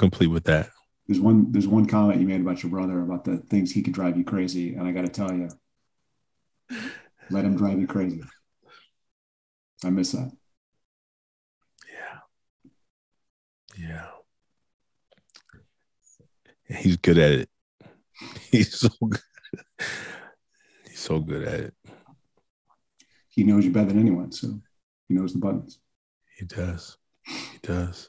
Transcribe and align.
Complete 0.00 0.28
with 0.28 0.44
that. 0.44 0.70
There's 1.06 1.20
one 1.20 1.52
there's 1.52 1.68
one 1.68 1.84
comment 1.84 2.22
you 2.22 2.26
made 2.26 2.40
about 2.40 2.62
your 2.62 2.70
brother 2.70 3.02
about 3.02 3.22
the 3.22 3.36
things 3.36 3.70
he 3.70 3.82
could 3.82 3.92
drive 3.92 4.16
you 4.16 4.24
crazy, 4.24 4.74
and 4.74 4.88
I 4.88 4.92
got 4.92 5.02
to 5.02 5.08
tell 5.08 5.30
you, 5.30 5.50
let 7.28 7.44
him 7.44 7.54
drive 7.54 7.78
you 7.78 7.86
crazy. 7.86 8.22
I 9.84 9.90
miss 9.90 10.12
that. 10.12 10.32
Yeah. 11.92 12.18
Yeah. 13.86 14.06
He's 16.78 16.96
good 16.96 17.18
at 17.18 17.32
it. 17.32 17.50
He's 18.50 18.74
so 18.74 18.88
good. 19.06 19.20
He's 20.88 20.98
so 20.98 21.18
good 21.18 21.46
at 21.46 21.60
it. 21.60 21.74
He 23.28 23.44
knows 23.44 23.66
you 23.66 23.70
better 23.70 23.88
than 23.88 24.00
anyone, 24.00 24.32
so 24.32 24.62
he 25.08 25.14
knows 25.14 25.34
the 25.34 25.40
buttons. 25.40 25.78
He 26.38 26.46
does. 26.46 26.96
He 27.26 27.58
does. 27.60 28.08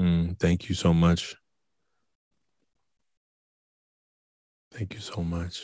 Mm, 0.00 0.38
thank 0.38 0.70
you 0.70 0.74
so 0.74 0.94
much. 0.94 1.36
Thank 4.72 4.94
you 4.94 5.00
so 5.00 5.22
much. 5.22 5.62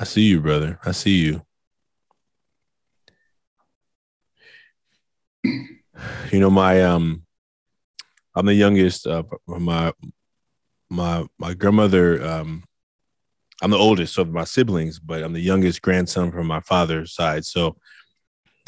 I 0.00 0.04
see 0.04 0.22
you, 0.22 0.40
brother. 0.40 0.78
I 0.82 0.92
see 0.92 1.16
you. 1.16 1.42
You 6.30 6.40
know, 6.40 6.50
my 6.50 6.82
um 6.82 7.22
I'm 8.34 8.44
the 8.44 8.54
youngest 8.54 9.06
uh 9.06 9.22
my 9.46 9.92
my 10.90 11.26
my 11.38 11.54
grandmother 11.54 12.22
um 12.22 12.64
I'm 13.62 13.70
the 13.70 13.78
oldest 13.78 14.18
of 14.18 14.30
my 14.30 14.44
siblings, 14.44 14.98
but 14.98 15.22
I'm 15.22 15.32
the 15.32 15.40
youngest 15.40 15.80
grandson 15.80 16.32
from 16.32 16.46
my 16.46 16.60
father's 16.60 17.14
side. 17.14 17.46
So 17.46 17.76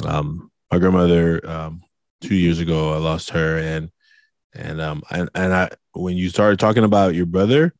um 0.06 0.50
my 0.72 0.78
grandmother 0.78 1.46
um 1.46 1.82
2 2.20 2.34
years 2.34 2.60
ago 2.60 2.94
I 2.94 2.98
lost 2.98 3.30
her 3.30 3.58
and 3.58 3.90
and 4.54 4.80
um 4.80 5.02
and, 5.10 5.28
and 5.34 5.54
I 5.54 5.70
when 5.92 6.16
you 6.16 6.28
started 6.28 6.58
talking 6.58 6.84
about 6.84 7.14
your 7.14 7.26
brother, 7.26 7.74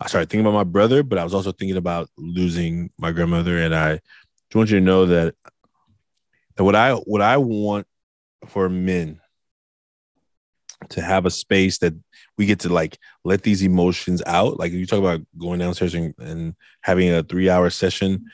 I 0.00 0.08
started 0.08 0.30
thinking 0.30 0.46
about 0.46 0.58
my 0.58 0.64
brother, 0.64 1.02
but 1.02 1.18
I 1.18 1.24
was 1.24 1.34
also 1.34 1.52
thinking 1.52 1.76
about 1.76 2.08
losing 2.16 2.90
my 2.98 3.12
grandmother 3.12 3.58
and 3.58 3.74
I 3.74 3.94
just 3.94 4.54
want 4.54 4.70
you 4.70 4.78
to 4.78 4.84
know 4.84 5.06
that 5.06 5.34
that 6.56 6.64
what 6.64 6.74
I 6.74 6.94
what 6.94 7.22
I 7.22 7.36
want 7.36 7.86
for 8.46 8.68
men 8.68 9.20
to 10.90 11.02
have 11.02 11.26
a 11.26 11.30
space 11.30 11.78
that 11.78 11.94
we 12.36 12.46
get 12.46 12.60
to 12.60 12.68
like 12.68 12.98
let 13.24 13.42
these 13.42 13.62
emotions 13.62 14.22
out. 14.26 14.58
Like 14.58 14.72
you 14.72 14.86
talk 14.86 14.98
about 14.98 15.20
going 15.38 15.58
downstairs 15.58 15.94
and, 15.94 16.14
and 16.18 16.54
having 16.82 17.10
a 17.10 17.22
three 17.22 17.48
hour 17.50 17.70
session. 17.70 18.26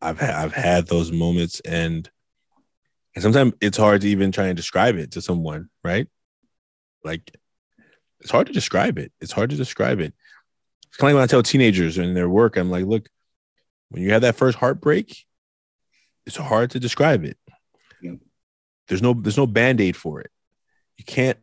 I've 0.00 0.20
I've 0.20 0.54
had 0.54 0.86
those 0.86 1.12
moments 1.12 1.60
and 1.60 2.08
and 3.18 3.22
sometimes 3.24 3.54
it's 3.60 3.76
hard 3.76 4.02
to 4.02 4.08
even 4.08 4.30
try 4.30 4.46
and 4.46 4.56
describe 4.56 4.94
it 4.94 5.10
to 5.10 5.20
someone, 5.20 5.70
right? 5.82 6.06
Like 7.02 7.36
it's 8.20 8.30
hard 8.30 8.46
to 8.46 8.52
describe 8.52 8.96
it. 8.96 9.10
It's 9.20 9.32
hard 9.32 9.50
to 9.50 9.56
describe 9.56 9.98
it. 9.98 10.14
It's 10.86 10.96
kind 10.96 11.10
of 11.10 11.14
like 11.14 11.18
when 11.18 11.24
I 11.24 11.26
tell 11.26 11.42
teenagers 11.42 11.98
in 11.98 12.14
their 12.14 12.28
work, 12.28 12.56
I'm 12.56 12.70
like, 12.70 12.84
look, 12.84 13.08
when 13.88 14.04
you 14.04 14.12
have 14.12 14.22
that 14.22 14.36
first 14.36 14.56
heartbreak, 14.56 15.24
it's 16.26 16.36
hard 16.36 16.70
to 16.70 16.78
describe 16.78 17.24
it. 17.24 17.36
Yeah. 18.00 18.12
There's 18.86 19.02
no 19.02 19.14
there's 19.14 19.36
no 19.36 19.48
band-aid 19.48 19.96
for 19.96 20.20
it. 20.20 20.30
You 20.96 21.04
can't 21.04 21.38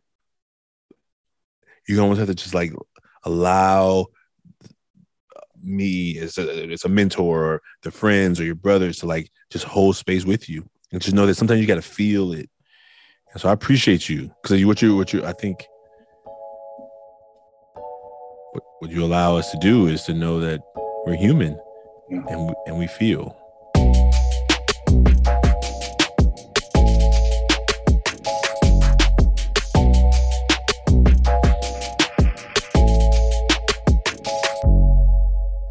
you 1.86 2.00
almost 2.00 2.20
have 2.20 2.28
to 2.28 2.34
just 2.34 2.54
like 2.54 2.72
allow 3.22 4.06
me 5.62 6.18
as 6.20 6.38
a, 6.38 6.72
as 6.72 6.86
a 6.86 6.88
mentor 6.88 7.44
or 7.44 7.62
the 7.82 7.90
friends 7.90 8.40
or 8.40 8.44
your 8.44 8.54
brothers 8.54 9.00
to 9.00 9.06
like 9.06 9.30
just 9.50 9.66
hold 9.66 9.94
space 9.94 10.24
with 10.24 10.48
you 10.48 10.66
and 10.96 11.02
just 11.02 11.14
know 11.14 11.26
that 11.26 11.34
sometimes 11.34 11.60
you 11.60 11.66
got 11.66 11.74
to 11.74 11.82
feel 11.82 12.32
it. 12.32 12.48
And 13.30 13.38
so 13.38 13.50
I 13.50 13.52
appreciate 13.52 14.08
you 14.08 14.30
because 14.40 14.64
what 14.64 14.80
you 14.80 14.96
what 14.96 15.12
you 15.12 15.22
I 15.26 15.32
think 15.34 15.62
what, 18.52 18.64
what 18.78 18.90
you 18.90 19.04
allow 19.04 19.36
us 19.36 19.50
to 19.50 19.58
do 19.58 19.88
is 19.88 20.04
to 20.04 20.14
know 20.14 20.40
that 20.40 20.62
we're 21.04 21.16
human 21.16 21.60
yeah. 22.08 22.22
and 22.30 22.48
we, 22.48 22.54
and 22.66 22.78
we 22.78 22.86
feel. 22.86 23.36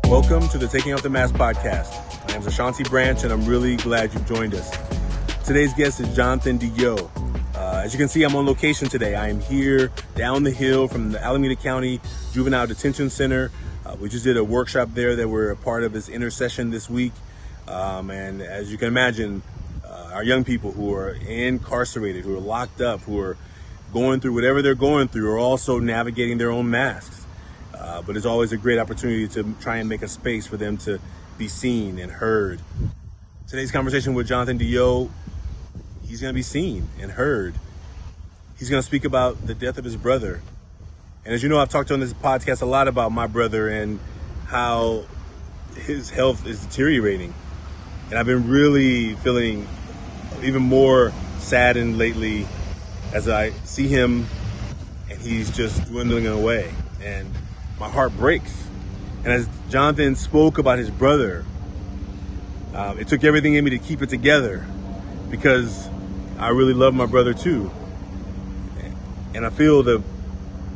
Welcome 0.07 0.47
to 0.49 0.59
the 0.59 0.69
Taking 0.71 0.93
Off 0.93 1.01
the 1.01 1.09
Mask 1.09 1.33
podcast. 1.33 1.91
My 2.21 2.33
name 2.33 2.41
is 2.41 2.45
Ashanti 2.45 2.83
Branch, 2.83 3.23
and 3.23 3.33
I'm 3.33 3.45
really 3.45 3.75
glad 3.77 4.13
you've 4.13 4.27
joined 4.27 4.53
us. 4.53 4.84
Today's 5.45 5.75
guest 5.75 5.99
is 5.99 6.15
Jonathan 6.15 6.57
DeYoe. 6.57 7.07
Uh, 7.55 7.81
as 7.83 7.93
you 7.93 7.99
can 7.99 8.07
see, 8.07 8.23
I'm 8.23 8.35
on 8.35 8.47
location 8.47 8.89
today. 8.89 9.13
I 9.13 9.29
am 9.29 9.39
here 9.39 9.91
down 10.15 10.41
the 10.41 10.49
hill 10.49 10.87
from 10.87 11.11
the 11.11 11.23
Alameda 11.23 11.55
County 11.55 12.01
Juvenile 12.33 12.65
Detention 12.65 13.11
Center. 13.11 13.51
Uh, 13.85 13.95
we 13.99 14.09
just 14.09 14.23
did 14.23 14.37
a 14.37 14.43
workshop 14.43 14.89
there 14.95 15.15
that 15.15 15.29
we're 15.29 15.51
a 15.51 15.55
part 15.55 15.83
of 15.83 15.93
this 15.93 16.09
intercession 16.09 16.71
this 16.71 16.89
week. 16.89 17.13
Um, 17.67 18.09
and 18.09 18.41
as 18.41 18.71
you 18.71 18.79
can 18.79 18.87
imagine, 18.87 19.43
uh, 19.85 20.13
our 20.15 20.23
young 20.23 20.43
people 20.43 20.71
who 20.71 20.95
are 20.95 21.11
incarcerated, 21.11 22.25
who 22.25 22.35
are 22.35 22.41
locked 22.41 22.81
up, 22.81 23.01
who 23.01 23.19
are 23.19 23.37
going 23.93 24.21
through 24.21 24.33
whatever 24.33 24.63
they're 24.63 24.73
going 24.73 25.09
through, 25.09 25.31
are 25.31 25.37
also 25.37 25.77
navigating 25.77 26.39
their 26.39 26.49
own 26.49 26.71
masks. 26.71 27.23
Uh, 27.71 28.01
but 28.01 28.17
it's 28.17 28.25
always 28.25 28.51
a 28.51 28.57
great 28.57 28.79
opportunity 28.79 29.27
to 29.27 29.55
try 29.61 29.77
and 29.77 29.87
make 29.87 30.01
a 30.01 30.07
space 30.07 30.47
for 30.47 30.57
them 30.57 30.75
to 30.77 30.99
be 31.37 31.47
seen 31.47 31.99
and 31.99 32.11
heard. 32.11 32.59
Today's 33.47 33.71
conversation 33.71 34.15
with 34.15 34.27
Jonathan 34.27 34.57
DeYoe, 34.57 35.07
he's 36.07 36.21
going 36.21 36.31
to 36.31 36.35
be 36.35 36.41
seen 36.41 36.87
and 37.01 37.11
heard. 37.11 37.55
He's 38.57 38.69
going 38.69 38.81
to 38.81 38.85
speak 38.85 39.05
about 39.05 39.45
the 39.45 39.53
death 39.53 39.77
of 39.77 39.83
his 39.83 39.95
brother. 39.95 40.41
And 41.25 41.33
as 41.33 41.43
you 41.43 41.49
know, 41.49 41.59
I've 41.59 41.69
talked 41.69 41.91
on 41.91 41.99
this 41.99 42.13
podcast 42.13 42.61
a 42.61 42.65
lot 42.65 42.87
about 42.87 43.11
my 43.11 43.27
brother 43.27 43.67
and 43.67 43.99
how 44.45 45.05
his 45.75 46.09
health 46.09 46.45
is 46.45 46.63
deteriorating. 46.65 47.33
And 48.09 48.19
I've 48.19 48.27
been 48.27 48.47
really 48.47 49.15
feeling 49.15 49.67
even 50.43 50.61
more 50.61 51.11
saddened 51.39 51.97
lately 51.97 52.47
as 53.13 53.27
I 53.27 53.49
see 53.65 53.87
him 53.87 54.27
and 55.09 55.19
he's 55.19 55.49
just 55.55 55.85
dwindling 55.85 56.27
away. 56.27 56.73
And 57.01 57.29
my 57.79 57.89
heart 57.89 58.15
breaks. 58.17 58.67
And 59.23 59.33
as 59.33 59.49
Jonathan 59.69 60.15
spoke 60.15 60.57
about 60.57 60.77
his 60.77 60.89
brother, 60.89 61.43
uh, 62.73 62.95
it 62.99 63.07
took 63.07 63.23
everything 63.23 63.55
in 63.55 63.63
me 63.63 63.71
to 63.71 63.79
keep 63.79 64.01
it 64.01 64.09
together 64.09 64.65
because 65.29 65.89
I 66.37 66.49
really 66.49 66.73
love 66.73 66.93
my 66.93 67.05
brother 67.05 67.33
too. 67.33 67.71
And 69.33 69.45
I 69.45 69.49
feel 69.49 69.83
the 69.83 70.01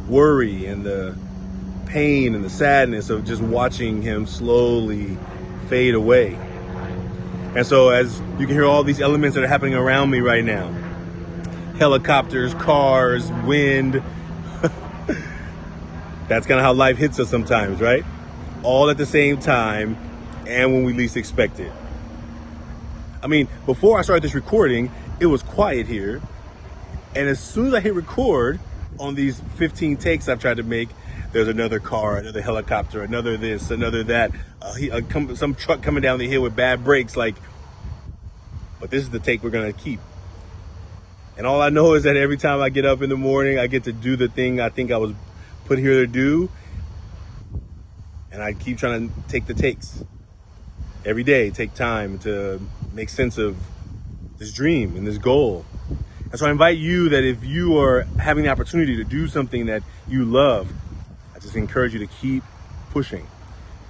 worry 0.07 0.65
and 0.65 0.85
the 0.85 1.17
pain 1.85 2.35
and 2.35 2.43
the 2.43 2.49
sadness 2.49 3.09
of 3.09 3.25
just 3.25 3.41
watching 3.41 4.01
him 4.01 4.25
slowly 4.25 5.17
fade 5.67 5.95
away. 5.95 6.37
And 7.55 7.65
so, 7.65 7.89
as 7.89 8.19
you 8.37 8.45
can 8.45 8.55
hear 8.55 8.65
all 8.65 8.83
these 8.83 9.01
elements 9.01 9.35
that 9.35 9.43
are 9.43 9.47
happening 9.47 9.73
around 9.73 10.09
me 10.11 10.19
right 10.19 10.43
now 10.43 10.73
helicopters, 11.77 12.53
cars, 12.55 13.31
wind, 13.45 14.03
that's 16.27 16.45
kind 16.45 16.59
of 16.59 16.65
how 16.65 16.73
life 16.73 16.97
hits 16.97 17.17
us 17.21 17.29
sometimes, 17.29 17.79
right? 17.79 18.03
All 18.63 18.89
at 18.89 18.97
the 18.97 19.05
same 19.05 19.39
time 19.39 19.97
and 20.45 20.73
when 20.73 20.83
we 20.83 20.91
least 20.91 21.15
expect 21.15 21.57
it. 21.61 21.71
I 23.23 23.27
mean, 23.27 23.47
before 23.65 23.97
I 23.97 24.01
started 24.01 24.23
this 24.23 24.35
recording, 24.35 24.91
it 25.19 25.25
was 25.25 25.43
quiet 25.43 25.87
here. 25.87 26.21
And 27.15 27.27
as 27.27 27.39
soon 27.39 27.67
as 27.67 27.73
I 27.73 27.79
hit 27.79 27.93
record 27.93 28.59
on 28.99 29.15
these 29.15 29.41
15 29.57 29.97
takes 29.97 30.29
I've 30.29 30.39
tried 30.39 30.57
to 30.57 30.63
make, 30.63 30.89
there's 31.31 31.47
another 31.47 31.79
car, 31.79 32.17
another 32.17 32.41
helicopter, 32.41 33.03
another 33.03 33.37
this, 33.37 33.69
another 33.71 34.03
that, 34.03 34.31
uh, 34.61 34.73
he, 34.73 34.89
uh, 34.89 35.01
come, 35.01 35.35
some 35.35 35.53
truck 35.55 35.81
coming 35.81 36.01
down 36.01 36.19
the 36.19 36.27
hill 36.27 36.41
with 36.41 36.55
bad 36.55 36.83
brakes. 36.83 37.15
Like, 37.15 37.35
but 38.79 38.89
this 38.89 39.03
is 39.03 39.09
the 39.09 39.19
take 39.19 39.43
we're 39.43 39.49
to 39.49 39.73
keep. 39.73 39.99
And 41.37 41.45
all 41.45 41.61
I 41.61 41.69
know 41.69 41.93
is 41.93 42.03
that 42.03 42.17
every 42.17 42.37
time 42.37 42.61
I 42.61 42.69
get 42.69 42.85
up 42.85 43.01
in 43.01 43.09
the 43.09 43.17
morning, 43.17 43.59
I 43.59 43.67
get 43.67 43.85
to 43.85 43.93
do 43.93 44.15
the 44.15 44.27
thing 44.27 44.59
I 44.59 44.69
think 44.69 44.91
I 44.91 44.97
was 44.97 45.13
put 45.65 45.79
here 45.79 46.01
to 46.01 46.07
do. 46.07 46.49
And 48.31 48.43
I 48.43 48.53
keep 48.53 48.77
trying 48.77 49.09
to 49.09 49.15
take 49.27 49.45
the 49.45 49.53
takes 49.53 50.03
every 51.05 51.23
day, 51.23 51.49
take 51.49 51.73
time 51.73 52.19
to 52.19 52.59
make 52.93 53.09
sense 53.09 53.37
of 53.37 53.55
this 54.39 54.51
dream 54.53 54.95
and 54.95 55.05
this 55.05 55.17
goal. 55.17 55.65
And 56.31 56.39
so 56.39 56.47
I 56.47 56.51
invite 56.51 56.77
you 56.77 57.09
that 57.09 57.23
if 57.23 57.43
you 57.43 57.77
are 57.77 58.03
having 58.17 58.45
the 58.45 58.49
opportunity 58.49 58.95
to 58.97 59.03
do 59.03 59.27
something 59.27 59.67
that 59.67 59.83
you 60.07 60.25
love, 60.25 60.71
I 61.35 61.39
just 61.39 61.55
encourage 61.55 61.93
you 61.93 61.99
to 61.99 62.07
keep 62.07 62.43
pushing. 62.91 63.27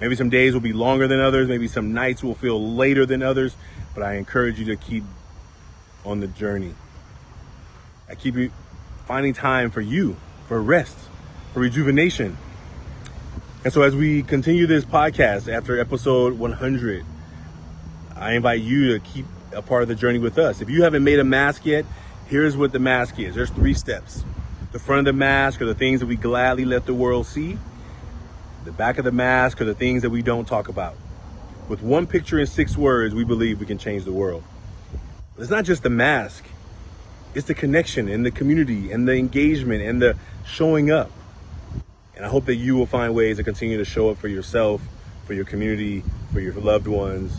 Maybe 0.00 0.16
some 0.16 0.30
days 0.30 0.52
will 0.52 0.60
be 0.60 0.72
longer 0.72 1.06
than 1.06 1.20
others, 1.20 1.48
maybe 1.48 1.68
some 1.68 1.92
nights 1.92 2.22
will 2.22 2.34
feel 2.34 2.74
later 2.74 3.06
than 3.06 3.22
others, 3.22 3.54
but 3.94 4.02
I 4.02 4.14
encourage 4.14 4.58
you 4.58 4.64
to 4.66 4.76
keep 4.76 5.04
on 6.04 6.20
the 6.20 6.26
journey. 6.26 6.74
I 8.08 8.14
keep 8.14 8.34
you 8.34 8.50
finding 9.06 9.34
time 9.34 9.70
for 9.70 9.80
you, 9.80 10.16
for 10.48 10.60
rest, 10.60 10.96
for 11.52 11.60
rejuvenation. 11.60 12.36
And 13.62 13.72
so, 13.72 13.82
as 13.82 13.94
we 13.94 14.22
continue 14.22 14.66
this 14.66 14.86
podcast 14.86 15.52
after 15.52 15.78
episode 15.78 16.38
100, 16.38 17.04
I 18.16 18.32
invite 18.32 18.62
you 18.62 18.94
to 18.94 19.00
keep 19.00 19.26
a 19.52 19.62
part 19.62 19.82
of 19.82 19.88
the 19.88 19.94
journey 19.94 20.18
with 20.18 20.38
us. 20.38 20.60
If 20.60 20.70
you 20.70 20.82
haven't 20.82 21.04
made 21.04 21.18
a 21.18 21.24
mask 21.24 21.66
yet, 21.66 21.84
here's 22.26 22.56
what 22.56 22.72
the 22.72 22.78
mask 22.78 23.18
is. 23.18 23.34
There's 23.34 23.50
three 23.50 23.74
steps. 23.74 24.24
The 24.72 24.78
front 24.78 25.00
of 25.00 25.04
the 25.06 25.18
mask 25.18 25.60
are 25.60 25.66
the 25.66 25.74
things 25.74 26.00
that 26.00 26.06
we 26.06 26.16
gladly 26.16 26.64
let 26.64 26.86
the 26.86 26.94
world 26.94 27.26
see. 27.26 27.58
The 28.64 28.72
back 28.72 28.98
of 28.98 29.04
the 29.04 29.12
mask 29.12 29.60
are 29.60 29.64
the 29.64 29.74
things 29.74 30.02
that 30.02 30.10
we 30.10 30.22
don't 30.22 30.46
talk 30.46 30.68
about. 30.68 30.94
With 31.68 31.82
one 31.82 32.06
picture 32.06 32.38
and 32.38 32.48
six 32.48 32.76
words, 32.76 33.14
we 33.14 33.24
believe 33.24 33.58
we 33.58 33.66
can 33.66 33.78
change 33.78 34.04
the 34.04 34.12
world. 34.12 34.44
But 35.34 35.42
it's 35.42 35.50
not 35.50 35.64
just 35.64 35.82
the 35.82 35.90
mask. 35.90 36.44
It's 37.34 37.46
the 37.46 37.54
connection 37.54 38.08
and 38.08 38.26
the 38.26 38.30
community 38.30 38.92
and 38.92 39.08
the 39.08 39.14
engagement 39.14 39.82
and 39.82 40.02
the 40.02 40.16
showing 40.44 40.90
up. 40.90 41.10
And 42.16 42.26
I 42.26 42.28
hope 42.28 42.44
that 42.46 42.56
you 42.56 42.76
will 42.76 42.86
find 42.86 43.14
ways 43.14 43.38
to 43.38 43.44
continue 43.44 43.78
to 43.78 43.84
show 43.84 44.10
up 44.10 44.18
for 44.18 44.28
yourself, 44.28 44.82
for 45.26 45.32
your 45.32 45.44
community, 45.44 46.04
for 46.32 46.40
your 46.40 46.52
loved 46.54 46.86
ones. 46.86 47.32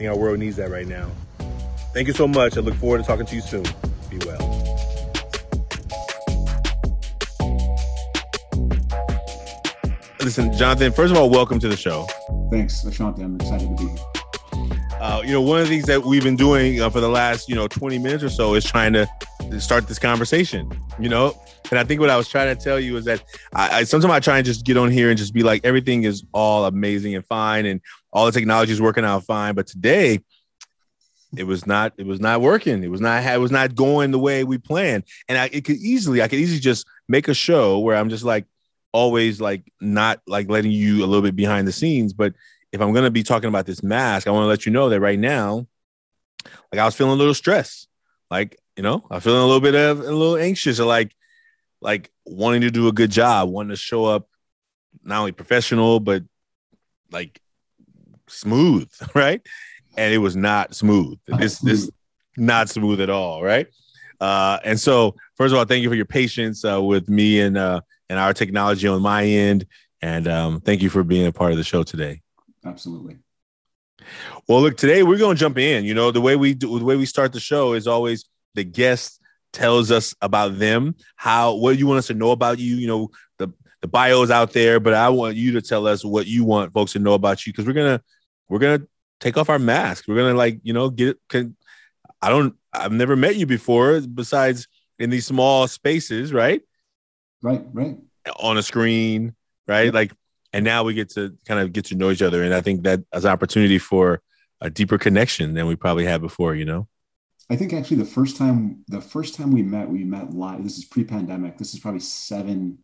I 0.00 0.02
think 0.04 0.12
our 0.12 0.18
world 0.18 0.38
needs 0.38 0.56
that 0.56 0.70
right 0.70 0.86
now. 0.86 1.10
Thank 1.92 2.08
you 2.08 2.14
so 2.14 2.26
much. 2.26 2.56
I 2.56 2.60
look 2.60 2.74
forward 2.76 3.02
to 3.02 3.04
talking 3.04 3.26
to 3.26 3.34
you 3.34 3.42
soon. 3.42 3.64
Be 4.08 4.16
well. 4.24 4.38
Listen, 10.20 10.56
Jonathan, 10.56 10.90
first 10.90 11.12
of 11.12 11.18
all, 11.18 11.28
welcome 11.28 11.58
to 11.58 11.68
the 11.68 11.76
show. 11.76 12.06
Thanks, 12.50 12.82
Ashanti. 12.82 13.20
I'm 13.20 13.36
excited 13.36 13.76
to 13.76 13.84
be 13.84 13.90
here. 13.90 14.78
Uh, 15.02 15.20
you 15.22 15.32
know, 15.32 15.42
one 15.42 15.60
of 15.60 15.68
the 15.68 15.74
things 15.74 15.84
that 15.84 16.02
we've 16.02 16.24
been 16.24 16.36
doing 16.36 16.80
uh, 16.80 16.88
for 16.88 17.00
the 17.00 17.10
last, 17.10 17.50
you 17.50 17.54
know, 17.54 17.68
20 17.68 17.98
minutes 17.98 18.24
or 18.24 18.30
so 18.30 18.54
is 18.54 18.64
trying 18.64 18.94
to 18.94 19.06
start 19.58 19.88
this 19.88 19.98
conversation, 19.98 20.70
you 20.98 21.08
know? 21.08 21.34
And 21.70 21.78
I 21.78 21.84
think 21.84 22.00
what 22.00 22.10
I 22.10 22.16
was 22.16 22.28
trying 22.28 22.54
to 22.54 22.62
tell 22.62 22.78
you 22.78 22.96
is 22.96 23.04
that 23.06 23.22
I, 23.54 23.78
I 23.78 23.82
sometimes 23.84 24.12
I 24.12 24.20
try 24.20 24.36
and 24.36 24.46
just 24.46 24.64
get 24.64 24.76
on 24.76 24.90
here 24.90 25.08
and 25.08 25.18
just 25.18 25.34
be 25.34 25.42
like, 25.42 25.64
everything 25.64 26.04
is 26.04 26.24
all 26.32 26.66
amazing 26.66 27.14
and 27.14 27.24
fine 27.26 27.66
and 27.66 27.80
all 28.12 28.26
the 28.26 28.32
technology 28.32 28.72
is 28.72 28.80
working 28.80 29.04
out 29.04 29.24
fine. 29.24 29.54
But 29.54 29.66
today, 29.66 30.20
it 31.36 31.44
was 31.44 31.66
not 31.66 31.92
it 31.96 32.06
was 32.06 32.20
not 32.20 32.40
working 32.40 32.82
it 32.82 32.90
was 32.90 33.00
not 33.00 33.22
it 33.22 33.38
was 33.38 33.50
not 33.50 33.74
going 33.74 34.10
the 34.10 34.18
way 34.18 34.42
we 34.42 34.58
planned 34.58 35.04
and 35.28 35.38
I, 35.38 35.48
it 35.52 35.64
could 35.64 35.76
easily 35.76 36.22
i 36.22 36.28
could 36.28 36.38
easily 36.38 36.60
just 36.60 36.86
make 37.08 37.28
a 37.28 37.34
show 37.34 37.78
where 37.78 37.96
i'm 37.96 38.10
just 38.10 38.24
like 38.24 38.46
always 38.92 39.40
like 39.40 39.72
not 39.80 40.20
like 40.26 40.50
letting 40.50 40.72
you 40.72 41.04
a 41.04 41.06
little 41.06 41.22
bit 41.22 41.36
behind 41.36 41.68
the 41.68 41.72
scenes 41.72 42.12
but 42.12 42.34
if 42.72 42.80
i'm 42.80 42.92
going 42.92 43.04
to 43.04 43.10
be 43.10 43.22
talking 43.22 43.48
about 43.48 43.66
this 43.66 43.82
mask 43.82 44.26
i 44.26 44.30
want 44.30 44.42
to 44.42 44.48
let 44.48 44.66
you 44.66 44.72
know 44.72 44.88
that 44.88 45.00
right 45.00 45.18
now 45.18 45.66
like 46.72 46.80
i 46.80 46.84
was 46.84 46.96
feeling 46.96 47.12
a 47.12 47.16
little 47.16 47.34
stressed 47.34 47.88
like 48.30 48.58
you 48.76 48.82
know 48.82 49.04
i'm 49.10 49.20
feeling 49.20 49.40
a 49.40 49.46
little 49.46 49.60
bit 49.60 49.74
of 49.74 50.00
a 50.00 50.02
little 50.02 50.36
anxious 50.36 50.80
or 50.80 50.84
like 50.84 51.14
like 51.80 52.10
wanting 52.24 52.60
to 52.60 52.70
do 52.70 52.88
a 52.88 52.92
good 52.92 53.10
job 53.10 53.48
wanting 53.48 53.70
to 53.70 53.76
show 53.76 54.04
up 54.04 54.28
not 55.02 55.20
only 55.20 55.32
professional 55.32 56.00
but 56.00 56.22
like 57.10 57.40
smooth 58.28 58.88
right 59.14 59.46
and 59.96 60.14
it 60.14 60.18
was 60.18 60.36
not 60.36 60.74
smooth. 60.74 61.18
This 61.26 61.58
this 61.58 61.90
not 62.36 62.68
smooth 62.68 63.00
at 63.00 63.10
all, 63.10 63.42
right? 63.42 63.66
Uh, 64.20 64.58
and 64.64 64.78
so, 64.78 65.14
first 65.36 65.52
of 65.52 65.58
all, 65.58 65.64
thank 65.64 65.82
you 65.82 65.88
for 65.88 65.94
your 65.94 66.04
patience 66.04 66.64
uh, 66.64 66.82
with 66.82 67.08
me 67.08 67.40
and 67.40 67.56
uh, 67.56 67.80
and 68.08 68.18
our 68.18 68.32
technology 68.32 68.86
on 68.88 69.02
my 69.02 69.24
end, 69.24 69.66
and 70.00 70.28
um, 70.28 70.60
thank 70.60 70.82
you 70.82 70.90
for 70.90 71.04
being 71.04 71.26
a 71.26 71.32
part 71.32 71.52
of 71.52 71.58
the 71.58 71.64
show 71.64 71.82
today. 71.82 72.22
Absolutely. 72.64 73.18
Well, 74.48 74.62
look, 74.62 74.76
today 74.76 75.02
we're 75.02 75.18
going 75.18 75.36
to 75.36 75.40
jump 75.40 75.58
in. 75.58 75.84
You 75.84 75.94
know, 75.94 76.10
the 76.10 76.20
way 76.20 76.36
we 76.36 76.54
do, 76.54 76.78
the 76.78 76.84
way 76.84 76.96
we 76.96 77.06
start 77.06 77.32
the 77.32 77.40
show 77.40 77.74
is 77.74 77.86
always 77.86 78.24
the 78.54 78.64
guest 78.64 79.20
tells 79.52 79.90
us 79.90 80.14
about 80.20 80.58
them, 80.58 80.94
how 81.16 81.54
what 81.54 81.78
you 81.78 81.86
want 81.86 81.98
us 81.98 82.06
to 82.08 82.14
know 82.14 82.30
about 82.30 82.58
you. 82.58 82.76
You 82.76 82.86
know, 82.86 83.10
the 83.38 83.52
the 83.80 83.88
bios 83.88 84.30
out 84.30 84.52
there, 84.52 84.80
but 84.80 84.94
I 84.94 85.08
want 85.08 85.36
you 85.36 85.52
to 85.52 85.62
tell 85.62 85.86
us 85.86 86.04
what 86.04 86.26
you 86.26 86.44
want 86.44 86.72
folks 86.72 86.92
to 86.92 86.98
know 86.98 87.14
about 87.14 87.46
you 87.46 87.52
because 87.52 87.66
we're 87.66 87.72
gonna 87.72 88.02
we're 88.48 88.58
gonna 88.58 88.82
take 89.20 89.36
off 89.36 89.48
our 89.50 89.58
masks. 89.58 90.08
We're 90.08 90.16
gonna 90.16 90.34
like 90.34 90.60
you 90.62 90.72
know 90.72 90.90
get. 90.90 91.18
Can, 91.28 91.56
I 92.22 92.28
don't. 92.28 92.54
I've 92.72 92.92
never 92.92 93.16
met 93.16 93.36
you 93.36 93.46
before, 93.46 94.00
besides 94.00 94.68
in 94.98 95.10
these 95.10 95.26
small 95.26 95.66
spaces, 95.66 96.32
right? 96.32 96.62
Right, 97.42 97.64
right. 97.72 97.96
On 98.38 98.58
a 98.58 98.62
screen, 98.62 99.34
right? 99.66 99.86
Yeah. 99.86 99.92
Like, 99.92 100.12
and 100.52 100.64
now 100.64 100.84
we 100.84 100.94
get 100.94 101.10
to 101.10 101.36
kind 101.46 101.60
of 101.60 101.72
get 101.72 101.86
to 101.86 101.94
know 101.94 102.10
each 102.10 102.22
other, 102.22 102.42
and 102.42 102.54
I 102.54 102.60
think 102.60 102.82
that 102.82 103.00
as 103.12 103.24
an 103.24 103.32
opportunity 103.32 103.78
for 103.78 104.20
a 104.60 104.68
deeper 104.68 104.98
connection 104.98 105.54
than 105.54 105.66
we 105.66 105.76
probably 105.76 106.04
had 106.04 106.20
before. 106.20 106.54
You 106.54 106.66
know. 106.66 106.88
I 107.50 107.56
think 107.56 107.72
actually 107.72 107.96
the 107.96 108.04
first 108.04 108.36
time 108.36 108.84
the 108.86 109.00
first 109.00 109.34
time 109.34 109.50
we 109.50 109.62
met, 109.62 109.90
we 109.90 110.04
met 110.04 110.32
live. 110.32 110.62
This 110.62 110.78
is 110.78 110.84
pre-pandemic. 110.84 111.58
This 111.58 111.74
is 111.74 111.80
probably 111.80 112.00
seven, 112.00 112.78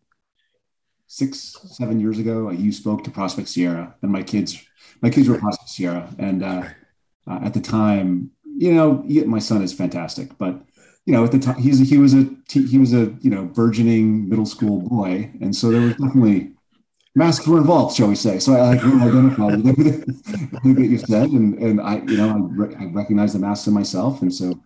six, 1.07 1.55
seven 1.77 2.01
years 2.01 2.19
ago. 2.19 2.49
You 2.51 2.73
spoke 2.73 3.05
to 3.05 3.11
Prospect 3.11 3.47
Sierra, 3.47 3.95
and 4.01 4.11
my 4.11 4.23
kids 4.23 4.61
my 5.01 5.09
kids 5.09 5.29
were 5.29 5.39
Prospect 5.39 5.69
Sierra, 5.69 6.13
and 6.19 6.43
uh, 6.43 6.63
uh, 7.25 7.39
at 7.43 7.53
the 7.53 7.61
time, 7.61 8.31
you 8.43 8.73
know, 8.73 9.03
my 9.25 9.39
son 9.39 9.61
is 9.61 9.73
fantastic, 9.73 10.37
but 10.37 10.61
you 11.05 11.13
know, 11.13 11.23
at 11.23 11.31
the 11.31 11.39
time, 11.39 11.55
he's 11.55 11.79
he 11.89 11.97
was 11.97 12.13
a 12.13 12.29
he 12.51 12.77
was 12.77 12.93
a 12.93 13.15
you 13.21 13.29
know 13.29 13.45
burgeoning 13.45 14.27
middle 14.27 14.45
school 14.45 14.81
boy, 14.81 15.31
and 15.39 15.55
so 15.55 15.71
there 15.71 15.81
was 15.81 15.91
definitely 15.91 16.56
masks 17.17 17.47
were 17.47 17.57
involved, 17.57 17.95
shall 17.95 18.07
we 18.07 18.15
say? 18.15 18.39
So 18.39 18.53
I 18.53 18.75
like 18.75 18.83
really 18.83 19.01
identified 19.01 19.63
with 19.63 19.79
everything 20.63 20.75
that 20.75 20.87
you 20.87 20.97
said, 20.97 21.29
and 21.29 21.57
and 21.57 21.81
I 21.81 21.97
you 21.97 22.17
know 22.17 22.29
I, 22.29 22.37
re- 22.37 22.75
I 22.79 22.85
recognize 22.85 23.33
the 23.33 23.39
masks 23.39 23.67
in 23.67 23.73
myself, 23.73 24.21
and 24.21 24.33
so 24.33 24.61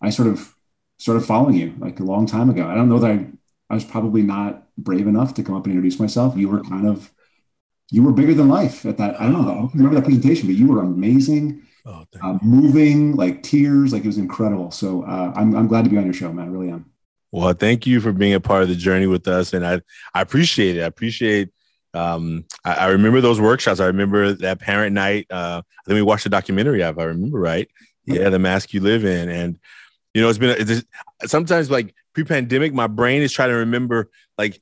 I 0.00 0.10
sort 0.10 0.28
of 0.28 0.54
started 0.98 1.20
following 1.26 1.56
you 1.56 1.74
like 1.78 2.00
a 2.00 2.04
long 2.04 2.26
time 2.26 2.48
ago. 2.48 2.66
I 2.66 2.74
don't 2.74 2.88
know 2.88 2.98
that 3.00 3.10
I 3.10 3.26
I 3.68 3.74
was 3.74 3.84
probably 3.84 4.22
not 4.22 4.66
brave 4.78 5.06
enough 5.06 5.34
to 5.34 5.42
come 5.42 5.56
up 5.56 5.64
and 5.64 5.72
introduce 5.72 5.98
myself. 5.98 6.36
You 6.36 6.48
were 6.48 6.62
kind 6.62 6.86
of 6.88 7.12
you 7.90 8.02
were 8.02 8.12
bigger 8.12 8.34
than 8.34 8.48
life 8.48 8.84
at 8.86 8.98
that. 8.98 9.20
I 9.20 9.24
don't 9.24 9.44
know. 9.44 9.50
I 9.50 9.54
don't 9.54 9.74
remember 9.74 9.96
that 9.96 10.04
presentation, 10.04 10.46
but 10.46 10.56
you 10.56 10.68
were 10.68 10.80
amazing. 10.80 11.62
Oh, 11.84 12.04
uh, 12.20 12.38
moving 12.42 13.14
like 13.14 13.44
tears, 13.44 13.92
like 13.92 14.02
it 14.04 14.08
was 14.08 14.18
incredible. 14.18 14.70
So 14.70 15.02
uh, 15.02 15.32
I'm 15.36 15.54
I'm 15.54 15.68
glad 15.68 15.84
to 15.84 15.90
be 15.90 15.96
on 15.96 16.04
your 16.04 16.14
show, 16.14 16.32
man. 16.32 16.46
I 16.46 16.48
really 16.48 16.70
am. 16.70 16.90
Well, 17.32 17.52
thank 17.52 17.86
you 17.86 18.00
for 18.00 18.12
being 18.12 18.34
a 18.34 18.40
part 18.40 18.62
of 18.62 18.68
the 18.68 18.74
journey 18.74 19.06
with 19.06 19.28
us, 19.28 19.52
and 19.52 19.66
I 19.66 19.80
I 20.14 20.20
appreciate 20.20 20.76
it. 20.76 20.82
I 20.82 20.86
appreciate. 20.86 21.50
Um, 21.96 22.44
I, 22.64 22.74
I 22.74 22.86
remember 22.88 23.20
those 23.20 23.40
workshops. 23.40 23.80
I 23.80 23.86
remember 23.86 24.34
that 24.34 24.60
parent 24.60 24.94
night. 24.94 25.26
Uh, 25.30 25.62
then 25.86 25.96
we 25.96 26.02
watched 26.02 26.24
the 26.24 26.30
documentary. 26.30 26.82
If 26.82 26.98
I 26.98 27.04
remember 27.04 27.40
right, 27.40 27.68
yeah, 28.04 28.28
the 28.28 28.38
mask 28.38 28.72
you 28.72 28.80
live 28.80 29.04
in, 29.04 29.28
and 29.28 29.58
you 30.14 30.22
know, 30.22 30.28
it's 30.28 30.38
been 30.38 30.56
it's, 30.58 30.84
sometimes 31.30 31.70
like 31.70 31.94
pre-pandemic, 32.14 32.72
my 32.72 32.86
brain 32.86 33.22
is 33.22 33.32
trying 33.32 33.50
to 33.50 33.56
remember 33.56 34.10
like 34.38 34.60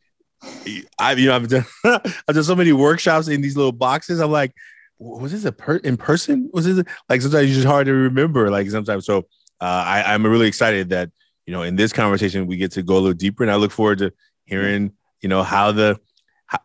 I've 0.99 1.19
you 1.19 1.29
know 1.29 1.37
I've 1.37 1.49
done 1.49 1.65
I've 1.85 2.35
done 2.35 2.45
so 2.45 2.57
many 2.57 2.73
workshops 2.73 3.29
in 3.29 3.41
these 3.41 3.57
little 3.57 3.73
boxes. 3.73 4.21
I'm 4.21 4.31
like, 4.31 4.53
was 4.99 5.33
this 5.33 5.45
a 5.45 5.53
per 5.53 5.77
in 5.77 5.97
person? 5.97 6.51
Was 6.53 6.67
it 6.67 6.87
like 7.09 7.21
sometimes 7.23 7.47
it's 7.47 7.55
just 7.55 7.67
hard 7.67 7.87
to 7.87 7.93
remember? 7.93 8.51
Like 8.51 8.71
sometimes, 8.71 9.07
so 9.07 9.19
uh, 9.61 9.85
I, 9.87 10.15
I'm 10.15 10.25
really 10.27 10.47
excited 10.47 10.91
that 10.91 11.11
you 11.47 11.53
know 11.53 11.63
in 11.63 11.77
this 11.77 11.93
conversation 11.93 12.47
we 12.47 12.57
get 12.57 12.73
to 12.73 12.83
go 12.83 12.95
a 12.95 13.01
little 13.01 13.13
deeper, 13.13 13.43
and 13.43 13.51
I 13.51 13.57
look 13.57 13.73
forward 13.73 13.99
to 13.99 14.13
hearing 14.45 14.93
you 15.21 15.29
know 15.29 15.43
how 15.43 15.73
the 15.73 15.99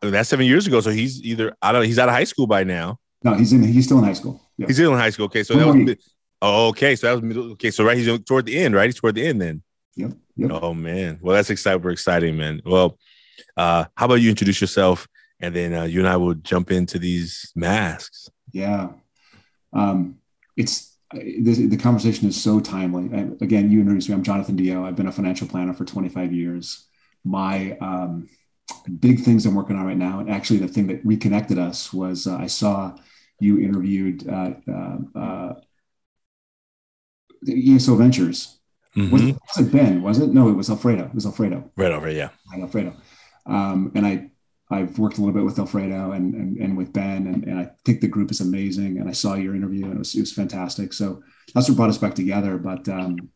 that's 0.01 0.29
seven 0.29 0.45
years 0.45 0.67
ago. 0.67 0.81
So 0.81 0.89
he's 0.89 1.21
either 1.23 1.55
I 1.61 1.71
don't 1.71 1.85
he's 1.85 1.99
out 1.99 2.09
of 2.09 2.15
high 2.15 2.23
school 2.23 2.47
by 2.47 2.63
now. 2.63 2.99
No, 3.23 3.33
he's 3.33 3.53
in 3.53 3.63
he's 3.63 3.85
still 3.85 3.97
in 3.99 4.03
high 4.03 4.13
school. 4.13 4.41
Yeah. 4.57 4.67
He's 4.67 4.77
still 4.77 4.93
in 4.93 4.99
high 4.99 5.09
school. 5.09 5.25
Okay, 5.25 5.43
so 5.43 5.55
that 5.55 5.67
was 5.67 5.95
oh 6.41 6.67
okay, 6.69 6.95
so 6.95 7.07
that 7.07 7.13
was 7.13 7.21
middle. 7.21 7.51
Okay, 7.51 7.71
so 7.71 7.83
right 7.83 7.97
he's 7.97 8.23
toward 8.23 8.45
the 8.45 8.57
end, 8.57 8.75
right? 8.75 8.85
He's 8.85 8.95
toward 8.95 9.15
the 9.15 9.25
end 9.25 9.41
then. 9.41 9.63
Yep. 9.95 10.11
yep. 10.37 10.51
Oh 10.53 10.73
man, 10.73 11.19
well 11.21 11.35
that's 11.35 11.49
exciting. 11.49 11.81
We're 11.81 11.91
exciting, 11.91 12.37
man. 12.37 12.61
Well, 12.65 12.97
uh, 13.57 13.85
how 13.95 14.05
about 14.05 14.15
you 14.15 14.29
introduce 14.29 14.61
yourself, 14.61 15.07
and 15.39 15.55
then 15.55 15.73
uh, 15.73 15.83
you 15.83 15.99
and 15.99 16.07
I 16.07 16.17
will 16.17 16.35
jump 16.35 16.71
into 16.71 16.99
these 16.99 17.51
masks. 17.55 18.29
Yeah, 18.51 18.89
um, 19.73 20.19
it's 20.55 20.97
the, 21.13 21.67
the 21.67 21.77
conversation 21.77 22.27
is 22.27 22.41
so 22.41 22.59
timely. 22.59 23.09
I, 23.13 23.43
again, 23.43 23.71
you 23.71 23.79
introduced 23.79 24.09
me. 24.09 24.15
I'm 24.15 24.23
Jonathan 24.23 24.57
DeYoe. 24.57 24.85
I've 24.85 24.95
been 24.95 25.07
a 25.07 25.11
financial 25.11 25.47
planner 25.47 25.73
for 25.73 25.85
25 25.85 26.31
years. 26.31 26.85
My 27.23 27.77
um, 27.79 28.29
big 28.99 29.21
things 29.21 29.45
I'm 29.45 29.55
working 29.55 29.75
on 29.75 29.85
right 29.85 29.97
now, 29.97 30.19
and 30.19 30.29
actually 30.29 30.59
the 30.59 30.67
thing 30.67 30.87
that 30.87 31.05
reconnected 31.05 31.57
us 31.57 31.93
was 31.93 32.27
uh, 32.27 32.37
I 32.37 32.47
saw 32.47 32.95
you 33.39 33.59
interviewed 33.59 34.27
uh, 34.27 34.51
uh, 34.71 34.97
uh 35.17 35.53
ESO 37.47 37.95
Ventures. 37.95 38.59
Mm-hmm. 38.95 39.11
Was, 39.11 39.21
it, 39.21 39.37
was, 39.55 39.67
it, 39.67 39.71
Ben? 39.71 40.01
Was 40.01 40.19
it? 40.19 40.29
No, 40.29 40.49
it 40.49 40.53
was 40.53 40.69
Alfredo. 40.69 41.05
It 41.05 41.15
was 41.15 41.25
Alfredo. 41.25 41.71
Right 41.77 41.91
over, 41.91 42.09
yeah. 42.09 42.29
Alfredo. 42.53 42.95
Um, 43.45 43.91
and 43.95 44.05
I, 44.05 44.31
I've 44.71 44.97
worked 44.99 45.17
a 45.17 45.21
little 45.21 45.33
bit 45.33 45.45
with 45.45 45.59
Alfredo 45.59 46.11
and, 46.11 46.33
and, 46.33 46.57
and 46.57 46.77
with 46.77 46.91
Ben, 46.91 47.27
and, 47.27 47.43
and 47.45 47.59
I 47.59 47.69
think 47.85 48.01
the 48.01 48.07
group 48.07 48.31
is 48.31 48.41
amazing. 48.41 48.97
And 48.97 49.07
I 49.07 49.13
saw 49.13 49.35
your 49.35 49.55
interview 49.55 49.85
and 49.85 49.95
it 49.95 49.99
was, 49.99 50.15
it 50.15 50.21
was 50.21 50.33
fantastic. 50.33 50.93
So 50.93 51.23
that's 51.53 51.69
what 51.69 51.77
brought 51.77 51.89
us 51.89 51.97
back 51.97 52.15
together. 52.15 52.57
But 52.57 52.87
um, 52.89 53.29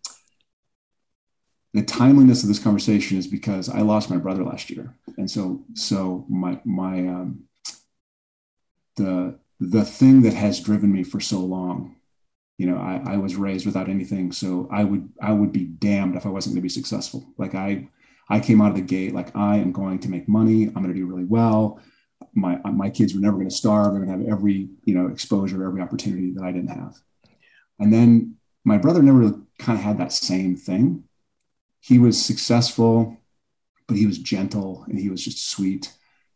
the 1.74 1.84
timeliness 1.84 2.44
of 2.44 2.50
this 2.50 2.60
conversation 2.60 3.18
is 3.18 3.27
because 3.27 3.70
I 3.70 3.82
lost 3.82 4.10
my 4.10 4.18
brother 4.18 4.44
last 4.44 4.70
year. 4.70 4.94
And 5.18 5.30
so, 5.30 5.63
so 5.74 6.25
my, 6.30 6.60
my, 6.63 7.00
um, 7.08 7.46
the, 8.96 9.39
the 9.60 9.84
thing 9.84 10.22
that 10.22 10.34
has 10.34 10.60
driven 10.60 10.92
me 10.92 11.03
for 11.03 11.20
so 11.20 11.39
long 11.39 11.96
you 12.60 12.68
know 12.68 12.77
I, 12.77 13.13
I 13.13 13.18
was 13.18 13.36
raised 13.36 13.65
without 13.65 13.89
anything 13.89 14.32
so 14.32 14.68
i 14.72 14.84
would 14.84 15.10
i 15.20 15.32
would 15.32 15.51
be 15.51 15.63
damned 15.63 16.15
if 16.15 16.25
i 16.25 16.30
wasn't 16.30 16.53
going 16.53 16.62
to 16.62 16.63
be 16.63 16.70
successful 16.70 17.34
like 17.38 17.56
i 17.56 17.88
I 18.30 18.39
came 18.39 18.62
out 18.62 18.70
of 18.70 18.75
the 18.75 18.82
gate 18.82 19.13
like 19.13 19.36
I 19.36 19.58
am 19.58 19.72
going 19.72 20.00
to 20.00 20.10
make 20.10 20.27
money. 20.27 20.65
I'm 20.65 20.82
going 20.82 20.88
to 20.88 20.94
do 20.94 21.06
really 21.06 21.25
well. 21.25 21.80
My 22.34 22.58
my 22.63 22.89
kids 22.89 23.13
were 23.13 23.22
never 23.22 23.38
going 23.38 23.50
to 23.50 23.56
starve. 23.56 23.94
They're 23.94 24.03
going 24.03 24.20
to 24.20 24.25
have 24.25 24.38
every 24.38 24.70
you 24.86 24.96
know 24.96 25.08
exposure, 25.08 25.65
every 25.65 25.82
opportunity 25.82 26.32
that 26.32 26.44
I 26.44 26.51
didn't 26.51 26.70
have. 26.70 26.96
And 27.80 27.92
then 27.92 28.38
my 28.63 28.77
brother 28.77 29.01
never 29.01 29.20
really 29.20 29.39
kind 29.60 29.77
of 29.77 29.84
had 29.84 29.98
that 29.98 30.13
same 30.13 30.56
thing. 30.56 31.03
He 31.84 32.00
was 32.00 32.24
successful, 32.24 33.18
but 33.90 33.98
he 33.98 34.06
was 34.06 34.18
gentle 34.18 34.86
and 34.88 34.98
he 34.98 35.10
was 35.10 35.22
just 35.22 35.50
sweet. 35.50 35.92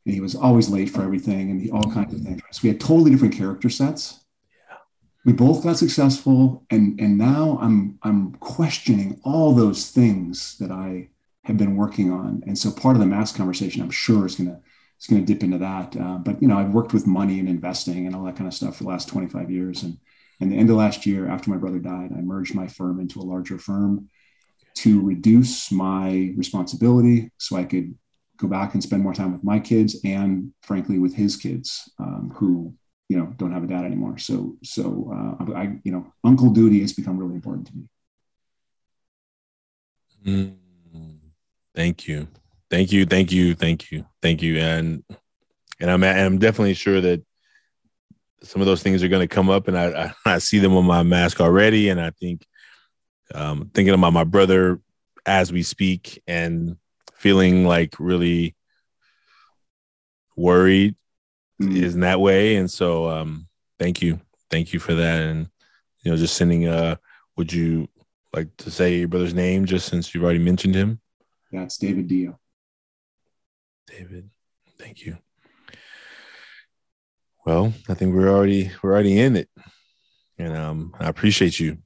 And 0.06 0.14
he 0.14 0.20
was 0.20 0.36
always 0.36 0.70
late 0.70 0.90
for 0.90 1.04
everything 1.04 1.50
and 1.50 1.62
he, 1.62 1.72
all 1.72 1.90
kinds 1.90 2.14
of 2.14 2.22
things. 2.22 2.42
So 2.52 2.60
we 2.64 2.70
had 2.70 2.82
totally 2.82 3.12
different 3.12 3.34
character 3.34 3.70
sets. 3.70 4.26
Yeah. 4.70 4.78
We 5.24 5.32
both 5.32 5.64
got 5.64 5.78
successful. 5.78 6.66
And, 6.70 7.00
and 7.00 7.18
now 7.18 7.60
I'm, 7.62 7.98
I'm 8.04 8.34
questioning 8.36 9.22
all 9.24 9.54
those 9.54 9.90
things 9.90 10.58
that 10.58 10.70
I 10.70 11.10
have 11.46 11.58
been 11.58 11.78
working 11.78 12.12
on. 12.12 12.44
And 12.46 12.58
so 12.58 12.70
part 12.70 12.98
of 12.98 13.00
the 13.00 13.06
mass 13.06 13.32
conversation, 13.32 13.82
I'm 13.82 13.90
sure, 13.90 14.26
is 14.26 14.36
to 14.36 14.60
is 15.00 15.08
to 15.08 15.22
dip 15.22 15.44
into 15.44 15.60
that. 15.60 15.96
Uh, 15.96 16.18
but 16.18 16.42
you 16.42 16.50
know, 16.50 16.58
I've 16.58 16.74
worked 16.74 16.94
with 16.94 17.08
money 17.08 17.40
and 17.40 17.48
investing 17.48 18.06
and 18.06 18.14
all 18.14 18.26
that 18.26 18.36
kind 18.36 18.48
of 18.48 18.54
stuff 18.54 18.76
for 18.78 18.84
the 18.84 18.90
last 18.90 19.08
25 19.08 19.50
years. 19.50 19.84
And 19.84 19.98
and 20.42 20.52
the 20.52 20.58
end 20.58 20.70
of 20.70 20.76
last 20.76 21.06
year, 21.06 21.30
after 21.30 21.50
my 21.50 21.58
brother 21.58 21.80
died, 21.80 22.12
I 22.12 22.22
merged 22.22 22.54
my 22.54 22.68
firm 22.68 23.00
into 23.00 23.22
a 23.22 23.24
larger 23.24 23.58
firm 23.58 24.10
to 24.78 25.02
reduce 25.02 25.72
my 25.72 26.34
responsibility 26.36 27.32
so 27.38 27.56
I 27.56 27.64
could 27.64 27.96
go 28.38 28.48
back 28.48 28.74
and 28.74 28.84
spend 28.84 29.02
more 29.02 29.14
time 29.14 29.34
with 29.34 29.44
my 29.44 29.60
kids 29.60 29.98
and 30.06 30.54
frankly 30.62 31.00
with 31.00 31.16
his 31.16 31.36
kids 31.36 31.92
um, 32.00 32.32
who 32.36 32.74
you 33.10 33.18
know 33.18 33.34
don't 33.38 33.52
have 33.52 33.64
a 33.64 33.68
dad 33.68 33.86
anymore. 33.86 34.18
So 34.18 34.56
so 34.64 35.12
uh, 35.14 35.54
i 35.54 35.80
you 35.84 35.92
know 35.92 36.14
uncle 36.24 36.50
duty 36.52 36.82
has 36.82 36.94
become 36.94 37.18
really 37.18 37.36
important 37.36 37.68
to 37.68 37.74
me. 37.76 37.84
Mm, 40.26 41.20
thank 41.76 42.08
you. 42.08 42.28
Thank 42.70 42.92
you 42.92 43.06
thank 43.06 43.32
you 43.32 43.56
thank 43.56 43.92
you 43.92 44.06
thank 44.22 44.42
you. 44.42 44.58
And 44.58 45.04
and 45.80 45.90
i'm 45.90 46.04
i'm 46.04 46.38
definitely 46.38 46.74
sure 46.74 47.02
that 47.02 47.24
some 48.44 48.62
of 48.62 48.68
those 48.68 48.84
things 48.84 49.04
are 49.04 49.08
going 49.08 49.28
to 49.28 49.36
come 49.36 49.50
up 49.50 49.68
and 49.68 49.78
I, 49.78 50.14
I, 50.26 50.34
I 50.36 50.38
see 50.38 50.60
them 50.60 50.76
on 50.76 50.86
my 50.86 51.02
mask 51.02 51.42
already. 51.42 51.90
And 51.90 52.00
i 52.00 52.12
think 52.12 52.46
um, 53.34 53.70
thinking 53.74 53.94
about 53.94 54.14
my 54.14 54.24
brother 54.24 54.80
as 55.26 55.52
we 55.52 55.64
speak 55.64 56.22
and 56.28 56.78
feeling 57.14 57.66
like 57.66 57.96
really 58.00 58.56
worried 60.36 60.96
mm-hmm. 61.62 61.84
in 61.84 62.00
that 62.02 62.20
way. 62.20 62.56
And 62.56 62.70
so, 62.70 63.10
um, 63.10 63.48
thank 63.80 64.02
you. 64.02 64.20
Thank 64.50 64.74
you 64.74 64.80
for 64.80 64.94
that. 64.94 65.22
And, 65.22 65.50
you 66.02 66.12
know, 66.12 66.18
just 66.18 66.36
sending, 66.36 66.68
uh, 66.68 66.96
would 67.36 67.52
you 67.52 67.90
like 68.34 68.56
to 68.58 68.72
say 68.72 69.00
your 69.00 69.08
brother's 69.08 69.34
name 69.34 69.66
just 69.66 69.88
since 69.88 70.14
you've 70.14 70.24
already 70.24 70.40
mentioned 70.40 70.76
him? 70.76 71.00
Yeah, 71.52 71.64
it's 71.64 71.78
David 71.78 72.08
DeYoe. 72.08 72.38
David, 73.88 74.30
thank 74.78 75.06
you. 75.06 75.18
Well, 77.46 77.74
I 77.88 77.94
think 77.94 78.14
we're 78.14 78.30
already 78.30 78.72
we're 78.84 78.92
already 78.92 79.18
in 79.18 79.38
it, 79.38 79.50
and 80.38 80.56
um, 80.56 80.94
I 81.00 81.08
appreciate 81.08 81.58
you. 81.58 81.78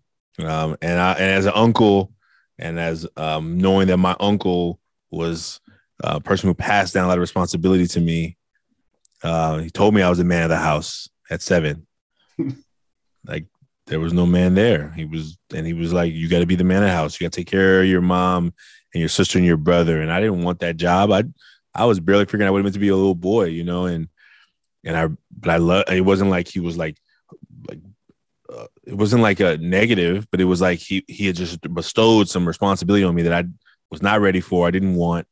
Um, 0.45 0.77
and 0.81 0.99
I 0.99 1.13
and 1.13 1.31
as 1.31 1.45
an 1.45 1.53
uncle, 1.55 2.11
and 2.57 2.79
as 2.79 3.07
um, 3.17 3.57
knowing 3.57 3.87
that 3.87 3.97
my 3.97 4.15
uncle 4.19 4.79
was 5.09 5.59
a 6.03 6.19
person 6.19 6.47
who 6.47 6.53
passed 6.53 6.93
down 6.93 7.05
a 7.05 7.07
lot 7.07 7.17
of 7.17 7.21
responsibility 7.21 7.87
to 7.87 7.99
me. 7.99 8.37
Uh, 9.23 9.59
he 9.59 9.69
told 9.69 9.93
me 9.93 10.01
I 10.01 10.09
was 10.09 10.17
the 10.17 10.23
man 10.23 10.43
of 10.43 10.49
the 10.49 10.57
house 10.57 11.09
at 11.29 11.41
seven. 11.41 11.85
like 13.25 13.45
there 13.87 13.99
was 13.99 14.13
no 14.13 14.25
man 14.25 14.55
there. 14.55 14.91
He 14.95 15.05
was, 15.05 15.37
and 15.53 15.65
he 15.65 15.73
was 15.73 15.93
like, 15.93 16.13
"You 16.13 16.27
got 16.27 16.39
to 16.39 16.45
be 16.45 16.55
the 16.55 16.63
man 16.63 16.83
of 16.83 16.89
the 16.89 16.95
house. 16.95 17.19
You 17.19 17.25
got 17.25 17.33
to 17.33 17.39
take 17.41 17.47
care 17.47 17.81
of 17.81 17.87
your 17.87 18.01
mom 18.01 18.53
and 18.93 18.99
your 18.99 19.09
sister 19.09 19.37
and 19.37 19.45
your 19.45 19.57
brother." 19.57 20.01
And 20.01 20.11
I 20.11 20.19
didn't 20.19 20.43
want 20.43 20.59
that 20.59 20.77
job. 20.77 21.11
I, 21.11 21.23
I 21.75 21.85
was 21.85 21.99
barely 21.99 22.25
figuring 22.25 22.47
out 22.47 22.53
what 22.53 22.59
it 22.59 22.63
meant 22.63 22.73
to 22.73 22.79
be 22.79 22.89
a 22.89 22.95
little 22.95 23.15
boy, 23.15 23.45
you 23.45 23.63
know. 23.63 23.85
And 23.85 24.07
and 24.83 24.97
I, 24.97 25.07
but 25.37 25.51
I 25.51 25.57
love. 25.57 25.85
It 25.89 26.01
wasn't 26.01 26.31
like 26.31 26.47
he 26.47 26.59
was 26.59 26.77
like 26.77 26.97
uh, 28.51 28.67
it 28.83 28.93
wasn't 28.93 29.21
like 29.21 29.39
a 29.39 29.57
negative, 29.57 30.27
but 30.31 30.41
it 30.41 30.45
was 30.45 30.61
like 30.61 30.79
he 30.79 31.03
he 31.07 31.27
had 31.27 31.35
just 31.35 31.61
bestowed 31.73 32.29
some 32.29 32.47
responsibility 32.47 33.03
on 33.03 33.15
me 33.15 33.23
that 33.23 33.33
I 33.33 33.47
was 33.89 34.01
not 34.01 34.21
ready 34.21 34.41
for. 34.41 34.67
I 34.67 34.71
didn't 34.71 34.95
want, 34.95 35.27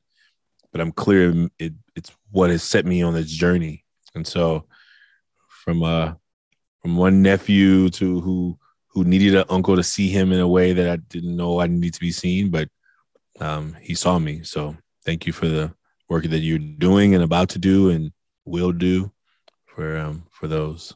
but 0.71 0.81
I'm 0.81 0.91
clear 0.91 1.49
it, 1.57 1.73
it's 1.95 2.11
what 2.31 2.49
has 2.49 2.63
set 2.63 2.85
me 2.85 3.01
on 3.01 3.13
this 3.13 3.31
journey. 3.31 3.85
And 4.15 4.25
so, 4.25 4.65
from 5.47 5.83
uh, 5.83 6.13
from 6.81 6.97
one 6.97 7.21
nephew 7.21 7.89
to 7.89 8.21
who 8.21 8.57
who 8.87 9.03
needed 9.03 9.35
an 9.35 9.45
uncle 9.49 9.75
to 9.75 9.83
see 9.83 10.09
him 10.09 10.31
in 10.31 10.39
a 10.39 10.47
way 10.47 10.73
that 10.73 10.89
I 10.89 10.95
didn't 10.95 11.35
know 11.35 11.59
I 11.59 11.67
needed 11.67 11.93
to 11.93 11.99
be 11.99 12.11
seen, 12.11 12.49
but 12.49 12.69
um, 13.39 13.75
he 13.81 13.95
saw 13.95 14.17
me. 14.19 14.43
So 14.43 14.75
thank 15.05 15.27
you 15.27 15.33
for 15.33 15.47
the 15.47 15.73
work 16.09 16.23
that 16.25 16.39
you're 16.39 16.59
doing 16.59 17.13
and 17.13 17.23
about 17.23 17.49
to 17.49 17.59
do 17.59 17.89
and 17.89 18.11
will 18.45 18.71
do 18.71 19.11
for 19.65 19.97
um, 19.97 20.25
for 20.31 20.47
those. 20.47 20.95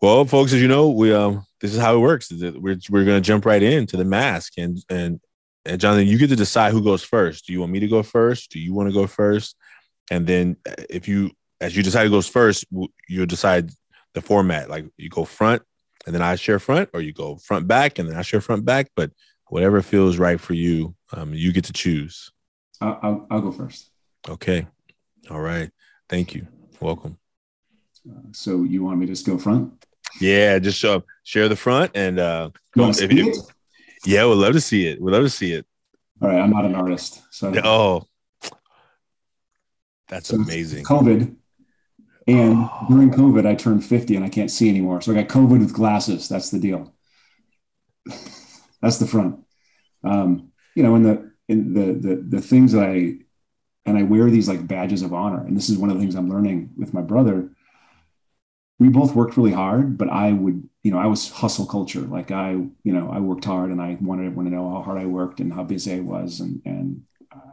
Well, 0.00 0.24
folks, 0.24 0.54
as 0.54 0.62
you 0.62 0.68
know, 0.68 0.88
we 0.88 1.12
um 1.12 1.44
this 1.60 1.74
is 1.74 1.80
how 1.80 1.94
it 1.94 1.98
works. 1.98 2.30
We're 2.32 2.78
we're 2.88 3.04
gonna 3.04 3.20
jump 3.20 3.44
right 3.44 3.62
into 3.62 3.96
the 3.96 4.04
mask 4.04 4.54
and 4.56 4.78
and 4.88 5.20
and 5.66 5.78
Jonathan, 5.78 6.06
you 6.06 6.16
get 6.16 6.28
to 6.28 6.36
decide 6.36 6.72
who 6.72 6.82
goes 6.82 7.02
first. 7.02 7.46
Do 7.46 7.52
you 7.52 7.60
want 7.60 7.72
me 7.72 7.80
to 7.80 7.88
go 7.88 8.02
first? 8.02 8.50
Do 8.50 8.58
you 8.58 8.72
want 8.72 8.88
to 8.88 8.94
go 8.94 9.06
first? 9.06 9.56
And 10.10 10.26
then 10.26 10.56
uh, 10.66 10.74
if 10.88 11.06
you 11.06 11.32
as 11.60 11.76
you 11.76 11.82
decide 11.82 12.04
who 12.04 12.10
goes 12.10 12.26
first, 12.26 12.64
you'll 13.08 13.26
decide 13.26 13.70
the 14.14 14.22
format. 14.22 14.70
Like 14.70 14.86
you 14.96 15.10
go 15.10 15.24
front 15.24 15.62
and 16.06 16.14
then 16.14 16.22
I 16.22 16.36
share 16.36 16.58
front, 16.58 16.88
or 16.94 17.02
you 17.02 17.12
go 17.12 17.36
front 17.36 17.68
back 17.68 17.98
and 17.98 18.08
then 18.08 18.16
I 18.16 18.22
share 18.22 18.40
front 18.40 18.64
back. 18.64 18.90
But 18.96 19.10
whatever 19.48 19.82
feels 19.82 20.16
right 20.16 20.40
for 20.40 20.54
you, 20.54 20.94
um, 21.12 21.34
you 21.34 21.52
get 21.52 21.64
to 21.64 21.74
choose. 21.74 22.32
I'll, 22.80 22.98
I'll, 23.02 23.26
I'll 23.30 23.40
go 23.42 23.52
first. 23.52 23.90
Okay. 24.26 24.66
All 25.30 25.40
right. 25.40 25.70
Thank 26.08 26.34
you. 26.34 26.46
Welcome. 26.80 27.18
Uh, 28.10 28.20
so 28.32 28.62
you 28.62 28.82
want 28.82 28.98
me 28.98 29.04
to 29.04 29.12
just 29.12 29.26
go 29.26 29.36
front? 29.36 29.84
Yeah, 30.20 30.58
just 30.58 30.78
show 30.78 30.96
up, 30.96 31.04
share 31.24 31.48
the 31.48 31.56
front 31.56 31.92
and 31.94 32.18
uh 32.18 32.50
if, 32.76 33.00
if, 33.00 33.36
yeah, 34.06 34.26
we'd 34.26 34.34
love 34.34 34.54
to 34.54 34.60
see 34.60 34.86
it. 34.86 35.00
We'd 35.00 35.12
love 35.12 35.24
to 35.24 35.30
see 35.30 35.52
it. 35.52 35.66
All 36.22 36.28
right, 36.28 36.38
I'm 36.38 36.50
not 36.50 36.64
an 36.64 36.74
artist, 36.74 37.22
so 37.30 37.52
oh, 37.64 38.04
that's 40.08 40.28
so 40.28 40.36
amazing. 40.36 40.84
COVID, 40.84 41.34
and 42.26 42.54
oh. 42.56 42.86
during 42.88 43.10
COVID, 43.10 43.46
I 43.46 43.54
turned 43.54 43.84
50 43.84 44.16
and 44.16 44.24
I 44.24 44.28
can't 44.28 44.50
see 44.50 44.68
anymore. 44.68 45.00
So 45.00 45.12
I 45.12 45.22
got 45.22 45.28
COVID 45.28 45.60
with 45.60 45.72
glasses. 45.72 46.28
That's 46.28 46.50
the 46.50 46.58
deal. 46.58 46.94
that's 48.82 48.98
the 48.98 49.06
front. 49.06 49.40
Um, 50.04 50.52
you 50.74 50.82
know, 50.82 50.94
and 50.94 51.04
the 51.04 51.32
in 51.48 51.74
the 51.74 51.92
the 51.92 52.16
the 52.16 52.40
things 52.40 52.72
that 52.72 52.84
I 52.84 53.18
and 53.86 53.98
I 53.98 54.02
wear 54.02 54.30
these 54.30 54.48
like 54.48 54.66
badges 54.66 55.02
of 55.02 55.12
honor. 55.12 55.44
And 55.44 55.56
this 55.56 55.68
is 55.68 55.78
one 55.78 55.90
of 55.90 55.96
the 55.96 56.00
things 56.00 56.14
I'm 56.14 56.30
learning 56.30 56.70
with 56.76 56.94
my 56.94 57.02
brother 57.02 57.50
we 58.80 58.88
both 58.88 59.14
worked 59.14 59.36
really 59.36 59.52
hard, 59.52 59.98
but 59.98 60.08
I 60.08 60.32
would, 60.32 60.66
you 60.82 60.90
know, 60.90 60.98
I 60.98 61.06
was 61.06 61.30
hustle 61.30 61.66
culture. 61.66 62.00
Like 62.00 62.30
I, 62.30 62.52
you 62.52 62.92
know, 62.92 63.10
I 63.10 63.20
worked 63.20 63.44
hard 63.44 63.70
and 63.70 63.80
I 63.80 63.98
wanted 64.00 64.24
everyone 64.24 64.46
to 64.46 64.50
know 64.50 64.70
how 64.70 64.82
hard 64.82 64.98
I 64.98 65.04
worked 65.04 65.38
and 65.38 65.52
how 65.52 65.64
busy 65.64 65.92
I 65.92 66.00
was. 66.00 66.40
And, 66.40 66.62
and 66.64 67.02
uh, 67.30 67.52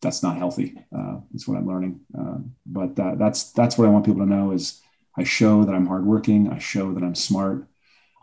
that's 0.00 0.22
not 0.22 0.38
healthy. 0.38 0.78
Uh, 0.96 1.18
that's 1.30 1.46
what 1.46 1.58
I'm 1.58 1.66
learning. 1.66 2.00
Uh, 2.18 2.38
but 2.64 2.96
that's, 2.96 3.52
that's 3.52 3.76
what 3.76 3.86
I 3.86 3.90
want 3.90 4.06
people 4.06 4.22
to 4.22 4.26
know 4.26 4.52
is 4.52 4.80
I 5.18 5.24
show 5.24 5.62
that 5.64 5.74
I'm 5.74 5.86
hardworking. 5.86 6.50
I 6.50 6.58
show 6.58 6.94
that 6.94 7.04
I'm 7.04 7.14
smart. 7.14 7.66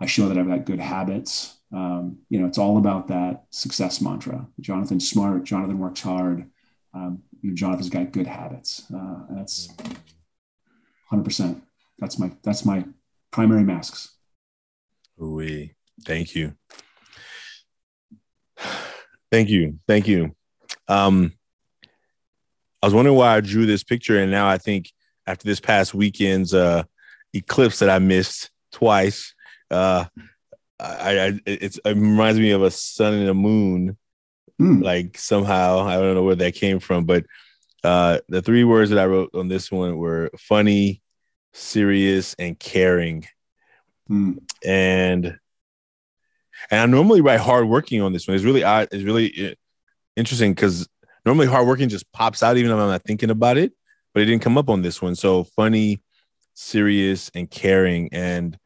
I 0.02 0.08
show 0.08 0.28
that 0.30 0.40
I've 0.40 0.48
got 0.48 0.66
good 0.66 0.80
habits. 0.80 1.58
Um, 1.72 2.18
you 2.30 2.40
know, 2.40 2.48
it's 2.48 2.58
all 2.58 2.80
about 2.80 3.10
that 3.10 3.44
success 3.52 4.02
mantra. 4.02 4.48
Jonathan's 4.60 5.08
smart. 5.08 5.44
Jonathan 5.44 5.78
works 5.78 6.02
hard. 6.02 6.50
Um, 6.96 7.22
Jonathan's 7.54 7.90
got 7.90 8.12
good 8.12 8.26
habits. 8.26 8.92
Uh, 8.92 9.20
that's, 9.30 9.70
100%. 11.12 11.62
That's 12.00 12.20
my 12.20 12.32
that's 12.44 12.66
my 12.66 12.86
primary 13.32 13.64
masks. 13.64 14.16
We 15.18 15.74
thank 16.06 16.36
you. 16.36 16.54
Thank 19.32 19.50
you. 19.50 19.80
Thank 19.88 20.08
you. 20.08 20.36
Um 20.88 21.34
I 22.82 22.88
was 22.88 22.94
wondering 22.94 23.18
why 23.18 23.36
I 23.36 23.42
drew 23.42 23.66
this 23.66 23.84
picture 23.84 24.20
and 24.20 24.32
now 24.32 24.48
I 24.48 24.58
think 24.58 24.92
after 25.26 25.46
this 25.46 25.60
past 25.60 25.94
weekend's 25.94 26.54
uh 26.54 26.84
eclipse 27.34 27.80
that 27.80 27.90
I 27.90 28.00
missed 28.00 28.52
twice, 28.72 29.34
uh 29.72 30.06
I, 30.80 31.20
I 31.20 31.40
it 31.48 31.80
reminds 31.86 32.40
me 32.40 32.52
of 32.52 32.62
a 32.62 32.72
sun 32.72 33.14
and 33.14 33.30
a 33.30 33.34
moon. 33.34 33.98
Mm. 34.62 34.84
Like 34.84 35.18
somehow 35.18 35.80
I 35.80 35.96
don't 35.96 36.16
know 36.16 36.24
where 36.24 36.36
that 36.36 36.54
came 36.54 36.80
from, 36.80 37.06
but 37.06 37.26
uh, 37.84 38.20
the 38.28 38.42
three 38.42 38.64
words 38.64 38.90
that 38.90 39.00
I 39.00 39.06
wrote 39.06 39.32
on 39.34 39.48
this 39.48 39.72
one 39.72 39.98
were 39.98 40.30
funny, 40.38 41.02
serious, 41.54 42.36
and 42.40 42.58
caring. 42.58 43.26
Mm. 44.10 44.40
And 44.66 45.40
and 46.72 46.82
I 46.82 46.86
normally 46.86 47.22
write 47.22 47.40
hardworking 47.40 48.02
on 48.02 48.14
this 48.14 48.28
one. 48.28 48.36
It's 48.36 48.46
really 48.46 48.64
odd. 48.64 48.90
It's 48.92 49.04
really 49.04 49.52
uh, 49.52 49.56
interesting 50.16 50.54
because 50.54 50.88
normally 51.26 51.48
hardworking 51.48 51.90
just 51.90 52.12
pops 52.12 52.44
out 52.44 52.58
even 52.58 52.72
if 52.72 52.78
I'm 52.78 52.90
not 52.90 53.04
thinking 53.04 53.30
about 53.30 53.58
it, 53.58 53.74
but 54.14 54.24
it 54.24 54.26
didn't 54.26 54.42
come 54.42 54.58
up 54.58 54.70
on 54.70 54.82
this 54.82 55.02
one. 55.02 55.16
So 55.16 55.44
funny, 55.44 56.02
serious, 56.54 57.30
and 57.36 57.50
caring. 57.50 58.10
And 58.12 58.58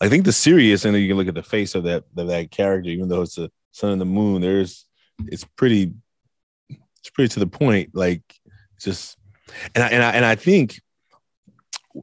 I 0.00 0.08
think 0.08 0.24
the 0.24 0.32
serious, 0.32 0.84
and 0.84 0.96
you 0.96 1.08
can 1.08 1.16
look 1.16 1.28
at 1.28 1.34
the 1.34 1.42
face 1.42 1.74
of 1.74 1.84
that 1.84 2.04
of 2.16 2.28
that 2.28 2.50
character, 2.50 2.90
even 2.90 3.08
though 3.08 3.22
it's 3.22 3.38
a 3.38 3.50
sun 3.72 3.92
and 3.92 4.00
the 4.00 4.06
moon. 4.06 4.42
There's 4.42 4.84
it's 5.26 5.44
pretty 5.44 5.92
it's 6.68 7.10
pretty 7.12 7.28
to 7.34 7.40
the 7.40 7.46
point. 7.46 7.90
Like 7.94 8.22
just 8.78 9.16
and 9.74 9.84
I, 9.84 9.88
and 9.88 10.02
I 10.02 10.10
and 10.12 10.24
I 10.24 10.34
think 10.34 10.80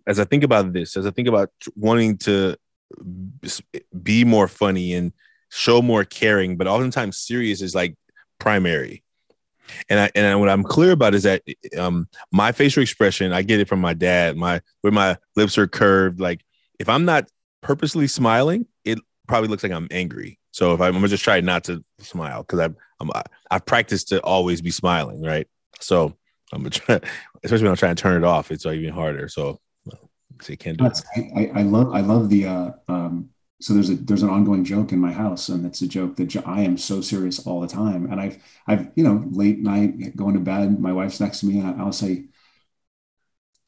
as 0.07 0.19
I 0.19 0.25
think 0.25 0.43
about 0.43 0.73
this, 0.73 0.97
as 0.97 1.05
I 1.05 1.11
think 1.11 1.27
about 1.27 1.51
wanting 1.75 2.17
to 2.19 2.57
be 4.03 4.23
more 4.23 4.47
funny 4.47 4.93
and 4.93 5.11
show 5.49 5.81
more 5.81 6.03
caring, 6.03 6.57
but 6.57 6.67
oftentimes 6.67 7.17
serious 7.17 7.61
is 7.61 7.75
like 7.75 7.95
primary. 8.39 9.03
And 9.89 9.99
I, 9.99 10.11
and 10.13 10.39
what 10.39 10.49
I'm 10.49 10.63
clear 10.63 10.91
about 10.91 11.15
is 11.15 11.23
that 11.23 11.41
um, 11.77 12.07
my 12.31 12.51
facial 12.51 12.83
expression, 12.83 13.33
I 13.33 13.41
get 13.41 13.59
it 13.59 13.67
from 13.67 13.81
my 13.81 13.93
dad. 13.93 14.37
My 14.37 14.61
where 14.81 14.93
my 14.93 15.17
lips 15.35 15.57
are 15.57 15.67
curved. 15.67 16.19
Like 16.19 16.41
if 16.79 16.87
I'm 16.87 17.05
not 17.05 17.27
purposely 17.61 18.07
smiling, 18.07 18.67
it 18.83 18.99
probably 19.27 19.49
looks 19.49 19.63
like 19.63 19.71
I'm 19.71 19.87
angry. 19.89 20.39
So 20.51 20.73
if 20.73 20.81
I'm, 20.81 20.89
I'm 20.89 20.93
gonna 20.93 21.07
just 21.07 21.23
try 21.23 21.41
not 21.41 21.63
to 21.65 21.83
smile 21.99 22.43
because 22.43 22.59
I'm, 22.59 22.77
I'm 22.99 23.09
I've 23.49 23.65
practiced 23.65 24.09
to 24.09 24.21
always 24.21 24.61
be 24.61 24.71
smiling, 24.71 25.23
right? 25.23 25.47
So 25.79 26.15
I'm 26.53 26.61
gonna 26.61 26.69
try, 26.69 26.99
especially 27.43 27.63
when 27.63 27.71
I'm 27.71 27.77
trying 27.77 27.95
to 27.95 28.01
turn 28.01 28.23
it 28.23 28.25
off, 28.25 28.51
it's 28.51 28.65
even 28.65 28.93
harder. 28.93 29.27
So, 29.27 29.59
so 30.41 30.51
you 30.51 30.57
can't 30.57 30.77
do 30.77 30.85
it. 30.85 31.01
I, 31.35 31.59
I 31.59 31.61
love 31.63 31.93
I 31.93 32.01
love 32.01 32.29
the 32.29 32.45
uh, 32.45 32.71
um, 32.87 33.29
so 33.61 33.73
there's 33.73 33.89
a 33.89 33.95
there's 33.95 34.23
an 34.23 34.29
ongoing 34.29 34.63
joke 34.65 34.91
in 34.91 34.99
my 34.99 35.11
house, 35.11 35.49
and 35.49 35.65
it's 35.65 35.81
a 35.81 35.87
joke 35.87 36.17
that 36.17 36.35
I 36.45 36.61
am 36.61 36.77
so 36.77 37.01
serious 37.01 37.45
all 37.47 37.61
the 37.61 37.67
time. 37.67 38.11
And 38.11 38.19
I've 38.19 38.37
I've 38.67 38.91
you 38.95 39.03
know 39.03 39.23
late 39.31 39.59
night 39.59 40.15
going 40.15 40.33
to 40.35 40.39
bed, 40.39 40.79
my 40.79 40.91
wife's 40.91 41.19
next 41.19 41.39
to 41.39 41.45
me, 41.45 41.59
and 41.59 41.81
I'll 41.81 41.93
say, 41.93 42.25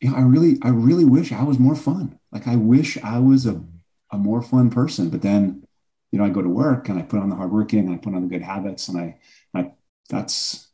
you 0.01 0.11
know, 0.11 0.15
I 0.17 0.21
really 0.21 0.57
I 0.61 0.69
really 0.69 1.05
wish 1.05 1.31
I 1.31 1.43
was 1.43 1.57
more 1.57 1.75
fun. 1.75 2.19
Like 2.31 2.47
I 2.47 2.55
wish 2.55 2.97
I 3.03 3.19
was 3.19 3.45
a 3.45 3.63
a 4.11 4.17
more 4.17 4.41
fun 4.41 4.69
person. 4.69 5.09
But 5.09 5.21
then, 5.21 5.63
you 6.11 6.19
know, 6.19 6.25
I 6.25 6.29
go 6.29 6.41
to 6.41 6.49
work 6.49 6.89
and 6.89 6.99
I 6.99 7.01
put 7.03 7.19
on 7.19 7.29
the 7.29 7.35
hardworking 7.35 7.87
and 7.87 7.95
I 7.95 7.97
put 7.97 8.13
on 8.13 8.23
the 8.23 8.29
good 8.29 8.41
habits, 8.43 8.89
and 8.89 8.99
I 8.99 9.17
I 9.53 9.71
that's 10.09 10.66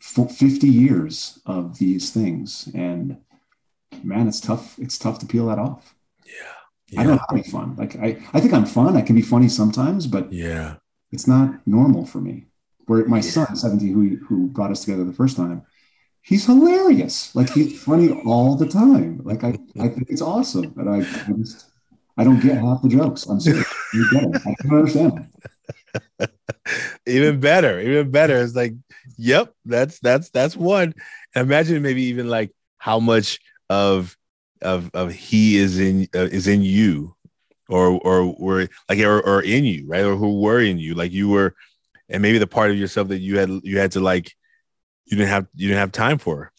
50 0.00 0.66
years 0.66 1.38
of 1.46 1.78
these 1.78 2.10
things, 2.10 2.68
and 2.74 3.18
man, 4.02 4.28
it's 4.28 4.40
tough. 4.40 4.78
It's 4.78 4.98
tough 4.98 5.18
to 5.20 5.26
peel 5.26 5.46
that 5.46 5.58
off. 5.58 5.94
Yeah. 6.26 6.32
Yeah. 6.88 7.00
I 7.00 7.04
don't 7.04 7.18
have 7.18 7.26
any 7.32 7.42
fun. 7.42 7.76
Like 7.76 7.96
I, 7.96 8.20
I 8.32 8.40
think 8.40 8.52
I'm 8.52 8.66
fun. 8.66 8.96
I 8.96 9.02
can 9.02 9.14
be 9.14 9.22
funny 9.22 9.48
sometimes, 9.48 10.06
but 10.06 10.32
yeah, 10.32 10.76
it's 11.12 11.28
not 11.28 11.64
normal 11.66 12.04
for 12.04 12.20
me. 12.20 12.46
Where 12.86 13.06
my 13.06 13.18
yeah. 13.18 13.30
son, 13.30 13.56
17, 13.56 13.92
who 13.92 14.16
who 14.26 14.48
brought 14.48 14.72
us 14.72 14.84
together 14.84 15.04
the 15.04 15.12
first 15.12 15.36
time, 15.36 15.62
he's 16.22 16.46
hilarious. 16.46 17.34
Like 17.36 17.50
he's 17.50 17.80
funny 17.80 18.10
all 18.24 18.56
the 18.56 18.66
time. 18.66 19.20
Like 19.22 19.44
I, 19.44 19.58
I 19.78 19.88
think 19.88 20.08
it's 20.10 20.22
awesome. 20.22 20.70
But 20.70 20.88
I, 20.88 20.98
I 20.98 21.32
just 21.38 21.70
I 22.16 22.24
don't 22.24 22.40
get 22.40 22.58
half 22.58 22.82
the 22.82 22.88
jokes. 22.88 23.26
I'm 23.26 23.40
serious. 23.40 23.72
You 23.94 24.10
get 24.10 24.24
it. 24.24 24.42
I 24.46 24.54
can 24.60 24.70
understand. 24.70 25.28
Even 27.06 27.40
better, 27.40 27.80
even 27.80 28.10
better. 28.10 28.38
It's 28.38 28.54
like, 28.54 28.74
yep, 29.16 29.54
that's 29.64 29.98
that's 30.00 30.30
that's 30.30 30.56
one. 30.56 30.94
Imagine 31.34 31.82
maybe 31.82 32.04
even 32.04 32.28
like 32.28 32.52
how 32.78 32.98
much 32.98 33.38
of 33.68 34.16
of 34.62 34.90
of 34.94 35.12
he 35.12 35.56
is 35.56 35.78
in 35.78 36.08
uh, 36.14 36.28
is 36.30 36.46
in 36.46 36.62
you 36.62 37.14
or 37.68 38.00
or 38.00 38.34
were 38.38 38.68
like 38.88 38.98
or, 38.98 39.20
or 39.20 39.42
in 39.42 39.64
you 39.64 39.86
right 39.86 40.04
or 40.04 40.16
who 40.16 40.40
were 40.40 40.60
in 40.60 40.78
you 40.78 40.94
like 40.94 41.12
you 41.12 41.28
were 41.28 41.54
and 42.08 42.20
maybe 42.20 42.38
the 42.38 42.46
part 42.46 42.70
of 42.70 42.76
yourself 42.76 43.08
that 43.08 43.18
you 43.18 43.38
had 43.38 43.48
you 43.62 43.78
had 43.78 43.92
to 43.92 44.00
like 44.00 44.32
you 45.06 45.16
didn't 45.16 45.30
have 45.30 45.46
you 45.54 45.68
didn't 45.68 45.80
have 45.80 45.92
time 45.92 46.18
for 46.18 46.52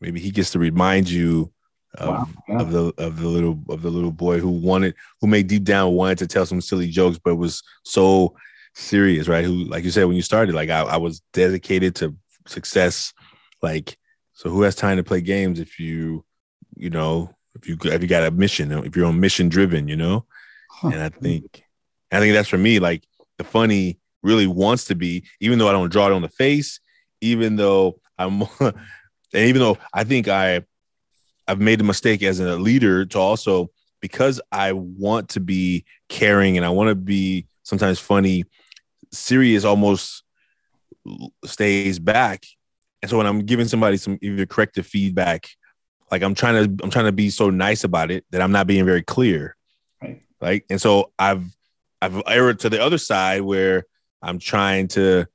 maybe 0.00 0.20
he 0.20 0.30
gets 0.30 0.50
to 0.50 0.58
remind 0.58 1.08
you 1.08 1.50
of, 1.94 2.08
wow, 2.08 2.28
yeah. 2.48 2.60
of 2.60 2.72
the 2.72 2.92
of 2.98 3.20
the 3.20 3.28
little 3.28 3.58
of 3.70 3.80
the 3.80 3.90
little 3.90 4.10
boy 4.10 4.38
who 4.38 4.50
wanted 4.50 4.94
who 5.20 5.26
made 5.26 5.46
deep 5.46 5.64
down 5.64 5.92
wanted 5.92 6.18
to 6.18 6.26
tell 6.26 6.44
some 6.44 6.60
silly 6.60 6.88
jokes 6.88 7.18
but 7.22 7.36
was 7.36 7.62
so 7.84 8.34
serious 8.78 9.26
right 9.26 9.44
who 9.44 9.64
like 9.64 9.84
you 9.84 9.90
said 9.90 10.04
when 10.04 10.16
you 10.16 10.22
started 10.22 10.54
like 10.54 10.68
I, 10.68 10.82
I 10.82 10.96
was 10.98 11.22
dedicated 11.32 11.94
to 11.96 12.14
success 12.46 13.12
like 13.62 13.96
so 14.34 14.50
who 14.50 14.62
has 14.62 14.74
time 14.74 14.98
to 14.98 15.04
play 15.04 15.22
games 15.22 15.60
if 15.60 15.80
you 15.80 16.24
you 16.76 16.90
know 16.90 17.34
if 17.56 17.68
you 17.68 17.76
if 17.84 18.02
you 18.02 18.08
got 18.08 18.24
a 18.26 18.30
mission, 18.30 18.70
if 18.70 18.94
you're 18.94 19.06
on 19.06 19.18
mission 19.18 19.48
driven, 19.48 19.88
you 19.88 19.96
know. 19.96 20.24
Huh. 20.70 20.88
And 20.88 21.02
I 21.02 21.08
think 21.08 21.64
I 22.12 22.20
think 22.20 22.34
that's 22.34 22.48
for 22.48 22.58
me. 22.58 22.78
Like 22.78 23.04
the 23.38 23.44
funny 23.44 23.98
really 24.22 24.46
wants 24.46 24.84
to 24.86 24.94
be, 24.94 25.24
even 25.40 25.58
though 25.58 25.68
I 25.68 25.72
don't 25.72 25.90
draw 25.90 26.06
it 26.06 26.12
on 26.12 26.22
the 26.22 26.28
face, 26.28 26.80
even 27.20 27.56
though 27.56 28.00
I'm, 28.18 28.42
and 28.60 28.74
even 29.32 29.60
though 29.60 29.78
I 29.92 30.04
think 30.04 30.28
I 30.28 30.62
I've 31.48 31.60
made 31.60 31.80
a 31.80 31.84
mistake 31.84 32.22
as 32.22 32.40
a 32.40 32.56
leader 32.56 33.06
to 33.06 33.18
also 33.18 33.70
because 34.00 34.40
I 34.52 34.72
want 34.72 35.30
to 35.30 35.40
be 35.40 35.84
caring 36.08 36.56
and 36.56 36.66
I 36.66 36.70
want 36.70 36.88
to 36.88 36.94
be 36.94 37.46
sometimes 37.62 37.98
funny, 37.98 38.44
serious 39.12 39.64
almost 39.64 40.22
stays 41.44 41.98
back. 41.98 42.44
And 43.02 43.10
so 43.10 43.18
when 43.18 43.26
I'm 43.26 43.40
giving 43.40 43.68
somebody 43.68 43.96
some 43.96 44.18
either 44.22 44.46
corrective 44.46 44.86
feedback 44.86 45.48
like 46.10 46.22
I'm 46.22 46.34
trying 46.34 46.76
to 46.76 46.84
I'm 46.84 46.90
trying 46.90 47.06
to 47.06 47.12
be 47.12 47.30
so 47.30 47.50
nice 47.50 47.84
about 47.84 48.10
it 48.10 48.24
that 48.30 48.40
I'm 48.40 48.52
not 48.52 48.66
being 48.66 48.84
very 48.84 49.02
clear. 49.02 49.56
Right. 50.02 50.22
Right. 50.40 50.64
And 50.70 50.80
so 50.80 51.12
I've 51.18 51.44
I've 52.00 52.22
erred 52.26 52.60
to 52.60 52.68
the 52.68 52.82
other 52.82 52.98
side 52.98 53.42
where 53.42 53.84
I'm 54.22 54.38
trying 54.38 54.88
to 54.88 55.26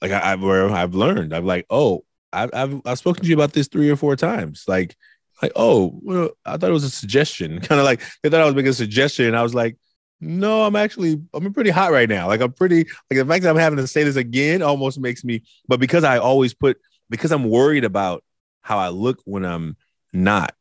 like 0.00 0.12
I, 0.12 0.30
have 0.30 0.42
where 0.42 0.70
I've 0.70 0.94
learned. 0.94 1.34
I'm 1.34 1.46
like, 1.46 1.66
oh, 1.70 2.04
I've, 2.32 2.50
I've 2.52 2.82
I've 2.84 2.98
spoken 2.98 3.22
to 3.22 3.28
you 3.28 3.34
about 3.34 3.52
this 3.52 3.68
three 3.68 3.90
or 3.90 3.96
four 3.96 4.16
times. 4.16 4.64
Like, 4.68 4.96
like, 5.42 5.52
oh, 5.56 5.98
well, 6.02 6.30
I 6.44 6.56
thought 6.56 6.70
it 6.70 6.74
was 6.74 6.84
a 6.84 6.90
suggestion. 6.90 7.60
Kind 7.62 7.80
of 7.80 7.84
like 7.84 8.00
they 8.22 8.28
thought 8.28 8.40
I 8.40 8.46
was 8.46 8.54
making 8.54 8.70
a 8.70 8.74
suggestion. 8.74 9.26
And 9.26 9.36
I 9.36 9.42
was 9.42 9.54
like, 9.54 9.76
no, 10.22 10.62
I'm 10.62 10.76
actually 10.76 11.20
I'm 11.34 11.52
pretty 11.52 11.70
hot 11.70 11.90
right 11.90 12.08
now. 12.08 12.28
Like 12.28 12.40
I'm 12.40 12.52
pretty 12.52 12.84
like 13.10 13.18
the 13.18 13.26
fact 13.26 13.42
that 13.42 13.50
I'm 13.50 13.56
having 13.56 13.78
to 13.78 13.88
say 13.88 14.04
this 14.04 14.14
again 14.14 14.62
almost 14.62 15.00
makes 15.00 15.24
me, 15.24 15.42
but 15.66 15.80
because 15.80 16.04
I 16.04 16.18
always 16.18 16.54
put 16.54 16.78
because 17.10 17.32
I'm 17.32 17.50
worried 17.50 17.84
about 17.84 18.22
how 18.60 18.78
I 18.78 18.90
look 18.90 19.20
when 19.24 19.44
I'm 19.44 19.76
not. 20.12 20.54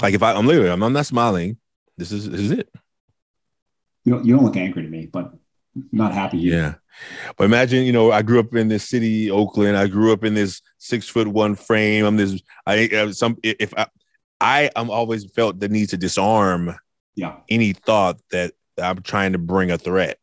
Like 0.00 0.14
if 0.14 0.22
I, 0.22 0.32
I'm 0.32 0.46
literally, 0.46 0.70
I'm, 0.70 0.82
I'm 0.82 0.92
not 0.92 1.06
smiling. 1.06 1.58
This 1.96 2.10
is 2.10 2.28
this 2.28 2.40
is 2.40 2.50
it. 2.50 2.68
You 4.04 4.14
don't 4.14 4.24
you 4.24 4.34
don't 4.34 4.44
look 4.44 4.56
angry 4.56 4.82
to 4.82 4.88
me, 4.88 5.06
but 5.06 5.32
not 5.92 6.12
happy. 6.12 6.38
Either. 6.38 6.56
Yeah. 6.56 6.74
But 7.36 7.44
imagine, 7.44 7.84
you 7.84 7.92
know, 7.92 8.10
I 8.10 8.22
grew 8.22 8.40
up 8.40 8.54
in 8.56 8.66
this 8.66 8.88
city, 8.88 9.30
Oakland. 9.30 9.76
I 9.76 9.86
grew 9.86 10.12
up 10.12 10.24
in 10.24 10.34
this 10.34 10.62
six 10.78 11.08
foot 11.08 11.28
one 11.28 11.54
frame. 11.54 12.04
I'm 12.04 12.16
this. 12.16 12.42
I 12.66 12.88
uh, 12.88 13.12
some 13.12 13.36
if 13.44 13.72
I, 13.76 13.86
I 14.40 14.70
I'm 14.74 14.90
always 14.90 15.30
felt 15.30 15.60
the 15.60 15.68
need 15.68 15.90
to 15.90 15.96
disarm. 15.96 16.74
Yeah. 17.14 17.36
Any 17.48 17.72
thought 17.72 18.20
that 18.30 18.52
I'm 18.80 19.02
trying 19.02 19.32
to 19.32 19.38
bring 19.38 19.70
a 19.70 19.78
threat 19.78 20.18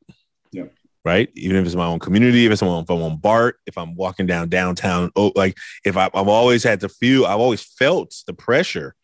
Yeah. 0.51 0.65
right? 1.05 1.29
Even 1.35 1.57
if 1.57 1.65
it's 1.65 1.75
my 1.75 1.85
own 1.85 1.99
community, 1.99 2.45
if 2.45 2.51
it's 2.51 2.61
on, 2.61 2.83
if 2.83 2.89
I'm 2.89 3.01
on 3.01 3.17
BART, 3.17 3.59
if 3.65 3.77
I'm 3.77 3.95
walking 3.95 4.25
down 4.25 4.49
downtown, 4.49 5.11
oh, 5.15 5.31
like 5.35 5.57
if 5.85 5.97
I, 5.97 6.03
have 6.03 6.27
always 6.27 6.63
had 6.63 6.81
to 6.81 6.89
feel, 6.89 7.25
I've 7.25 7.39
always 7.39 7.63
felt 7.63 8.15
the 8.25 8.33
pressure. 8.33 8.95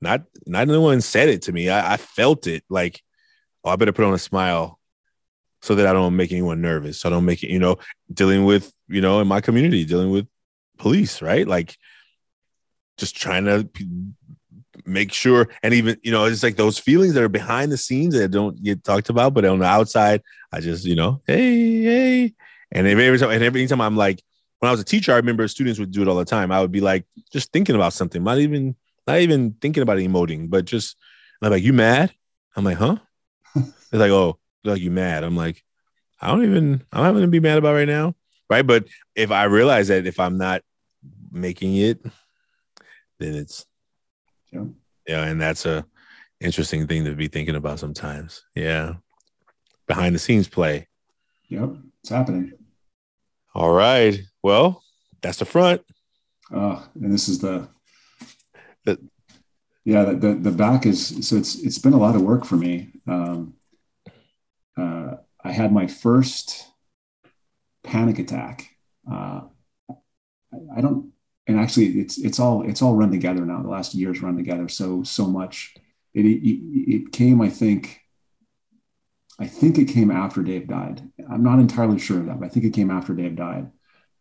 Not, 0.00 0.24
not 0.46 0.68
no 0.68 0.80
one 0.80 1.00
said 1.00 1.28
it 1.28 1.42
to 1.42 1.52
me. 1.52 1.70
I, 1.70 1.94
I 1.94 1.96
felt 1.96 2.46
it. 2.46 2.64
Like, 2.68 3.00
oh, 3.64 3.70
I 3.70 3.76
better 3.76 3.92
put 3.92 4.04
on 4.04 4.14
a 4.14 4.18
smile 4.18 4.78
so 5.62 5.76
that 5.76 5.86
I 5.86 5.92
don't 5.92 6.16
make 6.16 6.32
anyone 6.32 6.60
nervous. 6.60 7.00
So 7.00 7.08
I 7.08 7.10
don't 7.10 7.24
make 7.24 7.44
it, 7.44 7.50
you 7.50 7.60
know, 7.60 7.78
dealing 8.12 8.44
with, 8.44 8.72
you 8.88 9.00
know, 9.00 9.20
in 9.20 9.28
my 9.28 9.40
community, 9.40 9.84
dealing 9.84 10.10
with 10.10 10.26
police, 10.78 11.22
right? 11.22 11.46
Like, 11.46 11.76
just 12.98 13.16
trying 13.16 13.44
to 13.46 13.68
make 14.84 15.12
sure 15.12 15.48
and 15.62 15.74
even 15.74 15.96
you 16.02 16.10
know 16.10 16.24
it's 16.24 16.42
like 16.42 16.56
those 16.56 16.78
feelings 16.78 17.14
that 17.14 17.22
are 17.22 17.28
behind 17.28 17.70
the 17.70 17.76
scenes 17.76 18.14
that 18.14 18.28
don't 18.28 18.62
get 18.62 18.82
talked 18.82 19.08
about 19.08 19.34
but 19.34 19.44
on 19.44 19.58
the 19.58 19.64
outside 19.64 20.22
i 20.52 20.60
just 20.60 20.84
you 20.84 20.94
know 20.94 21.22
hey 21.26 21.82
hey. 21.82 22.34
And 22.74 22.86
every 22.86 23.18
time 23.18 23.30
and 23.30 23.42
every 23.42 23.66
time 23.66 23.80
i'm 23.80 23.96
like 23.96 24.22
when 24.58 24.68
i 24.68 24.72
was 24.72 24.80
a 24.80 24.84
teacher 24.84 25.12
i 25.12 25.16
remember 25.16 25.46
students 25.48 25.78
would 25.78 25.90
do 25.90 26.02
it 26.02 26.08
all 26.08 26.16
the 26.16 26.24
time. 26.24 26.50
I 26.50 26.60
would 26.60 26.72
be 26.72 26.80
like 26.80 27.04
just 27.32 27.52
thinking 27.52 27.74
about 27.74 27.92
something 27.92 28.22
not 28.22 28.38
even 28.38 28.74
not 29.06 29.18
even 29.18 29.52
thinking 29.60 29.82
about 29.82 29.98
emoting 29.98 30.50
but 30.50 30.64
just 30.64 30.96
I'm 31.40 31.50
like 31.50 31.62
you 31.62 31.72
mad? 31.72 32.12
I'm 32.56 32.64
like 32.64 32.78
huh? 32.78 32.96
It's 33.56 33.92
like 33.92 34.10
oh 34.10 34.38
like 34.64 34.80
you 34.80 34.90
mad? 34.90 35.24
I'm 35.24 35.36
like 35.36 35.62
i 36.20 36.28
don't 36.28 36.44
even 36.44 36.84
i'm 36.92 37.02
not 37.02 37.12
gonna 37.12 37.26
be 37.26 37.40
mad 37.40 37.58
about 37.58 37.74
right 37.74 37.88
now 37.88 38.14
right? 38.48 38.66
But 38.66 38.86
if 39.14 39.30
i 39.30 39.44
realize 39.44 39.88
that 39.88 40.06
if 40.06 40.20
i'm 40.20 40.38
not 40.38 40.62
making 41.30 41.76
it 41.76 42.04
then 43.18 43.34
it's 43.34 43.66
yeah. 44.52 44.64
Yeah, 45.06 45.24
and 45.24 45.40
that's 45.40 45.66
a 45.66 45.84
interesting 46.40 46.86
thing 46.86 47.04
to 47.04 47.14
be 47.14 47.28
thinking 47.28 47.56
about 47.56 47.78
sometimes. 47.78 48.44
Yeah. 48.54 48.94
Behind 49.86 50.14
the 50.14 50.18
scenes 50.18 50.48
play. 50.48 50.88
Yep, 51.48 51.76
it's 52.00 52.10
happening. 52.10 52.52
All 53.54 53.72
right. 53.72 54.20
Well, 54.42 54.82
that's 55.20 55.38
the 55.38 55.44
front. 55.44 55.82
Uh, 56.52 56.82
and 56.94 57.12
this 57.12 57.28
is 57.28 57.38
the, 57.38 57.68
the 58.84 58.98
yeah, 59.84 60.04
the, 60.04 60.14
the, 60.14 60.34
the 60.34 60.50
back 60.50 60.86
is 60.86 61.26
so 61.26 61.36
it's 61.36 61.56
it's 61.56 61.78
been 61.78 61.92
a 61.92 61.98
lot 61.98 62.14
of 62.14 62.22
work 62.22 62.44
for 62.44 62.56
me. 62.56 62.92
Um, 63.06 63.54
uh, 64.76 65.16
I 65.44 65.52
had 65.52 65.72
my 65.72 65.86
first 65.86 66.66
panic 67.82 68.18
attack. 68.18 68.68
Uh, 69.10 69.42
I, 69.90 70.76
I 70.76 70.80
don't 70.80 71.11
and 71.46 71.58
actually 71.58 71.86
it's 72.00 72.18
it's 72.18 72.38
all 72.38 72.68
it's 72.68 72.82
all 72.82 72.94
run 72.94 73.10
together 73.10 73.44
now. 73.44 73.62
The 73.62 73.68
last 73.68 73.94
years 73.94 74.22
run 74.22 74.36
together 74.36 74.68
so 74.68 75.02
so 75.02 75.26
much. 75.26 75.74
It, 76.14 76.26
it, 76.26 76.60
it 76.94 77.12
came 77.12 77.40
i 77.40 77.48
think 77.48 78.00
i 79.38 79.46
think 79.46 79.78
it 79.78 79.86
came 79.86 80.10
after 80.10 80.42
dave 80.42 80.68
died. 80.68 81.02
I'm 81.30 81.42
not 81.42 81.58
entirely 81.58 81.98
sure 81.98 82.18
of 82.18 82.26
that 82.26 82.38
but 82.38 82.46
i 82.46 82.48
think 82.48 82.66
it 82.66 82.74
came 82.74 82.90
after 82.90 83.14
dave 83.14 83.36
died. 83.36 83.70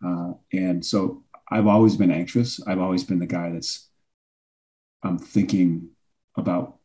Uh, 0.05 0.33
and 0.53 0.85
so 0.85 1.23
i've 1.49 1.67
always 1.67 1.97
been 1.97 2.11
anxious. 2.11 2.61
I've 2.65 2.79
always 2.79 3.03
been 3.03 3.19
the 3.19 3.25
guy 3.25 3.51
that's 3.51 3.89
I'm 5.03 5.17
thinking 5.17 5.89
about 6.37 6.77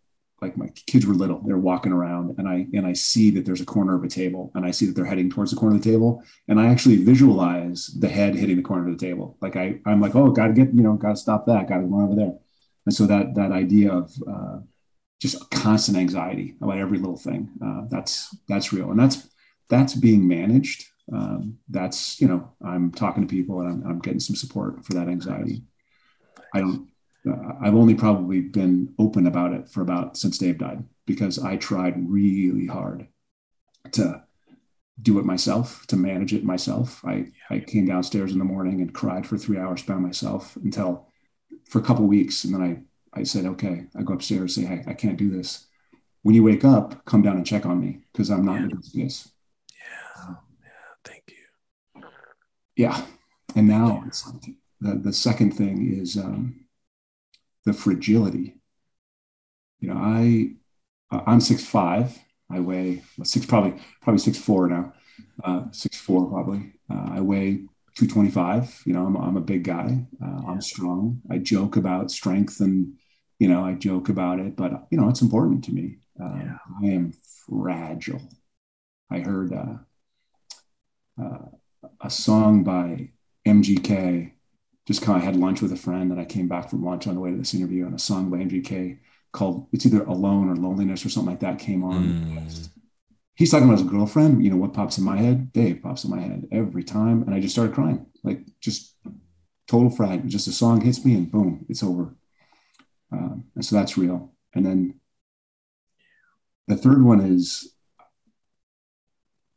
like 0.43 0.57
my 0.57 0.69
kids 0.87 1.07
were 1.07 1.15
little, 1.15 1.41
they're 1.47 1.57
walking 1.57 1.93
around 1.93 2.35
and 2.39 2.49
I 2.49 2.67
and 2.75 2.87
I 2.87 2.93
see 2.93 3.31
that 3.31 3.47
there's 3.47 3.61
a 3.61 3.67
corner 3.67 3.95
of 3.95 4.05
a 4.05 4.09
table 4.09 4.53
and 4.55 4.67
I 4.67 4.71
see 4.71 4.87
that 4.87 4.95
they're 4.95 5.05
heading 5.05 5.31
towards 5.31 5.51
the 5.51 5.57
corner 5.57 5.77
of 5.77 5.83
the 5.83 5.91
table 5.91 6.23
and 6.49 6.61
I 6.61 6.69
actually 6.69 6.97
visualize 6.97 7.87
the 7.99 8.09
head 8.09 8.35
hitting 8.35 8.57
the 8.57 8.63
corner 8.63 8.89
of 8.89 8.99
the 8.99 9.07
table. 9.07 9.39
Like 9.41 9.57
I 9.57 9.81
I'm 9.87 10.01
like, 10.01 10.15
oh, 10.15 10.31
gotta 10.31 10.53
get, 10.53 10.75
you 10.75 10.83
know, 10.83 10.95
gotta 10.95 11.17
stop 11.17 11.47
that, 11.47 11.69
gotta 11.69 11.87
go 11.87 12.01
over 12.01 12.15
there. 12.15 12.35
And 12.85 12.95
so 12.95 13.07
that 13.07 13.35
that 13.35 13.53
idea 13.53 13.93
of 13.93 14.13
uh, 14.29 14.59
just 15.21 15.51
constant 15.51 15.97
anxiety 15.97 16.55
about 16.61 16.79
every 16.79 16.99
little 16.99 17.17
thing, 17.17 17.51
uh, 17.65 17.83
that's 17.91 18.37
that's 18.49 18.73
real. 18.73 18.91
And 18.91 19.01
that's 19.01 19.29
that's 19.69 19.95
being 19.95 20.29
managed. 20.29 20.85
Um, 21.13 21.59
that's, 21.69 22.21
you 22.21 22.29
know, 22.29 22.53
I'm 22.65 22.91
talking 22.91 23.27
to 23.27 23.33
people 23.33 23.61
and 23.61 23.69
I'm, 23.69 23.91
I'm 23.91 23.99
getting 24.01 24.21
some 24.21 24.37
support 24.37 24.85
for 24.85 24.95
that 24.95 25.09
anxiety. 25.09 25.63
I 26.53 26.61
don't 26.61 26.89
I've 27.61 27.75
only 27.75 27.95
probably 27.95 28.41
been 28.41 28.95
open 28.99 29.27
about 29.27 29.53
it 29.53 29.69
for 29.69 29.81
about 29.81 30.17
since 30.17 30.39
Dave 30.39 30.59
died 30.59 30.85
because 31.07 31.39
I 31.39 31.57
tried 31.57 31.95
really 32.09 32.67
hard 32.67 33.09
to 33.93 34.23
do 35.01 35.19
it 35.19 35.25
myself, 35.25 35.87
to 35.89 35.97
manage 35.97 36.33
it 36.33 36.45
myself. 36.45 37.05
I, 37.05 37.27
I 37.51 37.61
came 37.61 37.87
downstairs 37.87 38.33
in 38.33 38.39
the 38.39 38.45
morning 38.45 38.81
and 38.81 38.95
cried 38.95 39.27
for 39.27 39.37
three 39.37 39.59
hours 39.59 39.83
by 39.83 39.95
myself 39.95 40.57
until 40.57 41.09
for 41.69 41.81
a 41.81 41.83
couple 41.83 42.07
weeks. 42.07 42.45
And 42.45 42.55
then 42.55 42.63
I, 43.15 43.21
I 43.21 43.23
said, 43.25 43.45
okay, 43.47 43.87
I 43.97 44.03
go 44.03 44.15
upstairs, 44.15 44.55
say, 44.55 44.63
hey, 44.63 44.85
I 44.87 44.95
can't 44.95 45.19
do 45.19 45.31
this. 45.31 45.67
When 46.23 46.35
you 46.35 46.43
wake 46.43 46.65
up, 46.65 47.05
come 47.05 47.23
down 47.23 47.37
and 47.37 47.47
check 47.47 47.67
on 47.67 47.81
me 47.81 48.01
because 48.13 48.31
I'm 48.31 48.45
not 48.45 48.55
yeah. 48.55 48.59
in 48.59 48.65
a 48.65 48.69
good 48.69 48.85
space. 48.85 49.29
Yeah. 49.79 50.35
Yeah. 50.65 50.85
Thank 51.05 51.25
you. 51.29 52.03
Yeah. 52.77 53.05
And 53.55 53.69
now 53.69 54.05
like 54.05 54.55
the, 54.81 54.95
the 54.95 55.13
second 55.13 55.53
thing 55.53 55.93
is, 56.01 56.17
um, 56.17 56.66
the 57.67 57.75
fragility. 57.75 58.57
You 59.81 59.89
know, 59.91 59.97
I 59.97 60.53
I'm 61.11 61.41
six 61.41 61.65
five. 61.65 62.19
I 62.51 62.61
weigh 62.61 63.03
six 63.25 63.47
probably 63.47 63.81
probably 64.03 64.21
six 64.21 64.39
four 64.39 64.69
now, 64.69 64.93
uh, 65.45 65.65
six 65.73 65.99
four 65.99 66.27
probably. 66.29 66.73
Uh, 66.91 67.09
I 67.13 67.21
weigh 67.21 67.67
225. 67.97 68.83
You 68.87 68.93
know, 68.95 69.07
I'm, 69.07 69.17
I'm 69.17 69.37
a 69.37 69.41
big 69.41 69.65
guy. 69.65 70.07
Uh, 70.23 70.43
I'm 70.49 70.61
strong. 70.61 71.23
I 71.31 71.39
joke 71.39 71.77
about 71.77 72.11
strength 72.11 72.61
and, 72.61 72.95
you 73.39 73.49
know, 73.49 73.65
I 73.65 73.75
joke 73.75 74.09
about 74.09 74.39
it, 74.39 74.55
but, 74.55 74.87
you 74.91 74.99
know, 74.99 75.09
it's 75.09 75.23
important 75.23 75.65
to 75.65 75.73
me. 75.73 75.99
Uh, 76.21 76.37
yeah. 76.37 76.59
I 76.83 76.87
am 76.89 77.13
fragile. 77.49 78.23
I 79.11 79.21
heard 79.21 79.53
uh, 79.53 79.77
uh, 81.21 81.39
a 82.01 82.11
song 82.11 82.65
by 82.65 83.11
MGK 83.45 84.36
just 84.87 85.03
kind 85.03 85.19
of 85.19 85.25
had 85.25 85.37
lunch 85.37 85.61
with 85.61 85.73
a 85.73 85.77
friend 85.77 86.13
and 86.13 86.21
I 86.21 86.25
came 86.25 86.49
back 86.49 86.71
from 86.71 86.85
lunch 86.85 87.07
on 87.07 87.15
the 87.15 87.21
way 87.21 87.31
to 87.31 87.37
this 87.37 87.55
interview 87.55 87.87
and 87.87 87.95
a 87.95 87.99
song 87.99 88.31
by 88.31 88.39
MGK 88.39 88.99
called 89.33 89.67
it's 89.73 89.85
either 89.85 90.03
Alone 90.05 90.49
or 90.49 90.57
Loneliness 90.57 91.05
or 91.05 91.09
something 91.09 91.31
like 91.31 91.41
that 91.41 91.59
came 91.59 91.85
on. 91.85 92.05
Mm. 92.05 92.69
He's 93.35 93.51
talking 93.51 93.69
about 93.69 93.81
his 93.81 93.89
girlfriend. 93.89 94.43
You 94.43 94.51
know 94.51 94.57
what 94.57 94.73
pops 94.73 94.97
in 94.97 95.05
my 95.05 95.19
head? 95.19 95.53
Dave 95.53 95.83
pops 95.83 96.05
in 96.05 96.11
my 96.11 96.21
head 96.21 96.49
every 96.51 96.83
time, 96.83 97.23
and 97.23 97.35
I 97.35 97.41
just 97.41 97.55
started 97.55 97.75
crying, 97.75 98.07
like 98.25 98.41
just 98.61 98.95
total 99.67 99.91
frag. 99.91 100.27
Just 100.27 100.49
a 100.49 100.53
song 100.53 100.81
hits 100.81 101.05
me 101.05 101.15
and 101.15 101.31
boom, 101.31 101.67
it's 101.69 101.83
over. 101.83 102.15
Um, 103.13 103.45
and 103.55 103.65
so 103.65 103.77
that's 103.77 103.99
real. 103.99 104.33
And 104.55 104.65
then 104.65 105.01
the 106.67 106.77
third 106.77 107.05
one 107.05 107.21
is 107.21 107.75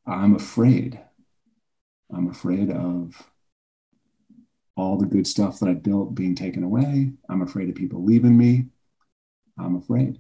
I'm 0.06 0.36
afraid. 0.36 1.00
I'm 2.14 2.28
afraid 2.30 2.72
of 2.72 3.32
all 4.80 4.98
the 4.98 5.06
good 5.06 5.28
stuff 5.28 5.60
that 5.60 5.70
I 5.70 5.74
built 5.74 6.16
being 6.16 6.36
taken 6.36 6.64
away. 6.64 7.12
I'm 7.30 7.42
afraid 7.42 7.70
of 7.70 7.76
people 7.76 8.04
leaving 8.04 8.38
me. 8.38 8.68
I'm 9.58 9.76
afraid. 9.76 10.20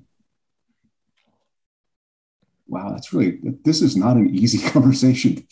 Wow, 2.67 2.91
that's 2.91 3.13
really, 3.13 3.39
this 3.63 3.81
is 3.81 3.95
not 3.95 4.17
an 4.17 4.29
easy 4.35 4.57
conversation 4.69 5.47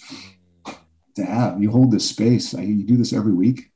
to 1.15 1.25
have. 1.25 1.61
You 1.61 1.71
hold 1.71 1.91
this 1.91 2.09
space. 2.09 2.53
I, 2.53 2.61
you 2.61 2.83
do 2.83 2.97
this 2.97 3.13
every 3.13 3.33
week. 3.33 3.71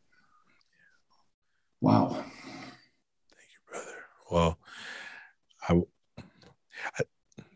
Wow. 1.79 2.09
Thank 2.09 3.49
you, 3.53 3.59
brother. 3.71 3.95
Well, 4.29 4.59
I, 5.67 5.81
I 6.99 7.03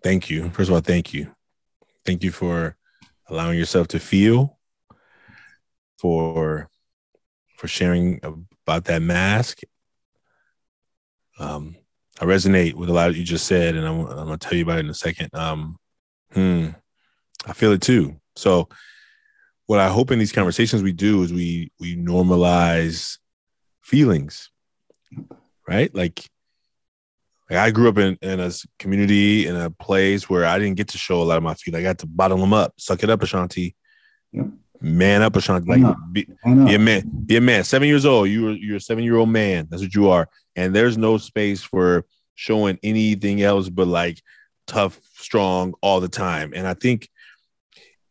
thank 0.02 0.30
you. 0.30 0.50
First 0.50 0.70
of 0.70 0.76
all, 0.76 0.82
thank 0.82 1.14
you. 1.14 1.36
Thank 2.06 2.24
you 2.24 2.32
for 2.32 2.78
allowing 3.28 3.60
yourself 3.60 3.88
to 3.90 4.00
feel, 4.00 4.58
for 5.98 6.70
for 7.66 7.70
sharing 7.70 8.20
about 8.24 8.86
that 8.86 9.02
mask. 9.02 9.62
Um, 11.40 11.76
I 12.22 12.26
resonate 12.26 12.76
with 12.76 12.90
a 12.90 12.94
lot 12.94 13.10
of 13.10 13.18
you 13.18 13.24
just 13.24 13.48
said, 13.48 13.76
and 13.76 13.88
I'm, 13.88 14.02
I'm 14.02 14.28
gonna 14.28 14.38
tell 14.38 14.56
you 14.56 14.64
about 14.64 14.78
it 14.78 14.86
in 14.86 14.90
a 14.92 14.94
second. 14.94 15.30
Um, 15.34 15.78
hmm, 16.32 16.68
I 17.48 17.54
feel 17.54 17.72
it 17.72 17.82
too. 17.82 18.18
So, 18.36 18.70
what 19.66 19.80
I 19.80 19.90
hope 19.90 20.12
in 20.12 20.20
these 20.20 20.32
conversations 20.32 20.84
we 20.84 20.94
do 20.94 21.24
is 21.24 21.34
we 21.34 21.72
we 21.80 21.98
normalize 21.98 23.18
feelings, 23.82 24.52
right? 25.68 25.94
Like, 25.96 26.24
like 27.50 27.58
I 27.60 27.72
grew 27.72 27.90
up 27.90 27.98
in, 27.98 28.16
in 28.22 28.40
a 28.40 28.52
community 28.78 29.48
in 29.48 29.56
a 29.56 29.72
place 29.72 30.30
where 30.30 30.46
I 30.46 30.60
didn't 30.60 30.78
get 30.78 30.90
to 30.90 31.00
show 31.00 31.20
a 31.20 31.26
lot 31.26 31.38
of 31.38 31.44
my 31.44 31.56
feelings. 31.56 31.82
I 31.82 31.90
got 31.90 31.98
to 32.00 32.08
bottle 32.08 32.38
them 32.38 32.54
up, 32.54 32.74
suck 32.78 33.02
it 33.02 33.10
up, 33.10 33.24
Ashanti. 33.24 33.76
Yep 34.34 34.50
man 34.86 35.22
up, 35.22 35.36
Ashanti. 35.36 35.68
Like 35.68 35.96
be, 36.12 36.28
be, 36.44 36.76
a 36.76 36.80
man, 36.80 37.24
be 37.26 37.38
a 37.38 37.42
man. 37.42 37.64
Seven 37.64 37.88
years 37.88 38.06
old. 38.06 38.30
You 38.30 38.50
are 38.50 38.52
you're 38.52 38.78
a 38.78 38.82
seven 38.82 39.04
year 39.04 39.18
old 39.18 39.30
man. 39.30 39.68
That's 39.70 39.82
what 39.82 39.96
you 39.96 40.10
are. 40.10 40.30
And 40.56 40.74
there's 40.74 40.98
no 40.98 41.18
space 41.18 41.62
for 41.62 42.06
showing 42.36 42.78
anything 42.84 43.42
else 43.42 43.68
but 43.70 43.88
like 43.88 44.22
tough, 44.68 45.00
strong 45.16 45.74
all 45.82 46.00
the 46.00 46.08
time. 46.08 46.54
And 46.56 46.68
I 46.68 46.76
think 46.76 47.10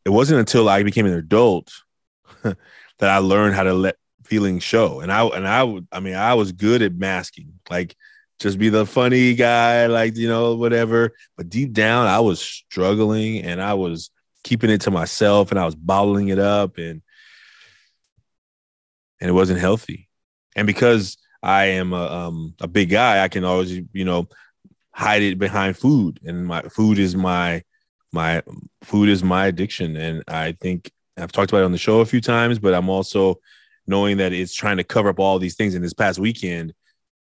it 0.05 0.11
wasn't 0.11 0.41
until 0.41 0.69
I 0.69 0.83
became 0.83 1.07
an 1.07 1.15
adult 1.15 1.73
that 2.43 2.57
I 3.01 3.19
learned 3.19 3.55
how 3.55 3.63
to 3.63 3.75
let 3.75 3.97
feelings 4.25 4.63
show. 4.63 5.01
And 5.01 5.13
I 5.13 5.25
and 5.27 5.47
I 5.47 5.63
would 5.63 5.87
I 5.93 6.01
mean 6.01 6.17
I 6.17 6.35
was 6.35 6.53
good 6.53 6.83
at 6.83 6.95
masking. 6.95 7.61
Like 7.71 7.95
just 8.41 8.59
be 8.59 8.69
the 8.69 8.85
funny 8.85 9.35
guy, 9.35 9.87
like 9.87 10.17
you 10.17 10.29
know, 10.29 10.57
whatever. 10.57 11.13
But 11.37 11.49
deep 11.49 11.73
down, 11.73 12.09
I 12.09 12.19
was 12.19 12.41
struggling 12.41 13.43
and 13.43 13.63
I 13.63 13.75
was 13.75 14.11
keeping 14.45 14.71
it 14.71 14.83
to 14.83 14.91
myself 14.91 15.51
and 15.51 15.59
I 15.59 15.65
was 15.65 15.75
bottling 15.75 16.29
it 16.29 16.39
up 16.39 16.79
and 16.79 17.03
and 19.21 19.31
it 19.31 19.33
wasn't 19.33 19.59
healthy. 19.59 20.09
And 20.55 20.67
because 20.67 21.17
I 21.43 21.65
am 21.67 21.93
a 21.93 22.07
um, 22.07 22.55
a 22.61 22.69
big 22.69 22.91
guy, 22.91 23.25
I 23.25 23.29
can 23.29 23.45
always 23.45 23.73
you 23.93 24.05
know 24.05 24.29
hide 24.93 25.23
it 25.23 25.39
behind 25.39 25.77
food, 25.77 26.21
and 26.25 26.47
my 26.47 26.63
food 26.63 26.99
is 26.99 27.17
my 27.17 27.63
my 28.13 28.43
food 28.83 29.09
is 29.09 29.25
my 29.25 29.47
addiction. 29.47 29.97
And 29.97 30.23
I 30.29 30.53
think 30.53 30.93
I've 31.17 31.33
talked 31.33 31.51
about 31.51 31.63
it 31.63 31.65
on 31.65 31.73
the 31.73 31.79
show 31.79 32.01
a 32.01 32.07
few 32.07 32.21
times, 32.21 32.59
but 32.59 32.75
I'm 32.75 32.89
also 32.89 33.41
knowing 33.87 34.19
that 34.19 34.33
it's 34.33 34.55
trying 34.55 34.77
to 34.77 34.85
cover 34.85 35.09
up 35.09 35.19
all 35.19 35.39
these 35.39 35.57
things. 35.57 35.75
And 35.75 35.85
this 35.85 35.93
past 35.93 36.19
weekend, 36.19 36.73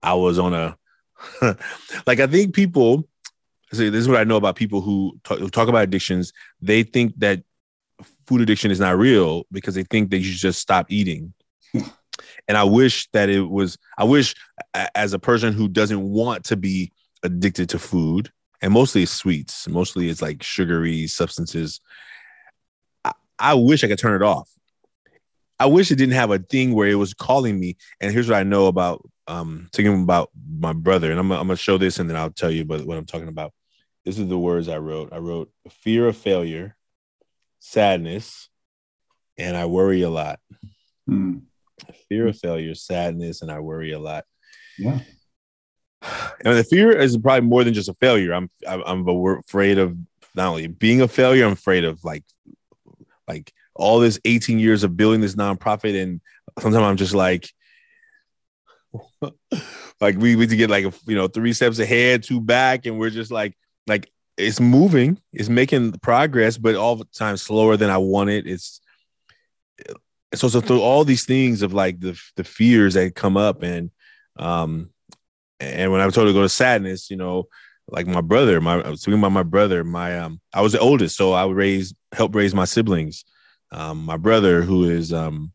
I 0.01 0.13
was 0.13 0.39
on 0.39 0.53
a 0.53 0.77
like 2.05 2.19
I 2.19 2.27
think 2.27 2.53
people 2.53 3.07
this 3.77 3.93
is 3.93 4.07
what 4.07 4.19
I 4.19 4.23
know 4.23 4.37
about 4.37 4.55
people 4.55 4.81
who 4.81 5.19
talk, 5.23 5.39
who 5.39 5.49
talk 5.49 5.67
about 5.67 5.83
addictions. 5.83 6.33
They 6.61 6.83
think 6.83 7.13
that 7.19 7.43
food 8.27 8.41
addiction 8.41 8.71
is 8.71 8.79
not 8.79 8.97
real 8.97 9.45
because 9.51 9.75
they 9.75 9.83
think 9.83 10.11
that 10.11 10.17
you 10.17 10.23
should 10.25 10.39
just 10.39 10.59
stop 10.59 10.87
eating. 10.89 11.33
and 12.47 12.57
I 12.57 12.63
wish 12.63 13.09
that 13.11 13.29
it 13.29 13.41
was. 13.41 13.77
I 13.97 14.03
wish, 14.03 14.35
as 14.95 15.13
a 15.13 15.19
person 15.19 15.53
who 15.53 15.67
doesn't 15.67 16.01
want 16.01 16.45
to 16.45 16.57
be 16.57 16.91
addicted 17.23 17.69
to 17.69 17.79
food, 17.79 18.31
and 18.61 18.73
mostly 18.73 19.03
it's 19.03 19.11
sweets, 19.11 19.67
mostly 19.67 20.09
it's 20.09 20.21
like 20.21 20.43
sugary 20.43 21.07
substances. 21.07 21.81
I, 23.03 23.13
I 23.39 23.53
wish 23.55 23.83
I 23.83 23.87
could 23.87 23.99
turn 23.99 24.21
it 24.21 24.25
off. 24.25 24.49
I 25.59 25.65
wish 25.67 25.91
it 25.91 25.95
didn't 25.95 26.15
have 26.15 26.31
a 26.31 26.39
thing 26.39 26.73
where 26.73 26.87
it 26.87 26.95
was 26.95 27.13
calling 27.13 27.59
me. 27.59 27.77
And 28.01 28.11
here's 28.11 28.27
what 28.27 28.37
I 28.37 28.43
know 28.43 28.67
about 28.67 29.07
um 29.27 29.69
thinking 29.73 30.03
about 30.03 30.29
my 30.59 30.73
brother, 30.73 31.11
and 31.11 31.19
I'm, 31.19 31.31
I'm 31.31 31.47
gonna 31.47 31.55
show 31.55 31.77
this 31.77 31.99
and 31.99 32.09
then 32.09 32.17
I'll 32.17 32.31
tell 32.31 32.51
you 32.51 32.63
about 32.63 32.85
what 32.85 32.97
I'm 32.97 33.05
talking 33.05 33.27
about. 33.27 33.53
This 34.05 34.19
is 34.19 34.27
the 34.27 34.37
words 34.37 34.67
I 34.67 34.77
wrote. 34.77 35.13
I 35.13 35.17
wrote 35.17 35.49
fear 35.69 36.07
of 36.07 36.17
failure, 36.17 36.75
sadness, 37.59 38.49
and 39.37 39.55
I 39.55 39.65
worry 39.65 40.01
a 40.01 40.09
lot. 40.09 40.39
Hmm. 41.07 41.39
Fear 42.09 42.27
of 42.27 42.37
failure, 42.37 42.75
sadness, 42.75 43.41
and 43.41 43.51
I 43.51 43.59
worry 43.59 43.91
a 43.91 43.99
lot. 43.99 44.25
Yeah. 44.77 44.99
And 46.43 46.57
the 46.57 46.65
fear 46.65 46.91
is 46.91 47.15
probably 47.15 47.47
more 47.47 47.63
than 47.63 47.73
just 47.73 47.87
a 47.87 47.93
failure. 47.93 48.33
I'm 48.33 48.49
I'm 48.67 49.07
afraid 49.07 49.77
of 49.77 49.95
not 50.35 50.49
only 50.49 50.67
being 50.67 50.99
a 50.99 51.07
failure, 51.07 51.45
I'm 51.45 51.53
afraid 51.53 51.85
of 51.85 52.03
like 52.03 52.25
like 53.25 53.53
all 53.73 53.99
this 53.99 54.19
18 54.25 54.59
years 54.59 54.83
of 54.83 54.97
building 54.97 55.21
this 55.21 55.35
nonprofit, 55.35 56.01
and 56.01 56.19
sometimes 56.59 56.83
I'm 56.83 56.97
just 56.97 57.13
like, 57.13 57.49
like 60.01 60.17
we 60.17 60.35
we 60.35 60.45
to 60.45 60.55
get 60.57 60.69
like 60.69 60.83
a, 60.83 60.93
you 61.07 61.15
know 61.15 61.29
three 61.29 61.53
steps 61.53 61.79
ahead, 61.79 62.23
two 62.23 62.41
back, 62.41 62.85
and 62.85 62.99
we're 62.99 63.09
just 63.09 63.31
like 63.31 63.55
like 63.87 64.11
it's 64.37 64.59
moving, 64.59 65.19
it's 65.31 65.49
making 65.49 65.93
progress, 65.99 66.57
but 66.57 66.75
all 66.75 66.95
the 66.95 67.05
time 67.05 67.37
slower 67.37 67.77
than 67.77 67.89
I 67.89 67.97
want 67.97 68.29
it. 68.29 68.47
It's 68.47 68.81
so 70.33 70.47
so 70.47 70.61
through 70.61 70.81
all 70.81 71.03
these 71.05 71.25
things 71.25 71.61
of 71.61 71.73
like 71.73 71.99
the 71.99 72.19
the 72.35 72.43
fears 72.43 72.95
that 72.95 73.15
come 73.15 73.37
up 73.37 73.61
and 73.61 73.91
um 74.37 74.89
and 75.59 75.91
when 75.91 76.01
I 76.01 76.05
was 76.05 76.15
told 76.15 76.27
to 76.27 76.33
go 76.33 76.41
to 76.41 76.49
sadness, 76.49 77.09
you 77.09 77.17
know, 77.17 77.47
like 77.87 78.07
my 78.07 78.21
brother, 78.21 78.59
my 78.61 78.95
speaking 78.95 79.19
about 79.19 79.31
my 79.31 79.43
brother, 79.43 79.83
my 79.83 80.19
um, 80.19 80.41
I 80.53 80.61
was 80.61 80.73
the 80.73 80.79
oldest, 80.79 81.15
so 81.15 81.33
I 81.33 81.45
would 81.45 81.55
raise 81.55 81.93
help 82.11 82.35
raise 82.35 82.53
my 82.53 82.65
siblings. 82.65 83.25
Um, 83.71 84.03
my 84.05 84.17
brother, 84.17 84.61
who 84.61 84.85
is 84.85 85.13
um, 85.13 85.51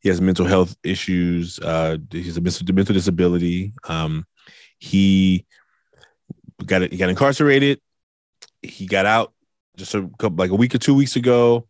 he 0.00 0.08
has 0.08 0.20
mental 0.20 0.46
health 0.46 0.76
issues. 0.82 1.58
Uh, 1.58 1.98
he's 2.10 2.36
a 2.36 2.40
mental 2.40 2.94
disability. 2.94 3.72
Um, 3.84 4.26
he 4.78 5.46
got 6.66 6.82
it, 6.82 6.92
he 6.92 6.98
got 6.98 7.08
incarcerated. 7.08 7.80
He 8.62 8.86
got 8.86 9.06
out 9.06 9.32
just 9.76 9.94
a 9.94 10.08
couple, 10.18 10.36
like 10.36 10.50
a 10.50 10.56
week 10.56 10.74
or 10.74 10.78
two 10.78 10.94
weeks 10.94 11.16
ago. 11.16 11.66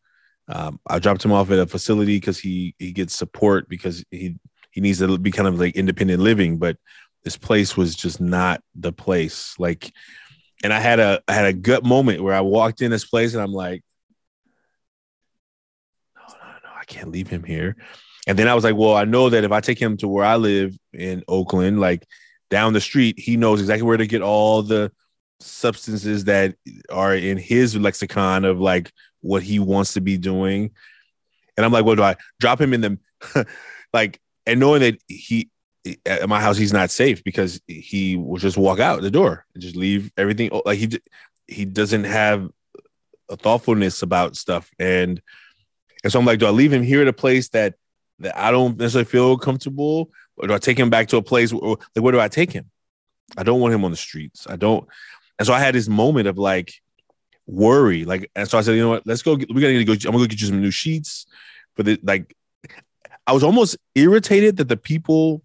Um, 0.49 0.81
I 0.87 0.99
dropped 0.99 1.25
him 1.25 1.33
off 1.33 1.51
at 1.51 1.59
a 1.59 1.67
facility 1.67 2.17
because 2.17 2.39
he 2.39 2.75
he 2.79 2.93
gets 2.93 3.15
support 3.15 3.69
because 3.69 4.05
he 4.11 4.37
he 4.71 4.81
needs 4.81 4.99
to 4.99 5.19
be 5.19 5.31
kind 5.31 5.49
of 5.49 5.59
like 5.61 5.77
independent 5.77 6.21
living. 6.21 6.59
But 6.59 6.77
this 7.23 7.37
place 7.37 7.77
was 7.77 7.95
just 7.95 8.21
not 8.21 8.63
the 8.75 8.93
place. 8.93 9.55
Like, 9.59 9.93
and 10.65 10.73
I 10.73 10.81
had 10.81 10.99
a 10.99 11.23
I 11.29 11.35
had 11.35 11.47
a 11.47 11.53
gut 11.53 11.85
moment 11.85 12.23
where 12.23 12.35
I 12.35 12.41
walked 12.41 12.83
in 12.83 12.91
this 12.91 13.05
place 13.05 13.35
and 13.35 13.43
I'm 13.43 13.53
like, 13.53 13.83
no, 16.17 16.35
no, 16.35 16.51
no, 16.65 16.71
I 16.77 16.85
can't 16.85 17.11
leave 17.11 17.29
him 17.29 17.45
here. 17.45 17.77
And 18.27 18.39
then 18.39 18.49
I 18.49 18.55
was 18.55 18.65
like, 18.65 18.77
well, 18.77 18.97
I 18.97 19.05
know 19.05 19.31
that 19.31 19.45
if 19.45 19.53
I 19.53 19.61
take 19.61 19.81
him 19.81 19.97
to 19.99 20.09
where 20.09 20.25
I 20.25 20.37
live 20.37 20.77
in 20.93 21.23
Oakland, 21.29 21.81
like 21.81 22.05
down 22.51 22.73
the 22.73 22.81
street, 22.81 23.19
he 23.19 23.37
knows 23.37 23.61
exactly 23.61 23.87
where 23.87 23.97
to 23.97 24.07
get 24.07 24.23
all 24.23 24.63
the 24.63 24.93
substances 25.41 26.25
that 26.25 26.55
are 26.91 27.15
in 27.15 27.39
his 27.39 27.77
lexicon 27.77 28.45
of 28.45 28.61
like 28.61 28.93
what 29.21 29.43
he 29.43 29.59
wants 29.59 29.95
to 29.95 30.01
be 30.01 30.19
doing. 30.19 30.71
And 31.57 31.65
I'm 31.65 31.73
like, 31.73 31.85
what 31.85 31.97
do 31.97 32.03
I 32.03 32.17
drop 32.39 32.61
him 32.61 32.75
in 32.75 32.81
the 32.81 33.47
like 33.93 34.21
and 34.47 34.61
knowing 34.61 34.81
that 34.81 34.99
he 35.09 35.51
at 36.05 36.29
my 36.29 36.41
house 36.41 36.59
he's 36.59 36.75
not 36.75 36.91
safe 36.91 37.25
because 37.25 37.59
he 37.67 38.15
will 38.15 38.37
just 38.37 38.59
walk 38.59 38.81
out 38.81 39.01
the 39.01 39.11
door 39.11 39.47
and 39.55 39.63
just 39.63 39.77
leave 39.77 40.13
everything 40.19 40.51
oh, 40.53 40.63
like 40.67 40.79
he 40.79 41.01
he 41.47 41.65
doesn't 41.65 42.05
have 42.05 42.51
a 43.31 43.37
thoughtfulness 43.37 44.03
about 44.03 44.37
stuff 44.37 44.71
and 44.79 45.23
and 46.03 46.13
so 46.13 46.19
I'm 46.19 46.25
like, 46.25 46.39
do 46.39 46.47
I 46.47 46.51
leave 46.51 46.73
him 46.73 46.83
here 46.83 47.03
at 47.03 47.09
a 47.09 47.13
place 47.13 47.49
that 47.51 47.75
that 48.21 48.39
I 48.39 48.51
don't 48.51 48.79
necessarily 48.79 49.07
feel 49.07 49.39
comfortable, 49.39 50.11
or 50.41 50.49
do 50.49 50.55
I 50.55 50.59
take 50.59 50.79
him 50.79 50.91
back 50.91 51.09
to 51.09 51.17
a 51.17 51.23
place 51.23 51.53
where, 51.53 51.77
like 51.95 52.03
where 52.03 52.13
do 52.13 52.21
I 52.21 52.29
take 52.29 52.53
him? 52.53 52.71
I 53.37 53.43
don't 53.43 53.61
want 53.61 53.75
him 53.75 53.85
on 53.85 53.91
the 53.91 53.97
streets. 53.97 54.47
I 54.49 54.57
don't. 54.57 54.87
And 55.39 55.47
so 55.47 55.53
I 55.53 55.61
had 55.61 55.75
this 55.75 55.89
moment 55.89 56.29
of 56.29 56.39
like 56.39 56.75
worry, 57.47 58.05
like, 58.05 58.31
and 58.35 58.49
so 58.49 58.59
I 58.59 58.63
said, 58.63 58.75
you 58.75 58.83
know 58.83 58.91
what? 58.91 59.07
Let's 59.07 59.23
go. 59.23 59.37
Get, 59.37 59.53
we 59.53 59.61
gotta 59.61 59.85
go. 59.85 59.93
I'm 59.93 59.99
gonna 59.99 60.19
go 60.19 60.27
get 60.27 60.41
you 60.41 60.47
some 60.47 60.61
new 60.61 60.71
sheets. 60.71 61.27
But 61.77 61.87
the, 61.87 61.99
like, 62.03 62.37
I 63.27 63.33
was 63.33 63.45
almost 63.45 63.77
irritated 63.95 64.57
that 64.57 64.69
the 64.69 64.77
people 64.77 65.43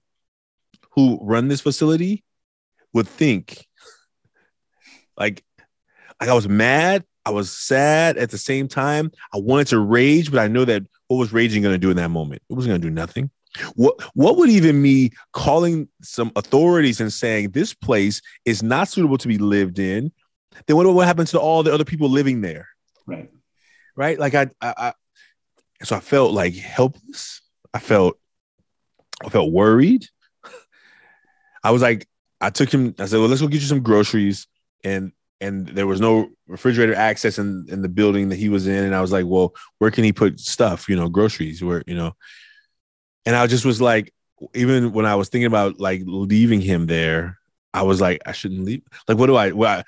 who 0.92 1.20
run 1.22 1.48
this 1.48 1.62
facility 1.62 2.24
would 2.94 3.08
think 3.08 3.68
like 5.18 5.44
like 6.20 6.30
I 6.30 6.34
was 6.34 6.48
mad, 6.48 7.04
I 7.26 7.32
was 7.32 7.52
sad 7.52 8.18
at 8.18 8.32
the 8.32 8.38
same 8.38 8.68
time. 8.68 9.12
I 9.34 9.38
wanted 9.38 9.68
to 9.68 9.80
rage, 9.80 10.32
but 10.32 10.40
I 10.40 10.48
know 10.48 10.66
that 10.66 10.84
what 11.08 11.18
was 11.18 11.34
raging 11.34 11.62
going 11.62 11.74
to 11.74 11.80
do 11.80 11.92
in 11.92 11.98
that 11.98 12.10
moment? 12.10 12.42
It 12.50 12.54
wasn't 12.54 12.72
going 12.72 12.82
to 12.82 12.88
do 12.88 12.94
nothing. 12.94 13.30
What 13.76 14.02
what 14.14 14.38
would 14.38 14.50
even 14.50 14.82
me 14.82 15.12
calling 15.34 15.88
some 16.02 16.32
authorities 16.36 17.00
and 17.02 17.12
saying 17.12 17.52
this 17.52 17.74
place 17.74 18.22
is 18.46 18.62
not 18.62 18.88
suitable 18.88 19.18
to 19.18 19.28
be 19.28 19.38
lived 19.38 19.80
in? 19.80 20.12
Then 20.68 20.78
what 20.78 20.92
what 20.94 21.08
happens 21.08 21.32
to 21.32 21.40
all 21.40 21.64
the 21.64 21.74
other 21.74 21.86
people 21.86 22.10
living 22.10 22.42
there? 22.42 22.70
Right. 23.06 23.30
Right. 23.96 24.20
Like 24.20 24.36
I, 24.36 24.50
I, 24.62 24.74
I 24.78 24.94
so 25.84 25.96
I 25.96 26.00
felt 26.00 26.34
like 26.34 26.54
helpless. 26.56 27.42
I 27.74 27.80
felt 27.80 28.18
I 29.24 29.30
felt 29.30 29.52
worried. 29.52 30.06
I 31.64 31.72
was 31.72 31.82
like, 31.82 32.08
I 32.40 32.52
took 32.52 32.72
him, 32.72 32.94
I 33.00 33.06
said, 33.06 33.20
well, 33.20 33.28
let's 33.28 33.42
go 33.42 33.48
get 33.48 33.62
you 33.62 33.68
some 33.68 33.82
groceries. 33.82 34.48
And 34.84 35.12
and 35.42 35.68
there 35.68 35.88
was 35.88 36.00
no 36.00 36.30
refrigerator 36.48 36.96
access 36.96 37.40
in, 37.40 37.66
in 37.70 37.82
the 37.82 37.90
building 37.90 38.30
that 38.30 38.38
he 38.38 38.50
was 38.50 38.68
in. 38.68 38.86
And 38.86 38.96
I 38.96 39.02
was 39.02 39.12
like, 39.12 39.26
well, 39.26 39.54
where 39.80 39.92
can 39.92 40.04
he 40.04 40.14
put 40.14 40.40
stuff, 40.40 40.88
you 40.88 40.96
know, 40.96 41.10
groceries, 41.10 41.62
where, 41.62 41.84
you 41.86 41.96
know, 41.96 42.16
and 43.26 43.36
I 43.36 43.48
just 43.48 43.66
was 43.66 43.82
like, 43.82 44.14
even 44.54 44.92
when 44.92 45.06
I 45.06 45.16
was 45.16 45.30
thinking 45.30 45.48
about 45.48 45.80
like 45.80 46.02
leaving 46.06 46.62
him 46.62 46.88
there, 46.88 47.38
I 47.74 47.84
was 47.84 48.02
like, 48.02 48.22
I 48.26 48.32
shouldn't 48.32 48.66
leave. 48.66 48.84
Like, 49.08 49.18
what 49.18 49.28
do 49.28 49.36
I, 49.36 49.52
well, 49.52 49.84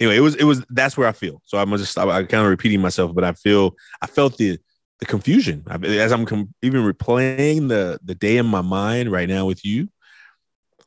anyway, 0.00 0.16
it 0.16 0.20
was, 0.20 0.34
it 0.36 0.44
was, 0.44 0.64
that's 0.70 0.96
where 0.96 1.08
I 1.08 1.12
feel. 1.12 1.42
So 1.44 1.58
I'm 1.58 1.70
just, 1.76 1.98
I, 1.98 2.08
I 2.08 2.22
kind 2.24 2.44
of 2.44 2.50
repeating 2.50 2.80
myself, 2.80 3.14
but 3.14 3.24
I 3.24 3.32
feel, 3.32 3.76
I 4.00 4.06
felt 4.06 4.36
the, 4.36 4.58
the 5.00 5.06
confusion 5.06 5.64
I, 5.66 5.76
as 5.76 6.12
I'm 6.12 6.26
com- 6.26 6.54
even 6.62 6.82
replaying 6.82 7.68
the, 7.68 7.98
the 8.02 8.14
day 8.14 8.36
in 8.36 8.46
my 8.46 8.62
mind 8.62 9.10
right 9.10 9.28
now 9.28 9.46
with 9.46 9.64
you. 9.64 9.88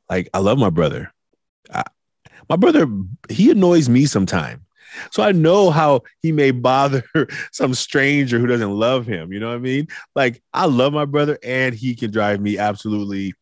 Like, 0.10 0.30
I 0.34 0.40
love 0.40 0.58
my 0.58 0.70
brother. 0.70 1.12
I, 1.74 1.84
my 2.50 2.56
brother, 2.56 2.88
he 3.30 3.52
annoys 3.52 3.90
me 3.90 4.06
sometimes. 4.06 4.63
So 5.12 5.24
I 5.24 5.32
know 5.32 5.70
how 5.70 6.02
he 6.22 6.32
may 6.32 6.52
bother 6.52 7.04
some 7.52 7.74
stranger 7.74 8.40
who 8.40 8.48
doesn't 8.48 8.72
love 8.72 9.06
him. 9.06 9.32
You 9.32 9.40
know 9.40 9.50
what 9.50 9.56
I 9.56 9.60
mean? 9.60 9.88
Like 10.16 10.42
I 10.54 10.66
love 10.66 10.94
my 10.94 11.06
brother, 11.06 11.38
and 11.44 11.76
he 11.76 11.96
can 11.96 12.12
drive 12.12 12.42
me 12.42 12.58
absolutely 12.58 13.34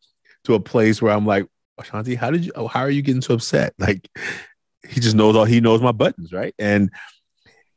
to 0.44 0.54
a 0.54 0.60
place 0.60 1.00
where 1.00 1.12
I'm 1.12 1.26
like, 1.26 1.46
Ashanti, 1.78 2.14
how 2.14 2.30
did 2.30 2.46
you? 2.46 2.52
How 2.68 2.80
are 2.80 2.90
you 2.90 3.02
getting 3.02 3.22
so 3.22 3.34
upset? 3.34 3.74
Like 3.78 4.08
he 4.88 5.00
just 5.00 5.16
knows 5.16 5.36
all 5.36 5.44
he 5.44 5.60
knows 5.60 5.80
my 5.80 5.92
buttons, 5.92 6.32
right? 6.32 6.54
And 6.58 6.90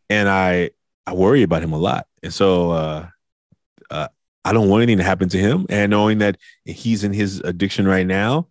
and 0.09 0.27
I 0.29 0.71
I 1.05 1.13
worry 1.13 1.43
about 1.43 1.63
him 1.63 1.73
a 1.73 1.77
lot, 1.77 2.07
and 2.23 2.33
so 2.33 2.71
uh, 2.71 3.07
uh, 3.89 4.07
I 4.43 4.53
don't 4.53 4.69
want 4.69 4.83
anything 4.83 4.99
to 4.99 5.03
happen 5.03 5.29
to 5.29 5.37
him. 5.37 5.65
And 5.69 5.89
knowing 5.89 6.19
that 6.19 6.37
he's 6.65 7.03
in 7.03 7.13
his 7.13 7.39
addiction 7.41 7.87
right 7.87 8.05
now, 8.05 8.47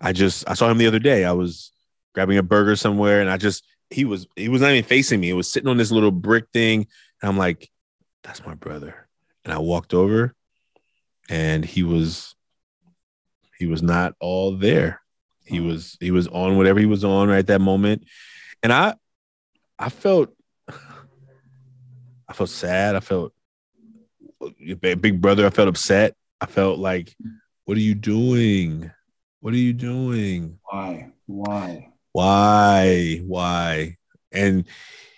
I 0.00 0.12
just 0.12 0.48
I 0.48 0.54
saw 0.54 0.70
him 0.70 0.78
the 0.78 0.86
other 0.86 0.98
day. 0.98 1.24
I 1.24 1.32
was 1.32 1.72
grabbing 2.14 2.38
a 2.38 2.42
burger 2.42 2.76
somewhere, 2.76 3.20
and 3.20 3.30
I 3.30 3.36
just 3.36 3.64
he 3.94 4.04
was 4.04 4.26
he 4.34 4.48
was 4.48 4.60
not 4.60 4.72
even 4.72 4.82
facing 4.82 5.20
me. 5.20 5.30
It 5.30 5.34
was 5.34 5.50
sitting 5.50 5.68
on 5.68 5.76
this 5.76 5.92
little 5.92 6.10
brick 6.10 6.46
thing, 6.52 6.88
and 7.22 7.28
I'm 7.28 7.38
like, 7.38 7.70
"That's 8.24 8.44
my 8.44 8.54
brother." 8.54 9.08
And 9.44 9.54
I 9.54 9.58
walked 9.58 9.94
over, 9.94 10.34
and 11.30 11.64
he 11.64 11.84
was 11.84 12.34
he 13.56 13.66
was 13.66 13.82
not 13.82 14.14
all 14.18 14.56
there. 14.56 15.00
He 15.44 15.60
was 15.60 15.96
he 16.00 16.10
was 16.10 16.26
on 16.26 16.56
whatever 16.56 16.80
he 16.80 16.86
was 16.86 17.04
on 17.04 17.28
right 17.28 17.38
at 17.38 17.46
that 17.46 17.60
moment, 17.60 18.04
and 18.64 18.72
I 18.72 18.94
I 19.78 19.90
felt 19.90 20.34
I 20.68 22.32
felt 22.32 22.50
sad. 22.50 22.96
I 22.96 23.00
felt 23.00 23.32
big 24.80 25.20
brother. 25.20 25.46
I 25.46 25.50
felt 25.50 25.68
upset. 25.68 26.16
I 26.40 26.46
felt 26.46 26.80
like, 26.80 27.14
"What 27.64 27.76
are 27.76 27.80
you 27.80 27.94
doing? 27.94 28.90
What 29.38 29.54
are 29.54 29.58
you 29.58 29.72
doing? 29.72 30.58
Why? 30.64 31.12
Why?" 31.26 31.93
Why, 32.14 33.20
why? 33.26 33.96
And 34.30 34.66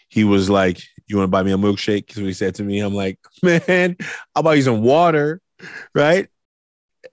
he 0.08 0.24
was 0.24 0.48
like, 0.48 0.80
you 1.06 1.18
want 1.18 1.28
to 1.28 1.30
buy 1.30 1.42
me 1.42 1.52
a 1.52 1.58
milkshake? 1.58 2.06
Because 2.06 2.16
he 2.16 2.32
said 2.32 2.54
to 2.54 2.64
me. 2.64 2.80
I'm 2.80 2.94
like, 2.94 3.18
man, 3.42 3.98
I'll 4.34 4.42
buy 4.42 4.54
you 4.54 4.62
some 4.62 4.82
water, 4.82 5.42
right? 5.94 6.28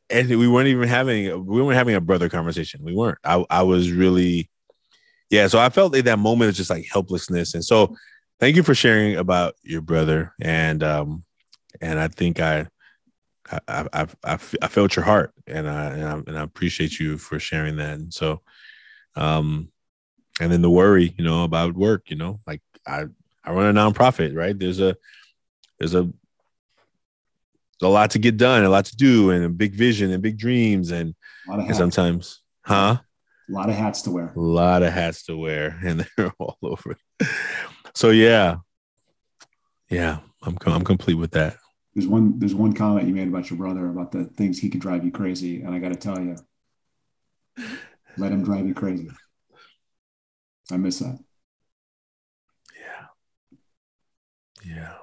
And 0.09 0.29
we 0.29 0.47
weren't 0.47 0.69
even 0.69 0.87
having 0.87 1.45
we 1.45 1.61
weren't 1.61 1.77
having 1.77 1.95
a 1.95 2.01
brother 2.01 2.29
conversation. 2.29 2.79
We 2.81 2.95
weren't. 2.95 3.17
I, 3.25 3.43
I 3.49 3.63
was 3.63 3.91
really, 3.91 4.49
yeah. 5.29 5.47
So 5.47 5.59
I 5.59 5.67
felt 5.67 5.91
like 5.91 6.05
that 6.05 6.17
moment 6.17 6.49
of 6.49 6.55
just 6.55 6.69
like 6.69 6.85
helplessness. 6.89 7.53
And 7.53 7.63
so, 7.63 7.93
thank 8.39 8.55
you 8.55 8.63
for 8.63 8.73
sharing 8.73 9.17
about 9.17 9.55
your 9.63 9.81
brother. 9.81 10.33
And 10.41 10.81
um, 10.81 11.25
and 11.81 11.99
I 11.99 12.07
think 12.07 12.39
I, 12.39 12.67
I 13.67 13.87
I 13.91 14.07
I, 14.23 14.33
I 14.61 14.67
felt 14.69 14.95
your 14.95 15.03
heart, 15.03 15.33
and 15.45 15.67
I, 15.67 15.85
and 15.87 16.03
I 16.03 16.13
and 16.13 16.39
I 16.39 16.43
appreciate 16.43 16.99
you 16.99 17.17
for 17.17 17.37
sharing 17.37 17.75
that. 17.77 17.95
And 17.95 18.13
so, 18.13 18.41
um, 19.17 19.72
and 20.39 20.51
then 20.51 20.61
the 20.61 20.69
worry, 20.69 21.13
you 21.17 21.23
know, 21.23 21.43
about 21.43 21.73
work, 21.73 22.09
you 22.09 22.15
know, 22.15 22.39
like 22.47 22.61
I 22.87 23.05
I 23.43 23.51
run 23.51 23.75
a 23.75 23.79
nonprofit, 23.79 24.35
right? 24.35 24.57
There's 24.57 24.79
a 24.79 24.95
there's 25.79 25.95
a 25.95 26.11
a 27.81 27.87
lot 27.87 28.11
to 28.11 28.19
get 28.19 28.37
done, 28.37 28.63
a 28.63 28.69
lot 28.69 28.85
to 28.85 28.95
do, 28.95 29.31
and 29.31 29.43
a 29.45 29.49
big 29.49 29.73
vision 29.73 30.11
and 30.11 30.23
big 30.23 30.37
dreams, 30.37 30.91
and, 30.91 31.15
and 31.47 31.75
sometimes, 31.75 32.41
huh? 32.61 32.97
A 33.49 33.51
lot 33.51 33.69
of 33.69 33.75
hats 33.75 34.03
to 34.03 34.11
wear. 34.11 34.31
A 34.35 34.39
lot 34.39 34.83
of 34.83 34.93
hats 34.93 35.25
to 35.25 35.35
wear, 35.35 35.77
and 35.85 36.07
they're 36.17 36.33
all 36.39 36.57
over. 36.61 36.95
So 37.93 38.09
yeah, 38.09 38.57
yeah, 39.89 40.19
I'm 40.41 40.57
I'm 40.65 40.83
complete 40.83 41.15
with 41.15 41.31
that. 41.31 41.57
There's 41.93 42.07
one 42.07 42.39
there's 42.39 42.55
one 42.55 42.73
comment 42.73 43.07
you 43.07 43.13
made 43.13 43.27
about 43.27 43.49
your 43.49 43.57
brother 43.57 43.87
about 43.87 44.11
the 44.11 44.25
things 44.25 44.59
he 44.59 44.69
could 44.69 44.81
drive 44.81 45.03
you 45.03 45.11
crazy, 45.11 45.61
and 45.61 45.75
I 45.75 45.79
got 45.79 45.89
to 45.89 45.95
tell 45.95 46.19
you, 46.19 46.37
let 48.17 48.31
him 48.31 48.43
drive 48.43 48.65
you 48.65 48.73
crazy. 48.73 49.09
I 50.71 50.77
miss 50.77 50.99
that. 50.99 51.19
Yeah. 52.79 53.05
Yeah. 54.65 54.93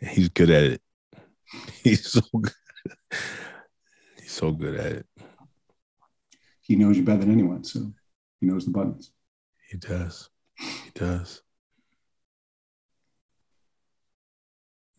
He's 0.00 0.28
good 0.28 0.50
at 0.50 0.62
it. 0.64 0.82
He's 1.82 2.10
so 2.12 2.20
good. 2.32 2.52
He's 4.20 4.30
so 4.32 4.52
good 4.52 4.78
at 4.78 4.92
it. 4.92 5.06
He 6.60 6.76
knows 6.76 6.96
you 6.96 7.02
better 7.02 7.20
than 7.20 7.32
anyone, 7.32 7.64
so 7.64 7.92
he 8.40 8.46
knows 8.46 8.66
the 8.66 8.70
buttons. 8.70 9.10
He 9.70 9.78
does. 9.78 10.28
He 10.58 10.90
does. 10.94 11.42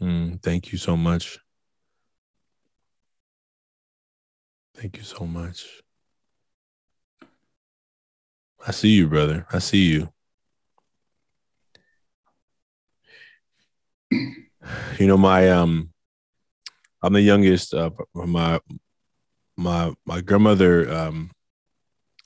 Mm, 0.02 0.42
thank 0.42 0.72
you 0.72 0.78
so 0.78 0.98
much. 0.98 1.38
Thank 4.76 4.98
you 4.98 5.04
so 5.04 5.26
much. 5.26 5.84
I 8.66 8.72
see 8.72 8.90
you, 8.90 9.08
brother. 9.08 9.46
I 9.52 9.60
see 9.60 9.86
you. 9.86 10.10
You 15.00 15.08
know, 15.08 15.18
my 15.18 15.50
um 15.50 15.94
I'm 17.02 17.14
the 17.14 17.22
youngest 17.22 17.74
uh 17.74 17.92
my 18.14 18.60
my 19.56 19.94
my 20.06 20.22
grandmother 20.22 20.92
um 20.92 21.32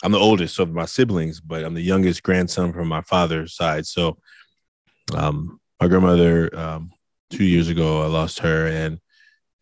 I'm 0.04 0.12
the 0.12 0.19
oldest 0.19 0.60
of 0.60 0.74
my 0.74 0.86
siblings, 0.86 1.39
but 1.39 1.63
I'm 1.63 1.76
the 1.76 1.82
youngest 1.82 2.24
grandson 2.24 2.74
from 2.74 2.88
my 2.88 3.02
father's 3.02 3.56
side. 3.56 3.86
So 3.86 4.17
um 5.13 5.60
my 5.80 5.88
grandmother 5.88 6.56
um 6.58 6.91
2 7.30 7.43
years 7.43 7.69
ago 7.69 8.02
I 8.02 8.08
lost 8.08 8.39
her 8.39 8.67
and 8.67 9.00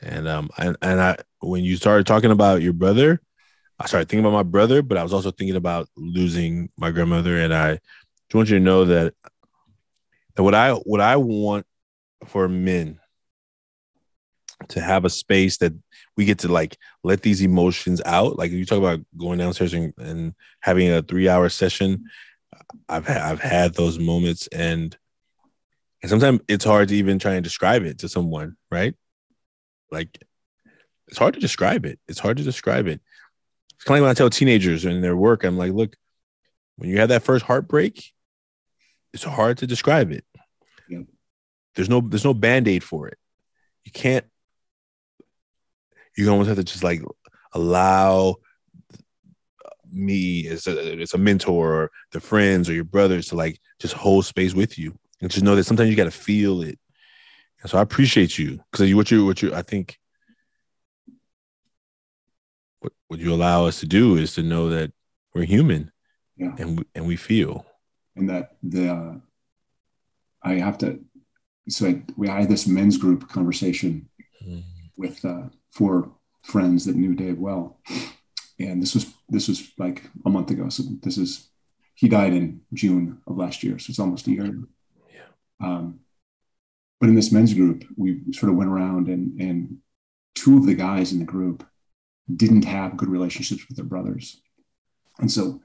and 0.01 0.27
um 0.27 0.49
and, 0.57 0.77
and 0.81 1.01
I 1.01 1.17
when 1.41 1.63
you 1.63 1.75
started 1.75 2.07
talking 2.07 2.31
about 2.31 2.61
your 2.61 2.73
brother, 2.73 3.21
I 3.81 3.87
started 3.87 4.09
thinking 4.09 4.25
about 4.25 4.37
my 4.37 4.43
brother, 4.43 4.83
but 4.83 4.97
I 4.97 5.03
was 5.03 5.11
also 5.11 5.31
thinking 5.31 5.55
about 5.55 5.89
losing 5.97 6.69
my 6.77 6.91
grandmother 6.91 7.37
and 7.37 7.51
I 7.51 7.73
just 7.73 8.35
want 8.35 8.49
you 8.49 8.59
to 8.59 8.63
know 8.63 8.85
that 8.85 9.15
that 10.35 10.43
what 10.43 10.53
I 10.53 10.73
what 10.73 11.01
I 11.01 11.15
want 11.15 11.65
for 12.27 12.47
men 12.47 12.99
to 14.69 14.81
have 14.81 15.03
a 15.03 15.09
space 15.09 15.57
that 15.57 15.73
we 16.15 16.25
get 16.25 16.39
to 16.39 16.47
like 16.47 16.77
let 17.03 17.23
these 17.23 17.41
emotions 17.41 18.03
out. 18.05 18.37
Like 18.37 18.51
you 18.51 18.65
talk 18.65 18.77
about 18.77 18.99
going 19.17 19.39
downstairs 19.39 19.73
and, 19.73 19.93
and 19.97 20.35
having 20.59 20.91
a 20.91 21.01
three 21.01 21.27
hour 21.27 21.49
session. 21.49 22.05
I've 22.87 23.07
had, 23.07 23.17
I've 23.17 23.41
had 23.41 23.73
those 23.73 23.97
moments 23.97 24.47
and 24.47 24.95
and 26.03 26.09
sometimes 26.09 26.41
it's 26.47 26.65
hard 26.65 26.89
to 26.89 26.95
even 26.95 27.17
try 27.17 27.33
and 27.33 27.43
describe 27.43 27.83
it 27.83 27.99
to 27.99 28.09
someone, 28.09 28.57
right? 28.69 28.93
Like 29.89 30.23
it's 31.07 31.17
hard 31.17 31.33
to 31.33 31.39
describe 31.39 31.85
it. 31.85 31.99
It's 32.07 32.19
hard 32.19 32.37
to 32.37 32.43
describe 32.43 32.85
it. 32.85 33.01
It's 33.81 33.87
kind 33.87 33.97
of 33.97 34.01
like 34.01 34.09
when 34.09 34.11
I 34.11 34.13
tell 34.13 34.29
teenagers 34.29 34.85
in 34.85 35.01
their 35.01 35.17
work, 35.17 35.43
I'm 35.43 35.57
like, 35.57 35.71
look, 35.71 35.95
when 36.75 36.91
you 36.91 36.99
have 36.99 37.09
that 37.09 37.23
first 37.23 37.43
heartbreak, 37.43 38.13
it's 39.11 39.23
hard 39.23 39.57
to 39.57 39.65
describe 39.65 40.11
it. 40.11 40.23
Yeah. 40.87 41.01
There's 41.73 41.89
no 41.89 41.99
there's 41.99 42.23
no 42.23 42.35
band-aid 42.35 42.83
for 42.83 43.07
it. 43.07 43.17
You 43.83 43.91
can't 43.91 44.23
you 46.15 46.29
almost 46.29 46.49
have 46.49 46.57
to 46.57 46.63
just 46.63 46.83
like 46.83 47.01
allow 47.53 48.35
me 49.91 50.47
as 50.47 50.67
a, 50.67 51.01
as 51.01 51.15
a 51.15 51.17
mentor 51.17 51.73
or 51.73 51.91
the 52.11 52.19
friends 52.19 52.69
or 52.69 52.73
your 52.73 52.83
brothers 52.83 53.29
to 53.29 53.35
like 53.35 53.59
just 53.79 53.95
hold 53.95 54.27
space 54.27 54.53
with 54.53 54.77
you 54.77 54.95
and 55.21 55.31
just 55.31 55.43
know 55.43 55.55
that 55.55 55.63
sometimes 55.63 55.89
you 55.89 55.95
got 55.95 56.03
to 56.03 56.11
feel 56.11 56.61
it. 56.61 56.77
And 57.63 57.71
so 57.71 57.79
I 57.79 57.81
appreciate 57.81 58.37
you 58.37 58.59
because 58.71 58.87
you 58.87 58.95
what 58.95 59.09
you 59.09 59.25
what 59.25 59.41
you 59.41 59.55
I 59.55 59.63
think 59.63 59.97
what 63.11 63.19
you 63.19 63.33
allow 63.33 63.65
us 63.65 63.81
to 63.81 63.85
do 63.85 64.15
is 64.15 64.35
to 64.35 64.41
know 64.41 64.69
that 64.69 64.93
we're 65.35 65.43
human, 65.43 65.91
yeah, 66.37 66.55
and 66.57 66.79
we, 66.79 66.85
and 66.95 67.05
we 67.05 67.17
feel, 67.17 67.65
and 68.15 68.29
that 68.29 68.55
the 68.63 68.89
uh, 68.89 69.13
I 70.41 70.53
have 70.53 70.77
to. 70.77 70.97
So 71.67 71.87
I, 71.87 72.03
we 72.15 72.29
had 72.29 72.47
this 72.47 72.67
men's 72.67 72.97
group 72.97 73.27
conversation 73.27 74.07
mm-hmm. 74.41 74.61
with 74.95 75.25
uh, 75.25 75.49
four 75.71 76.09
friends 76.41 76.85
that 76.85 76.95
knew 76.95 77.13
Dave 77.13 77.37
well, 77.37 77.81
and 78.57 78.81
this 78.81 78.93
was 78.93 79.13
this 79.27 79.49
was 79.49 79.73
like 79.77 80.09
a 80.25 80.29
month 80.29 80.49
ago. 80.49 80.69
So 80.69 80.83
this 81.03 81.17
is 81.17 81.49
he 81.95 82.07
died 82.07 82.31
in 82.31 82.61
June 82.73 83.21
of 83.27 83.35
last 83.35 83.61
year, 83.61 83.77
so 83.77 83.89
it's 83.89 83.99
almost 83.99 84.27
a 84.27 84.31
year. 84.31 84.57
Yeah. 85.13 85.67
Um, 85.67 85.99
but 87.01 87.09
in 87.09 87.15
this 87.15 87.33
men's 87.33 87.53
group, 87.53 87.83
we 87.97 88.21
sort 88.31 88.53
of 88.53 88.57
went 88.57 88.69
around 88.69 89.09
and 89.09 89.37
and 89.41 89.79
two 90.33 90.55
of 90.55 90.65
the 90.65 90.75
guys 90.75 91.11
in 91.11 91.19
the 91.19 91.25
group 91.25 91.65
didn't 92.35 92.65
have 92.65 92.97
good 92.97 93.09
relationships 93.09 93.67
with 93.67 93.77
their 93.77 93.85
brothers, 93.85 94.41
and 95.19 95.31
so 95.31 95.61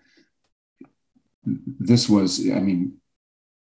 this 1.46 2.08
was, 2.08 2.40
I 2.50 2.60
mean, 2.60 2.98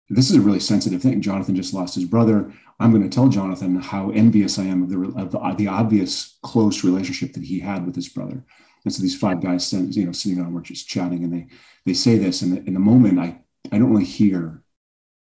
this 0.08 0.30
is 0.30 0.36
a 0.36 0.40
really 0.40 0.60
sensitive 0.60 1.02
thing. 1.02 1.20
Jonathan 1.20 1.56
just 1.56 1.74
lost 1.74 1.94
his 1.94 2.04
brother. 2.04 2.52
I'm 2.78 2.90
going 2.90 3.02
to 3.02 3.08
tell 3.08 3.28
Jonathan 3.28 3.76
how 3.76 4.10
envious 4.10 4.58
I 4.58 4.64
am 4.64 4.82
of 4.82 4.90
the, 4.90 5.40
of 5.40 5.56
the, 5.56 5.68
obvious 5.68 6.38
close 6.42 6.84
relationship 6.84 7.32
that 7.32 7.44
he 7.44 7.60
had 7.60 7.86
with 7.86 7.94
his 7.94 8.08
brother. 8.08 8.44
And 8.84 8.92
so 8.92 9.02
these 9.02 9.18
five 9.18 9.40
guys, 9.40 9.72
you 9.72 10.04
know, 10.04 10.12
sitting 10.12 10.40
around, 10.40 10.54
we're 10.54 10.60
just 10.60 10.88
chatting, 10.88 11.22
and 11.22 11.32
they 11.32 11.46
they 11.86 11.94
say 11.94 12.18
this, 12.18 12.42
and 12.42 12.66
in 12.66 12.74
the 12.74 12.80
moment, 12.80 13.18
I 13.18 13.40
I 13.70 13.78
don't 13.78 13.92
really 13.92 14.04
hear 14.04 14.64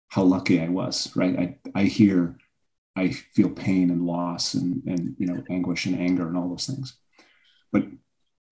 how 0.09 0.23
lucky 0.23 0.61
I 0.61 0.69
was, 0.69 1.11
right? 1.17 1.37
I 1.37 1.59
I 1.75 1.85
hear, 1.85 2.39
I 2.95 3.09
feel 3.09 3.51
pain 3.51 3.91
and 3.91 4.07
loss, 4.07 4.55
and 4.55 4.85
and 4.87 5.17
you 5.19 5.27
know, 5.27 5.43
anguish 5.51 5.87
and 5.87 5.99
anger 5.99 6.29
and 6.29 6.37
all 6.37 6.49
those 6.49 6.67
things. 6.67 6.97
But 7.73 7.85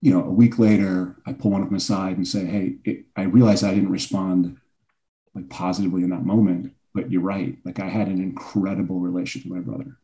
you 0.01 0.13
know, 0.13 0.25
a 0.25 0.33
week 0.33 0.59
later, 0.59 1.17
I 1.27 1.33
pull 1.33 1.51
one 1.51 1.63
of 1.63 1.69
them 1.69 1.77
aside 1.77 2.17
and 2.17 2.27
say, 2.27 2.45
"Hey, 2.45 2.77
it, 2.85 3.07
I 3.17 3.23
realize 3.23 3.63
I 3.63 3.75
didn't 3.75 3.91
respond 3.91 4.59
like 5.35 5.49
positively 5.51 6.03
in 6.03 6.11
that 6.11 6.25
moment, 6.25 6.73
but 6.95 7.13
you're 7.13 7.21
right. 7.21 7.57
Like 7.65 7.79
I 7.79 7.89
had 7.89 8.09
an 8.09 8.23
incredible 8.23 8.99
relationship 9.01 9.51
with 9.51 9.59
my 9.59 9.65
brother. 9.65 9.99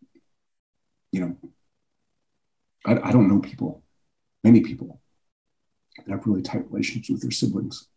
You 1.10 1.20
know, 1.20 1.36
I, 2.86 3.08
I 3.08 3.12
don't 3.12 3.28
know 3.28 3.40
people, 3.40 3.82
many 4.44 4.60
people 4.60 5.00
that 5.96 6.12
have 6.12 6.26
really 6.26 6.42
tight 6.42 6.70
relationships 6.70 7.08
with 7.08 7.22
their 7.22 7.30
siblings. 7.30 7.88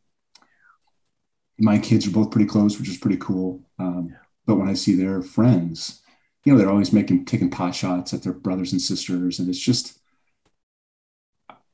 My 1.58 1.78
kids 1.78 2.08
are 2.08 2.12
both 2.12 2.32
pretty 2.32 2.48
close, 2.48 2.80
which 2.80 2.90
is 2.90 2.98
pretty 2.98 3.18
cool. 3.18 3.62
Um, 3.80 4.16
but 4.46 4.56
when 4.56 4.70
I 4.70 4.74
see 4.74 4.96
their 4.96 5.22
friends, 5.22 6.02
you 6.44 6.54
know, 6.54 6.58
they're 6.60 6.70
always 6.70 6.94
making 6.94 7.26
taking 7.26 7.50
pot 7.50 7.76
shots 7.76 8.14
at 8.14 8.24
their 8.24 8.34
brothers 8.34 8.72
and 8.72 8.82
sisters, 8.82 9.40
and 9.40 9.50
it's 9.50 9.60
just 9.60 10.00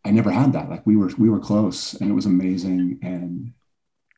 I 0.04 0.12
never 0.12 0.32
had 0.32 0.54
that. 0.54 0.70
Like 0.70 0.86
we 0.86 0.96
were 0.96 1.12
we 1.18 1.30
were 1.30 1.40
close, 1.40 1.94
and 1.94 2.10
it 2.10 2.14
was 2.14 2.26
amazing. 2.26 3.00
And 3.04 3.54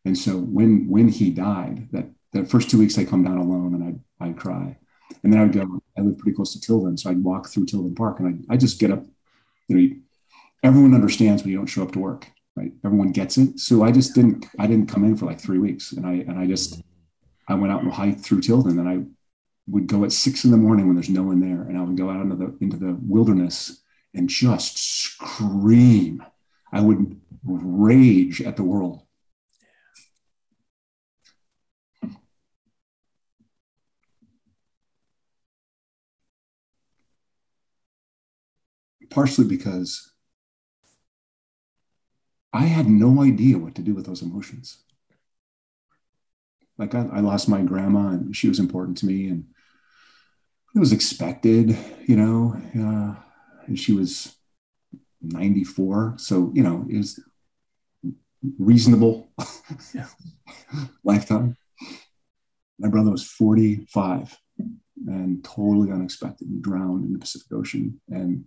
and 0.06 0.18
so 0.18 0.38
when 0.38 0.88
when 0.88 1.10
he 1.10 1.30
died, 1.30 1.90
that 1.92 2.10
the 2.32 2.46
first 2.46 2.70
two 2.70 2.80
weeks 2.80 2.98
I 2.98 3.06
come 3.06 3.24
down 3.24 3.38
alone 3.38 3.76
and 3.76 3.84
I'd, 3.84 4.28
I'd 4.28 4.38
cry. 4.38 4.78
And 5.24 5.32
then 5.32 5.40
I 5.40 5.44
would 5.44 5.54
go, 5.54 5.82
I 5.98 6.02
live 6.02 6.18
pretty 6.18 6.36
close 6.36 6.52
to 6.54 6.60
Tilden. 6.60 6.98
So 6.98 7.10
I'd 7.10 7.24
walk 7.24 7.48
through 7.48 7.68
Tilden 7.68 7.96
Park 7.96 8.20
and 8.20 8.44
I 8.50 8.54
I 8.56 8.58
just 8.58 8.80
get 8.80 8.92
up, 8.92 9.06
you 9.68 9.78
know, 9.78 9.96
everyone 10.64 10.96
understands 10.96 11.44
when 11.44 11.52
you 11.52 11.58
don't 11.58 11.68
show 11.68 11.84
up 11.84 11.92
to 11.92 12.00
work, 12.00 12.28
right? 12.56 12.72
Everyone 12.84 13.12
gets 13.12 13.38
it. 13.38 13.60
So 13.60 13.84
I 13.84 13.92
just 13.92 14.16
didn't, 14.16 14.48
I 14.58 14.66
didn't 14.66 14.90
come 14.90 15.04
in 15.04 15.16
for 15.16 15.26
like 15.26 15.40
three 15.40 15.60
weeks. 15.60 15.92
And 15.92 16.06
I, 16.06 16.14
and 16.14 16.40
I 16.40 16.48
just, 16.48 16.82
I 17.48 17.54
went 17.54 17.72
out 17.72 17.84
and 17.84 17.92
hiked 17.92 18.22
through 18.22 18.42
Tilden 18.42 18.80
and 18.80 18.90
I 18.90 19.04
would 19.68 19.88
go 19.88 20.04
at 20.04 20.12
six 20.12 20.44
in 20.44 20.52
the 20.52 20.58
morning 20.58 20.88
when 20.88 20.96
there's 20.96 21.10
no 21.10 21.24
one 21.24 21.40
there. 21.40 21.62
And 21.62 21.78
I 21.78 21.82
would 21.82 21.98
go 21.98 22.10
out 22.10 22.22
into 22.22 22.36
the, 22.36 22.58
into 22.62 22.78
the 22.78 22.98
wilderness 23.08 23.83
and 24.14 24.30
just 24.30 24.78
scream. 24.78 26.24
I 26.72 26.82
would 26.82 27.20
rage 27.44 28.42
at 28.42 28.56
the 28.56 28.64
world 28.64 29.04
partially 39.14 39.46
because 39.46 40.12
I 42.52 42.64
had 42.64 42.88
no 42.88 43.22
idea 43.22 43.58
what 43.58 43.76
to 43.76 43.82
do 43.82 43.94
with 43.94 44.06
those 44.06 44.22
emotions. 44.22 44.80
Like 46.78 46.96
I, 46.96 47.08
I, 47.14 47.20
lost 47.20 47.48
my 47.48 47.62
grandma, 47.62 48.10
and 48.10 48.36
she 48.36 48.50
was 48.50 48.60
important 48.60 48.98
to 49.00 49.06
me, 49.06 49.28
and 49.28 49.46
it 50.76 50.80
was 50.80 50.92
expected, 50.92 51.78
you 52.08 52.16
know. 52.16 52.60
Uh, 52.76 53.16
and 53.68 53.80
she 53.80 53.94
was 53.94 54.36
94, 55.22 56.16
so 56.18 56.52
you 56.54 56.64
know 56.64 56.86
it 56.90 56.98
was 56.98 57.20
reasonable 58.58 59.30
lifetime. 61.04 61.58
My 62.80 62.90
brother 62.90 63.12
was 63.12 63.26
45 63.26 64.38
and 65.08 65.44
totally 65.44 65.92
unexpected 65.92 66.48
and 66.48 66.62
drowned 66.62 67.06
in 67.06 67.14
the 67.14 67.20
Pacific 67.20 67.52
Ocean. 67.52 68.00
And 68.10 68.46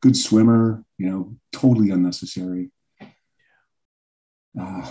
good 0.00 0.16
swimmer, 0.16 0.84
you 0.98 1.08
know, 1.08 1.36
totally 1.52 1.90
unnecessary. 1.90 2.70
Uh, 4.58 4.90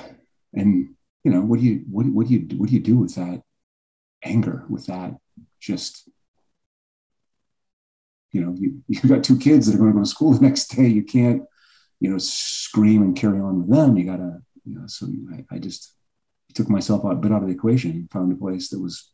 and 0.54 0.96
you 1.24 1.32
know, 1.32 1.42
what 1.42 1.60
do 1.60 1.66
you 1.66 1.84
what, 1.90 2.06
what 2.08 2.28
do 2.28 2.34
you 2.34 2.58
what 2.58 2.70
do 2.70 2.76
you 2.76 2.82
do 2.82 2.98
with 2.98 3.16
that 3.16 3.42
anger? 4.24 4.66
With 4.70 4.86
that, 4.88 5.18
just 5.60 6.10
you 8.32 8.42
know, 8.42 8.56
you 8.58 8.82
you 8.88 9.02
got 9.10 9.24
two 9.24 9.38
kids 9.38 9.68
that 9.68 9.76
are 9.76 9.78
going 9.80 9.92
to 9.92 9.98
go 9.98 10.04
to 10.04 10.10
school 10.10 10.34
the 10.34 10.42
next 10.42 10.76
day. 10.76 10.88
You 10.88 11.04
can't, 11.04 11.44
you 12.00 12.10
know, 12.10 12.18
scream 12.18 13.02
and 13.02 13.16
carry 13.16 13.40
on 13.40 13.68
with 13.68 13.76
them. 13.76 13.98
You 13.98 14.06
gotta, 14.06 14.42
you 14.66 14.76
know. 14.76 14.88
So 14.88 15.08
I, 15.34 15.56
I 15.56 15.60
just 15.60 15.94
took 16.54 16.70
myself 16.70 17.06
out 17.06 17.22
bit 17.22 17.32
out 17.32 17.42
of 17.42 17.48
the 17.48 17.54
equation. 17.54 18.08
Found 18.12 18.32
a 18.32 18.36
place 18.36 18.70
that 18.70 18.82
was 18.82 19.12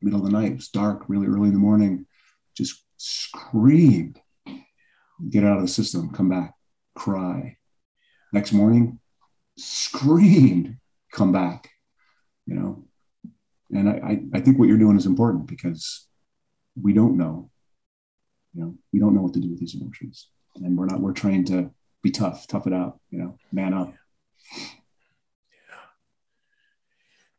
middle 0.00 0.20
of 0.20 0.26
the 0.26 0.32
night. 0.32 0.52
It 0.52 0.56
was 0.56 0.68
dark, 0.68 1.04
really 1.08 1.26
early 1.26 1.48
in 1.48 1.54
the 1.54 1.58
morning. 1.58 2.06
Just 2.54 2.84
screamed 2.96 4.20
get 5.28 5.44
out 5.44 5.56
of 5.56 5.62
the 5.62 5.68
system, 5.68 6.10
come 6.10 6.28
back, 6.28 6.54
cry. 6.94 7.56
Next 8.32 8.52
morning, 8.52 8.98
screamed, 9.56 10.76
come 11.12 11.32
back, 11.32 11.70
you 12.46 12.54
know. 12.54 12.84
And 13.70 13.88
I, 13.88 14.22
I 14.34 14.40
think 14.40 14.58
what 14.58 14.68
you're 14.68 14.78
doing 14.78 14.96
is 14.96 15.06
important 15.06 15.46
because 15.46 16.06
we 16.80 16.92
don't 16.92 17.16
know, 17.16 17.50
you 18.54 18.62
know, 18.62 18.74
we 18.92 19.00
don't 19.00 19.14
know 19.14 19.22
what 19.22 19.34
to 19.34 19.40
do 19.40 19.50
with 19.50 19.60
these 19.60 19.74
emotions. 19.74 20.28
and 20.56 20.76
we're 20.76 20.86
not 20.86 21.00
we're 21.00 21.12
trained 21.12 21.46
to 21.48 21.70
be 22.02 22.10
tough, 22.10 22.46
tough 22.46 22.66
it 22.66 22.72
out, 22.72 23.00
you 23.10 23.18
know, 23.18 23.38
man 23.52 23.74
up. 23.74 23.92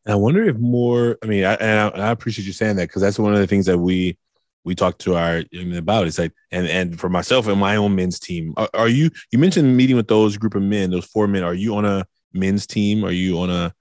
And 0.06 0.14
I 0.14 0.16
wonder 0.16 0.44
if 0.48 0.58
more. 0.58 1.18
I 1.24 1.26
mean, 1.26 1.46
I, 1.46 1.54
and 1.54 1.80
I, 1.80 1.88
and 1.90 2.02
I 2.02 2.12
appreciate 2.12 2.46
you 2.46 2.54
saying 2.54 2.76
that 2.76 2.90
because 2.90 3.02
that's 3.02 3.18
one 3.18 3.34
of 3.34 3.40
the 3.40 3.48
things 3.48 3.66
that 3.66 3.78
we 3.78 4.18
we 4.64 4.76
talked 4.76 5.00
to 5.02 5.16
our 5.16 5.44
about. 5.76 6.08
It's 6.08 6.20
like, 6.20 6.34
and 6.52 6.68
and 6.68 7.00
for 7.00 7.10
myself 7.10 7.48
and 7.48 7.60
my 7.60 7.78
own 7.78 7.96
men's 7.96 8.20
team, 8.20 8.54
are, 8.58 8.70
are, 8.74 8.90
you? 8.90 9.10
You 9.32 9.40
mentioned 9.40 9.76
meeting 9.76 9.96
with 9.96 10.08
those 10.08 10.38
group 10.38 10.56
of 10.56 10.62
men, 10.62 10.92
those 10.92 11.06
four 11.06 11.28
men. 11.28 11.44
Are 11.44 11.54
you 11.54 11.76
on 11.76 11.86
a 11.86 12.06
men's 12.34 12.68
team? 12.68 13.06
Are 13.06 13.12
you 13.12 13.40
on 13.40 13.50
a? 13.50 13.74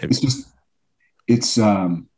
It's 0.00 0.20
just, 0.20 0.46
it's 1.26 1.58
um, 1.58 2.08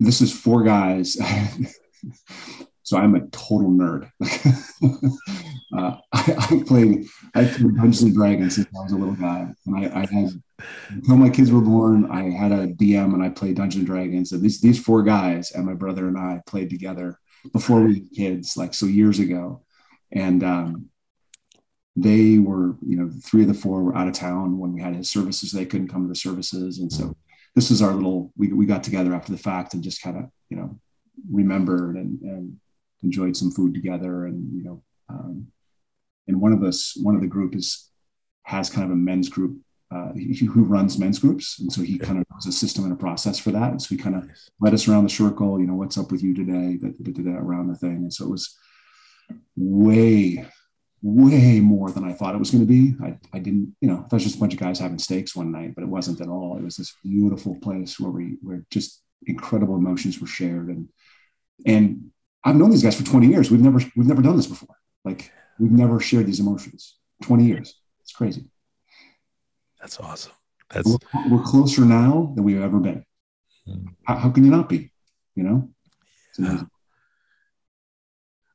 this 0.00 0.20
is 0.20 0.32
four 0.32 0.64
guys. 0.64 1.16
so 2.86 2.96
I'm 2.96 3.16
a 3.16 3.26
total 3.30 3.68
nerd. 3.68 4.08
uh, 5.76 5.96
I, 6.12 6.36
I 6.38 6.62
played 6.64 7.04
I 7.34 7.44
played 7.44 7.74
Dungeons 7.74 8.02
and 8.02 8.14
Dragons 8.14 8.54
since 8.54 8.68
I 8.68 8.82
was 8.84 8.92
a 8.92 8.96
little 8.96 9.16
guy, 9.16 9.48
and 9.66 9.76
I, 9.76 10.02
I 10.02 10.06
had 10.06 10.40
until 10.90 11.16
my 11.16 11.28
kids 11.28 11.50
were 11.50 11.60
born, 11.60 12.08
I 12.12 12.30
had 12.30 12.52
a 12.52 12.68
DM 12.68 13.12
and 13.12 13.24
I 13.24 13.28
played 13.30 13.56
Dungeons 13.56 13.80
and 13.80 13.86
Dragons. 13.88 14.30
And 14.30 14.40
these 14.40 14.60
these 14.60 14.80
four 14.80 15.02
guys 15.02 15.50
and 15.50 15.66
my 15.66 15.74
brother 15.74 16.06
and 16.06 16.16
I 16.16 16.42
played 16.46 16.70
together 16.70 17.18
before 17.52 17.80
we 17.80 17.94
had 17.94 18.12
kids, 18.12 18.56
like 18.56 18.72
so 18.72 18.86
years 18.86 19.18
ago. 19.18 19.64
And 20.12 20.44
um, 20.44 20.86
they 21.96 22.38
were, 22.38 22.76
you 22.86 22.96
know, 22.98 23.10
three 23.24 23.42
of 23.42 23.48
the 23.48 23.54
four 23.54 23.82
were 23.82 23.96
out 23.96 24.06
of 24.06 24.14
town 24.14 24.58
when 24.58 24.72
we 24.72 24.80
had 24.80 24.94
his 24.94 25.10
services. 25.10 25.50
They 25.50 25.66
couldn't 25.66 25.88
come 25.88 26.02
to 26.02 26.08
the 26.08 26.14
services, 26.14 26.78
and 26.78 26.92
so 26.92 27.16
this 27.56 27.72
is 27.72 27.82
our 27.82 27.94
little. 27.94 28.32
We 28.36 28.52
we 28.52 28.64
got 28.64 28.84
together 28.84 29.12
after 29.12 29.32
the 29.32 29.38
fact 29.38 29.74
and 29.74 29.82
just 29.82 30.02
kind 30.02 30.18
of, 30.18 30.30
you 30.50 30.56
know, 30.56 30.78
remembered 31.28 31.96
and 31.96 32.20
and 32.22 32.60
enjoyed 33.02 33.36
some 33.36 33.50
food 33.50 33.74
together, 33.74 34.26
and 34.26 34.52
you 34.56 34.64
know, 34.64 34.82
um, 35.08 35.48
and 36.28 36.40
one 36.40 36.52
of 36.52 36.62
us, 36.62 36.96
one 37.02 37.14
of 37.14 37.20
the 37.20 37.26
group 37.26 37.54
is 37.54 37.90
has 38.44 38.70
kind 38.70 38.84
of 38.84 38.92
a 38.92 38.96
men's 38.96 39.28
group 39.28 39.58
uh, 39.90 40.12
he, 40.14 40.44
who 40.46 40.64
runs 40.64 40.98
men's 40.98 41.18
groups. 41.18 41.60
And 41.60 41.72
so 41.72 41.82
he 41.82 41.98
kind 41.98 42.18
of 42.18 42.24
knows 42.30 42.46
a 42.46 42.52
system 42.52 42.84
and 42.84 42.92
a 42.92 42.96
process 42.96 43.38
for 43.38 43.50
that. 43.52 43.70
And 43.70 43.80
so 43.80 43.88
he 43.90 43.96
kind 43.96 44.16
of 44.16 44.28
led 44.60 44.74
us 44.74 44.88
around 44.88 45.04
the 45.04 45.10
circle, 45.10 45.60
you 45.60 45.66
know, 45.66 45.74
what's 45.74 45.98
up 45.98 46.10
with 46.10 46.22
you 46.22 46.34
today, 46.34 46.76
that, 46.80 46.96
that, 47.04 47.24
that, 47.24 47.38
around 47.38 47.68
the 47.68 47.76
thing. 47.76 47.96
And 47.96 48.12
so 48.12 48.24
it 48.24 48.30
was 48.30 48.56
way, 49.56 50.44
way 51.02 51.60
more 51.60 51.90
than 51.90 52.04
I 52.04 52.12
thought 52.12 52.34
it 52.34 52.38
was 52.38 52.50
going 52.50 52.66
to 52.66 52.72
be. 52.72 52.96
I, 53.02 53.16
I 53.32 53.38
didn't, 53.38 53.76
you 53.80 53.88
know, 53.88 54.06
was 54.10 54.24
just 54.24 54.36
a 54.36 54.40
bunch 54.40 54.54
of 54.54 54.60
guys 54.60 54.78
having 54.78 54.98
steaks 54.98 55.36
one 55.36 55.52
night, 55.52 55.74
but 55.74 55.82
it 55.82 55.88
wasn't 55.88 56.20
at 56.20 56.28
all. 56.28 56.56
It 56.56 56.64
was 56.64 56.76
this 56.76 56.94
beautiful 57.04 57.54
place 57.56 58.00
where 58.00 58.10
we, 58.10 58.38
where 58.42 58.64
just 58.70 59.02
incredible 59.26 59.76
emotions 59.76 60.20
were 60.20 60.26
shared. 60.26 60.68
And, 60.68 60.88
and 61.64 62.10
I've 62.44 62.56
known 62.56 62.70
these 62.70 62.82
guys 62.82 62.96
for 62.96 63.04
20 63.04 63.26
years. 63.26 63.50
We've 63.50 63.60
never, 63.60 63.78
we've 63.96 64.06
never 64.06 64.22
done 64.22 64.36
this 64.36 64.46
before. 64.46 64.76
Like 65.04 65.32
we've 65.58 65.72
never 65.72 66.00
shared 66.00 66.26
these 66.26 66.40
emotions, 66.40 66.96
20 67.22 67.44
years. 67.44 67.74
It's 68.00 68.12
crazy. 68.12 68.50
That's 69.80 69.98
awesome. 70.00 70.32
That's 70.70 70.88
we're, 70.88 71.30
we're 71.30 71.42
closer 71.42 71.82
now 71.82 72.32
than 72.34 72.44
we've 72.44 72.62
ever 72.62 72.78
been. 72.78 73.04
Hmm. 73.66 73.86
How, 74.04 74.16
how, 74.16 74.30
can 74.30 74.44
you 74.44 74.50
not 74.50 74.68
be? 74.68 74.90
You 75.34 75.44
know, 75.44 75.70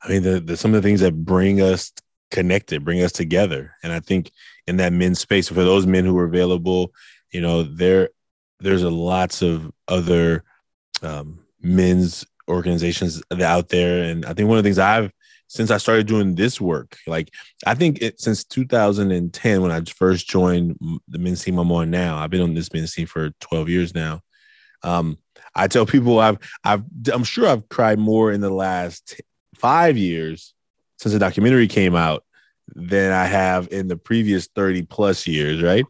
I 0.04 0.10
mean, 0.10 0.24
the, 0.24 0.40
the 0.40 0.58
some 0.58 0.74
of 0.74 0.82
the 0.82 0.88
things 0.88 1.02
that 1.02 1.26
bring 1.26 1.62
us 1.62 1.92
connected, 2.32 2.84
bring 2.84 3.02
us 3.02 3.12
together, 3.12 3.76
and 3.84 3.94
I 3.94 4.00
think 4.00 4.32
in 4.68 4.78
that 4.78 4.94
men's 4.94 5.20
space 5.20 5.48
for 5.48 5.54
those 5.56 5.86
men 5.86 6.06
who 6.06 6.18
are 6.18 6.26
available, 6.26 6.92
you 7.32 7.42
know, 7.42 7.64
there 7.64 8.10
there's 8.60 8.84
a 8.84 8.90
lots 8.90 9.42
of 9.42 9.72
other 9.88 10.44
um, 11.02 11.40
men's 11.62 12.26
organizations 12.52 13.22
out 13.42 13.70
there, 13.70 14.04
and 14.04 14.26
I 14.26 14.34
think 14.34 14.50
one 14.50 14.58
of 14.58 14.64
the 14.64 14.68
things 14.68 14.80
I've 14.80 15.12
since 15.52 15.70
I 15.70 15.78
started 15.78 16.08
doing 16.08 16.36
this 16.36 16.62
work. 16.62 16.98
Like 17.06 17.30
I 17.66 17.76
think 17.76 18.02
it, 18.02 18.22
since 18.22 18.46
2010, 18.46 19.62
when 19.62 19.72
I 19.72 19.82
first 19.82 20.30
joined 20.30 20.78
the 21.10 21.20
men's 21.20 21.44
team 21.44 21.58
I'm 21.58 21.72
on 21.74 21.90
now, 21.90 22.18
I've 22.18 22.30
been 22.30 22.42
on 22.42 22.54
this 22.54 22.72
men's 22.72 22.94
team 22.94 23.06
for 23.06 23.32
12 23.42 23.68
years 23.68 23.94
now. 23.94 24.22
Um, 24.82 25.18
I 25.54 25.68
tell 25.68 25.86
people 25.86 26.20
I've 26.20 26.38
I've 26.64 26.84
I'm 27.12 27.26
sure 27.26 27.48
I've 27.48 27.68
cried 27.68 28.00
more 28.00 28.32
in 28.32 28.40
the 28.40 28.50
last 28.50 29.22
five 29.56 29.98
years 29.98 30.54
since 30.98 31.12
the 31.12 31.20
documentary 31.20 31.68
came 31.68 31.96
out 31.96 32.24
than 32.74 33.12
I 33.12 33.26
have 33.26 33.68
in 33.72 33.90
the 33.90 33.98
previous 33.98 34.48
30 34.48 34.84
plus 34.84 35.28
years, 35.28 35.62
right? 35.62 35.84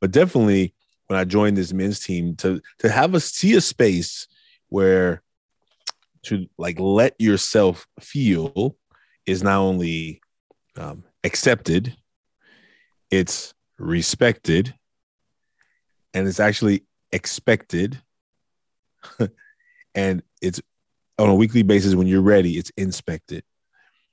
But 0.00 0.12
definitely 0.12 0.72
when 1.08 1.18
I 1.18 1.24
joined 1.24 1.56
this 1.56 1.72
men's 1.72 1.98
team 1.98 2.36
to 2.36 2.62
to 2.78 2.88
have 2.88 3.14
a 3.14 3.20
see 3.20 3.54
a 3.54 3.60
space 3.60 4.28
where 4.68 5.22
to 6.24 6.46
like 6.58 6.78
let 6.78 7.14
yourself 7.18 7.86
feel 8.00 8.76
is 9.26 9.42
not 9.42 9.58
only 9.58 10.20
um, 10.76 11.04
accepted, 11.24 11.96
it's 13.10 13.54
respected, 13.78 14.74
and 16.14 16.26
it's 16.26 16.40
actually 16.40 16.84
expected. 17.12 18.00
and 19.94 20.22
it's 20.42 20.60
on 21.18 21.28
a 21.28 21.34
weekly 21.34 21.62
basis 21.62 21.94
when 21.94 22.06
you're 22.06 22.22
ready, 22.22 22.58
it's 22.58 22.70
inspected. 22.76 23.44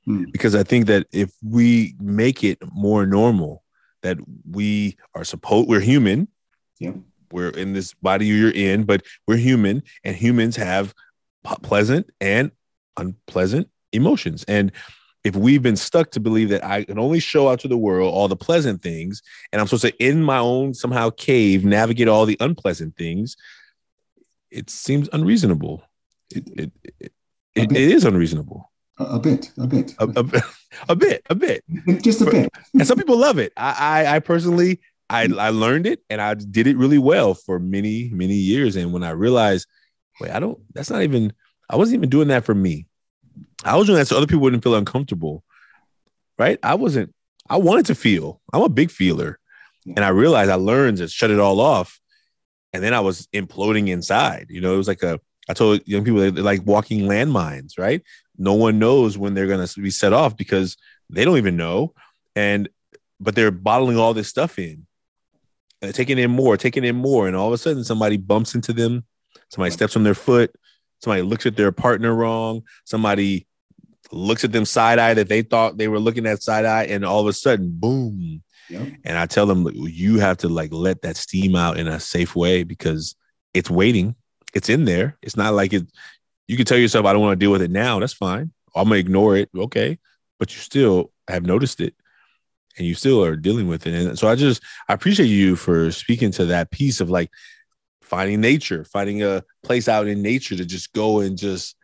Hmm. 0.06 0.26
Because 0.32 0.56
I 0.56 0.64
think 0.64 0.88
that 0.88 1.08
if 1.12 1.32
we 1.44 1.96
make 2.00 2.44
it 2.44 2.58
more 2.72 3.06
normal, 3.06 3.64
that 4.04 4.18
we 4.50 4.98
are 5.16 5.24
supposed, 5.24 5.68
we're 5.68 5.80
human. 5.80 6.28
Yeah. 6.80 6.94
We're 7.32 7.50
in 7.50 7.74
this 7.74 7.94
body 7.94 8.26
you're 8.26 8.52
in, 8.52 8.86
but 8.86 9.04
we're 9.28 9.38
human, 9.38 9.84
and 10.06 10.16
humans 10.16 10.56
have 10.56 10.94
pleasant 11.44 12.10
and 12.20 12.52
unpleasant 12.98 13.70
emotions. 13.92 14.44
And 14.48 14.72
if 15.24 15.36
we've 15.36 15.62
been 15.62 15.76
stuck 15.76 16.12
to 16.12 16.20
believe 16.20 16.50
that 16.50 16.64
I 16.64 16.84
can 16.84 17.00
only 17.00 17.20
show 17.20 17.50
out 17.50 17.60
to 17.62 17.68
the 17.68 17.78
world 17.78 18.14
all 18.14 18.28
the 18.28 18.36
pleasant 18.36 18.82
things, 18.82 19.22
and 19.52 19.60
I'm 19.60 19.68
supposed 19.68 19.84
to 19.84 20.04
in 20.04 20.24
my 20.24 20.38
own 20.38 20.74
somehow 20.74 21.10
cave 21.10 21.66
navigate 21.66 22.08
all 22.08 22.26
the 22.26 22.38
unpleasant 22.40 22.96
things, 22.96 23.36
it 24.52 24.70
seems 24.70 25.10
unreasonable. 25.12 25.84
It 26.34 26.48
it 26.48 26.72
it, 27.00 27.14
it, 27.56 27.72
it 27.72 27.92
is 27.92 28.06
unreasonable. 28.06 28.72
A, 29.00 29.20
bit, 29.20 29.52
a 29.58 29.68
bit, 29.68 29.94
a, 30.00 30.06
a, 30.06 30.10
a, 30.90 30.96
bit, 30.96 31.24
a 31.30 31.36
bit, 31.36 31.64
just 32.04 32.22
a 32.22 32.26
bit. 32.26 32.50
and 32.74 32.88
some 32.88 32.98
people 32.98 33.18
love 33.18 33.38
it. 33.38 33.54
I, 33.56 34.06
I, 34.08 34.16
I 34.16 34.20
personally, 34.20 34.80
I, 35.10 35.30
I 35.38 35.50
learned 35.50 35.86
it 35.86 36.02
and 36.10 36.20
I 36.20 36.34
did 36.34 36.66
it 36.66 36.78
really 36.78 36.98
well 36.98 37.36
for 37.36 37.60
many, 37.60 38.10
many 38.10 38.34
years. 38.34 38.76
And 38.76 38.92
when 38.92 39.04
I 39.04 39.12
realized, 39.12 39.68
wait, 40.20 40.32
I 40.32 40.40
don't. 40.40 40.60
That's 40.74 40.90
not 40.90 41.04
even. 41.04 41.34
I 41.70 41.76
wasn't 41.76 41.96
even 41.96 42.10
doing 42.10 42.30
that 42.30 42.46
for 42.46 42.56
me. 42.56 42.88
I 43.64 43.76
was 43.76 43.88
doing 43.88 43.98
that 43.98 44.08
so 44.08 44.18
other 44.18 44.28
people 44.28 44.42
wouldn't 44.42 44.64
feel 44.64 44.76
uncomfortable. 44.76 45.44
Right? 46.38 46.60
I 46.62 46.76
wasn't, 46.76 47.14
I 47.50 47.58
wanted 47.58 47.88
to 47.88 47.96
feel. 47.96 48.42
I'm 48.54 48.62
a 48.62 48.70
big 48.70 48.92
feeler. 48.92 49.40
And 49.88 50.06
I 50.06 50.10
realized 50.10 50.52
I 50.52 50.56
learned 50.56 50.98
to 50.98 51.08
shut 51.08 51.32
it 51.32 51.40
all 51.40 51.60
off. 51.60 52.00
And 52.74 52.84
then 52.84 52.94
I 52.94 53.00
was 53.00 53.28
imploding 53.34 53.90
inside. 53.90 54.48
You 54.50 54.62
know, 54.62 54.74
it 54.74 54.78
was 54.78 54.88
like 54.88 55.02
a, 55.02 55.20
I 55.50 55.54
told 55.54 55.82
young 55.88 56.04
people 56.04 56.20
they're 56.20 56.32
like 56.44 56.66
walking 56.66 57.02
landmines, 57.02 57.80
right? 57.80 58.04
No 58.38 58.54
one 58.54 58.80
knows 58.80 59.18
when 59.18 59.34
they're 59.34 59.48
going 59.48 59.66
to 59.66 59.82
be 59.82 59.90
set 59.90 60.14
off 60.14 60.38
because 60.38 60.78
they 61.10 61.26
don't 61.26 61.38
even 61.38 61.58
know. 61.58 61.94
And, 62.36 62.70
but 63.20 63.34
they're 63.34 63.50
bottling 63.50 63.98
all 63.98 64.14
this 64.14 64.28
stuff 64.28 64.60
in, 64.60 64.86
taking 65.94 66.20
in 66.20 66.30
more, 66.30 66.56
taking 66.56 66.84
in 66.84 66.96
more. 66.96 67.28
And 67.28 67.36
all 67.36 67.48
of 67.48 67.54
a 67.54 67.58
sudden 67.58 67.84
somebody 67.84 68.18
bumps 68.18 68.54
into 68.54 68.74
them, 68.74 69.06
somebody 69.50 69.72
steps 69.72 69.96
on 69.96 70.04
their 70.04 70.14
foot, 70.14 70.54
somebody 71.00 71.22
looks 71.22 71.46
at 71.46 71.56
their 71.56 71.72
partner 71.72 72.14
wrong, 72.14 72.64
somebody 72.86 73.48
looks 74.12 74.44
at 74.44 74.52
them 74.52 74.66
side 74.66 75.00
eye 75.00 75.14
that 75.14 75.30
they 75.30 75.42
thought 75.42 75.78
they 75.78 75.88
were 75.88 76.00
looking 76.00 76.26
at 76.26 76.44
side 76.44 76.66
eye, 76.66 76.86
and 76.86 77.06
all 77.06 77.22
of 77.22 77.28
a 77.28 77.34
sudden, 77.34 77.70
boom. 77.72 78.42
Yep. 78.70 78.88
And 79.06 79.18
I 79.18 79.26
tell 79.26 79.46
them, 79.46 79.70
you 79.74 80.20
have 80.20 80.38
to 80.38 80.50
like 80.50 80.74
let 80.74 81.02
that 81.04 81.18
steam 81.18 81.56
out 81.56 81.78
in 81.78 81.88
a 81.88 82.00
safe 82.00 82.36
way 82.36 82.64
because 82.64 83.16
it's 83.54 83.70
waiting. 83.70 84.16
It's 84.54 84.70
in 84.70 84.86
there. 84.86 85.18
It's 85.22 85.38
not 85.38 85.54
like 85.54 85.74
it. 85.74 85.88
You 86.48 86.58
can 86.58 86.66
tell 86.66 86.78
yourself, 86.78 87.06
I 87.06 87.14
don't 87.14 87.22
want 87.22 87.40
to 87.40 87.44
deal 87.44 87.52
with 87.52 87.62
it 87.62 87.72
now. 87.72 88.00
That's 88.00 88.14
fine. 88.14 88.52
I'm 88.76 88.86
gonna 88.86 88.96
ignore 88.96 89.36
it. 89.38 89.50
Okay, 89.56 90.00
but 90.40 90.54
you 90.54 90.62
still 90.62 91.12
have 91.28 91.46
noticed 91.46 91.82
it, 91.82 91.96
and 92.78 92.86
you 92.86 92.94
still 92.94 93.24
are 93.24 93.36
dealing 93.36 93.68
with 93.68 93.88
it. 93.88 93.94
And 93.94 94.20
so 94.20 94.28
I 94.28 94.36
just 94.36 94.62
I 94.88 94.94
appreciate 94.94 95.28
you 95.28 95.56
for 95.56 95.92
speaking 95.92 96.32
to 96.32 96.46
that 96.46 96.72
piece 96.72 97.02
of 97.02 97.10
like 97.10 97.30
finding 98.08 98.42
nature, 98.42 98.84
finding 98.86 99.22
a 99.24 99.44
place 99.64 99.88
out 99.88 100.08
in 100.08 100.22
nature 100.22 100.56
to 100.56 100.66
just 100.66 100.94
go 100.94 101.20
and 101.20 101.38
just, 101.38 101.76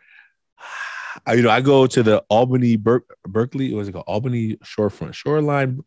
you 1.27 1.41
know, 1.41 1.49
I 1.49 1.61
go 1.61 1.85
to 1.85 2.03
the 2.03 2.23
Albany, 2.29 2.77
Ber- 2.77 3.05
Berkeley, 3.27 3.73
what's 3.73 3.89
it 3.89 3.91
called? 3.91 4.05
Albany 4.07 4.55
Shorefront, 4.57 5.13
Shoreline. 5.13 5.83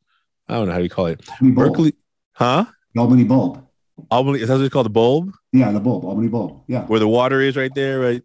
I 0.48 0.54
don't 0.54 0.66
know 0.68 0.72
how 0.74 0.78
you 0.78 0.90
call 0.90 1.06
it. 1.06 1.26
Albany 1.28 1.50
Berkeley, 1.52 1.90
bulb. 1.92 1.94
huh? 2.32 2.64
Albany 2.96 3.24
Bulb. 3.24 3.66
Albany, 4.10 4.40
is 4.40 4.48
that 4.48 4.54
what 4.56 4.64
it's 4.64 4.72
called? 4.72 4.86
The 4.86 4.90
bulb? 4.90 5.32
Yeah, 5.52 5.72
the 5.72 5.80
bulb, 5.80 6.04
Albany 6.04 6.28
Bulb. 6.28 6.62
Yeah. 6.68 6.84
Where 6.84 7.00
the 7.00 7.08
water 7.08 7.40
is 7.40 7.56
right 7.56 7.74
there, 7.74 7.98
right? 8.00 8.22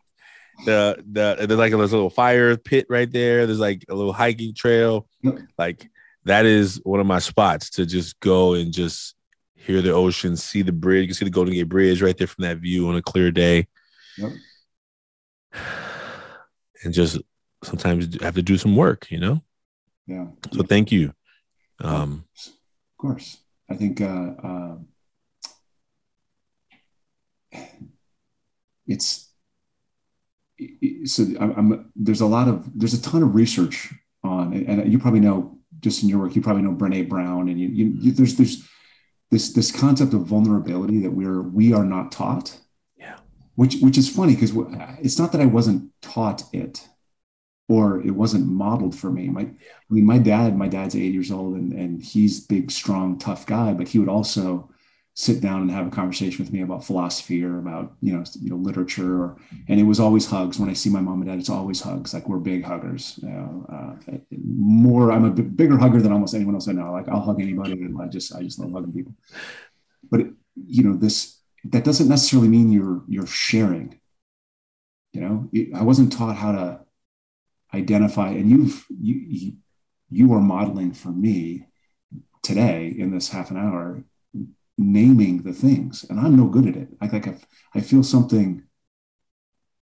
The 0.65 1.03
the 1.09 1.47
there's 1.47 1.57
like 1.57 1.73
a 1.73 1.77
little 1.77 2.09
fire 2.09 2.55
pit 2.57 2.85
right 2.89 3.11
there. 3.11 3.47
There's 3.47 3.59
like 3.59 3.85
a 3.89 3.95
little 3.95 4.13
hiking 4.13 4.53
trail. 4.53 5.07
Yep. 5.23 5.39
Like 5.57 5.89
that 6.25 6.45
is 6.45 6.79
one 6.83 6.99
of 6.99 7.07
my 7.07 7.19
spots 7.19 7.71
to 7.71 7.85
just 7.85 8.19
go 8.19 8.53
and 8.53 8.71
just 8.71 9.15
hear 9.65 9.81
the 9.81 9.91
ocean, 9.91 10.35
see 10.35 10.61
the 10.61 10.71
bridge. 10.71 11.01
You 11.01 11.07
can 11.07 11.15
see 11.15 11.25
the 11.25 11.31
Golden 11.31 11.53
Gate 11.53 11.63
Bridge 11.63 12.01
right 12.01 12.17
there 12.17 12.27
from 12.27 12.43
that 12.43 12.57
view 12.57 12.87
on 12.89 12.95
a 12.95 13.01
clear 13.01 13.31
day. 13.31 13.67
Yep. 14.17 14.31
And 16.83 16.95
just 16.95 17.19
sometimes 17.63 18.19
have 18.23 18.33
to 18.33 18.41
do 18.41 18.57
some 18.57 18.75
work, 18.75 19.11
you 19.11 19.19
know? 19.19 19.43
Yeah. 20.07 20.25
So 20.51 20.63
thank 20.63 20.91
you. 20.91 21.13
Um, 21.79 22.25
of 22.35 22.97
course. 22.97 23.37
I 23.69 23.75
think 23.75 24.01
uh, 24.01 24.31
uh, 24.43 24.75
it's 28.87 29.31
so 31.05 31.23
I'm, 31.39 31.51
I'm, 31.57 31.91
there's 31.95 32.21
a 32.21 32.25
lot 32.25 32.47
of 32.47 32.67
there's 32.77 32.93
a 32.93 33.01
ton 33.01 33.23
of 33.23 33.35
research 33.35 33.93
on 34.23 34.53
and 34.53 34.91
you 34.91 34.99
probably 34.99 35.19
know 35.19 35.57
just 35.79 36.03
in 36.03 36.09
your 36.09 36.19
work 36.19 36.35
you 36.35 36.41
probably 36.41 36.61
know 36.61 36.73
Brene 36.73 37.09
Brown 37.09 37.49
and 37.49 37.59
you, 37.59 37.67
you, 37.69 37.85
you 37.99 38.11
there's 38.11 38.35
there's 38.35 38.67
this 39.31 39.53
this 39.53 39.71
concept 39.71 40.13
of 40.13 40.25
vulnerability 40.25 40.99
that 40.99 41.11
we're 41.11 41.41
we 41.41 41.73
are 41.73 41.85
not 41.85 42.11
taught. 42.11 42.59
Yeah. 42.97 43.17
Which 43.55 43.77
which 43.81 43.97
is 43.97 44.09
funny 44.09 44.35
because 44.35 44.53
it's 45.01 45.17
not 45.17 45.31
that 45.31 45.41
I 45.41 45.45
wasn't 45.45 45.91
taught 46.01 46.43
it 46.53 46.87
or 47.69 48.01
it 48.01 48.11
wasn't 48.11 48.47
modeled 48.47 48.95
for 48.95 49.09
me. 49.09 49.29
My 49.29 49.43
I 49.43 49.55
mean 49.89 50.05
my 50.05 50.17
dad 50.17 50.57
my 50.57 50.67
dad's 50.67 50.95
eight 50.95 51.13
years 51.13 51.31
old 51.31 51.55
and 51.55 51.71
and 51.71 52.03
he's 52.03 52.41
big 52.41 52.71
strong 52.71 53.17
tough 53.17 53.45
guy 53.45 53.73
but 53.73 53.87
he 53.87 53.99
would 53.99 54.09
also 54.09 54.69
sit 55.21 55.39
down 55.39 55.61
and 55.61 55.69
have 55.69 55.85
a 55.85 55.91
conversation 55.91 56.43
with 56.43 56.51
me 56.51 56.61
about 56.63 56.83
philosophy 56.83 57.43
or 57.43 57.59
about 57.59 57.93
you 58.01 58.11
know, 58.11 58.23
you 58.41 58.49
know 58.49 58.55
literature 58.55 59.21
or 59.21 59.37
and 59.67 59.79
it 59.79 59.83
was 59.83 59.99
always 59.99 60.25
hugs. 60.25 60.59
When 60.59 60.67
i 60.67 60.73
see 60.73 60.89
my 60.89 60.99
mom 60.99 61.21
and 61.21 61.29
dad 61.29 61.37
it's 61.37 61.47
always 61.47 61.79
hugs. 61.79 62.11
Like 62.11 62.27
we're 62.27 62.39
big 62.39 62.63
huggers 62.63 63.19
you 63.21 63.29
know 63.29 63.65
uh, 63.75 64.17
more 64.43 65.11
i'm 65.11 65.25
a 65.25 65.29
b- 65.29 65.43
bigger 65.43 65.77
hugger 65.77 66.01
than 66.01 66.11
almost 66.11 66.33
anyone 66.33 66.55
else 66.55 66.67
i 66.67 66.71
know. 66.71 66.91
Like 66.91 67.07
i'll 67.07 67.21
hug 67.21 67.39
anybody 67.39 67.73
and 67.73 68.01
i 68.01 68.07
just 68.07 68.33
i 68.35 68.41
just 68.41 68.57
love 68.57 68.71
hugging 68.73 68.93
people. 68.93 69.13
But 70.09 70.21
it, 70.21 70.27
you 70.65 70.83
know 70.83 70.95
this 70.95 71.39
that 71.65 71.83
doesn't 71.83 72.09
necessarily 72.09 72.47
mean 72.47 72.71
you're 72.71 73.03
you're 73.07 73.27
sharing. 73.27 73.99
You 75.13 75.21
know 75.21 75.49
it, 75.53 75.75
i 75.75 75.83
wasn't 75.83 76.11
taught 76.11 76.37
how 76.37 76.51
to 76.53 76.79
identify 77.75 78.29
and 78.29 78.49
you've 78.49 78.87
you 78.89 79.53
you 80.09 80.33
are 80.33 80.41
modeling 80.41 80.93
for 80.93 81.09
me 81.09 81.67
today 82.41 82.87
in 82.97 83.11
this 83.11 83.29
half 83.29 83.51
an 83.51 83.57
hour 83.57 84.03
naming 84.81 85.43
the 85.43 85.53
things 85.53 86.05
and 86.09 86.19
i'm 86.19 86.35
no 86.35 86.47
good 86.47 86.67
at 86.67 86.75
it. 86.75 86.89
I 87.01 87.07
like 87.07 87.27
I, 87.27 87.37
I 87.75 87.81
feel 87.81 88.03
something 88.03 88.63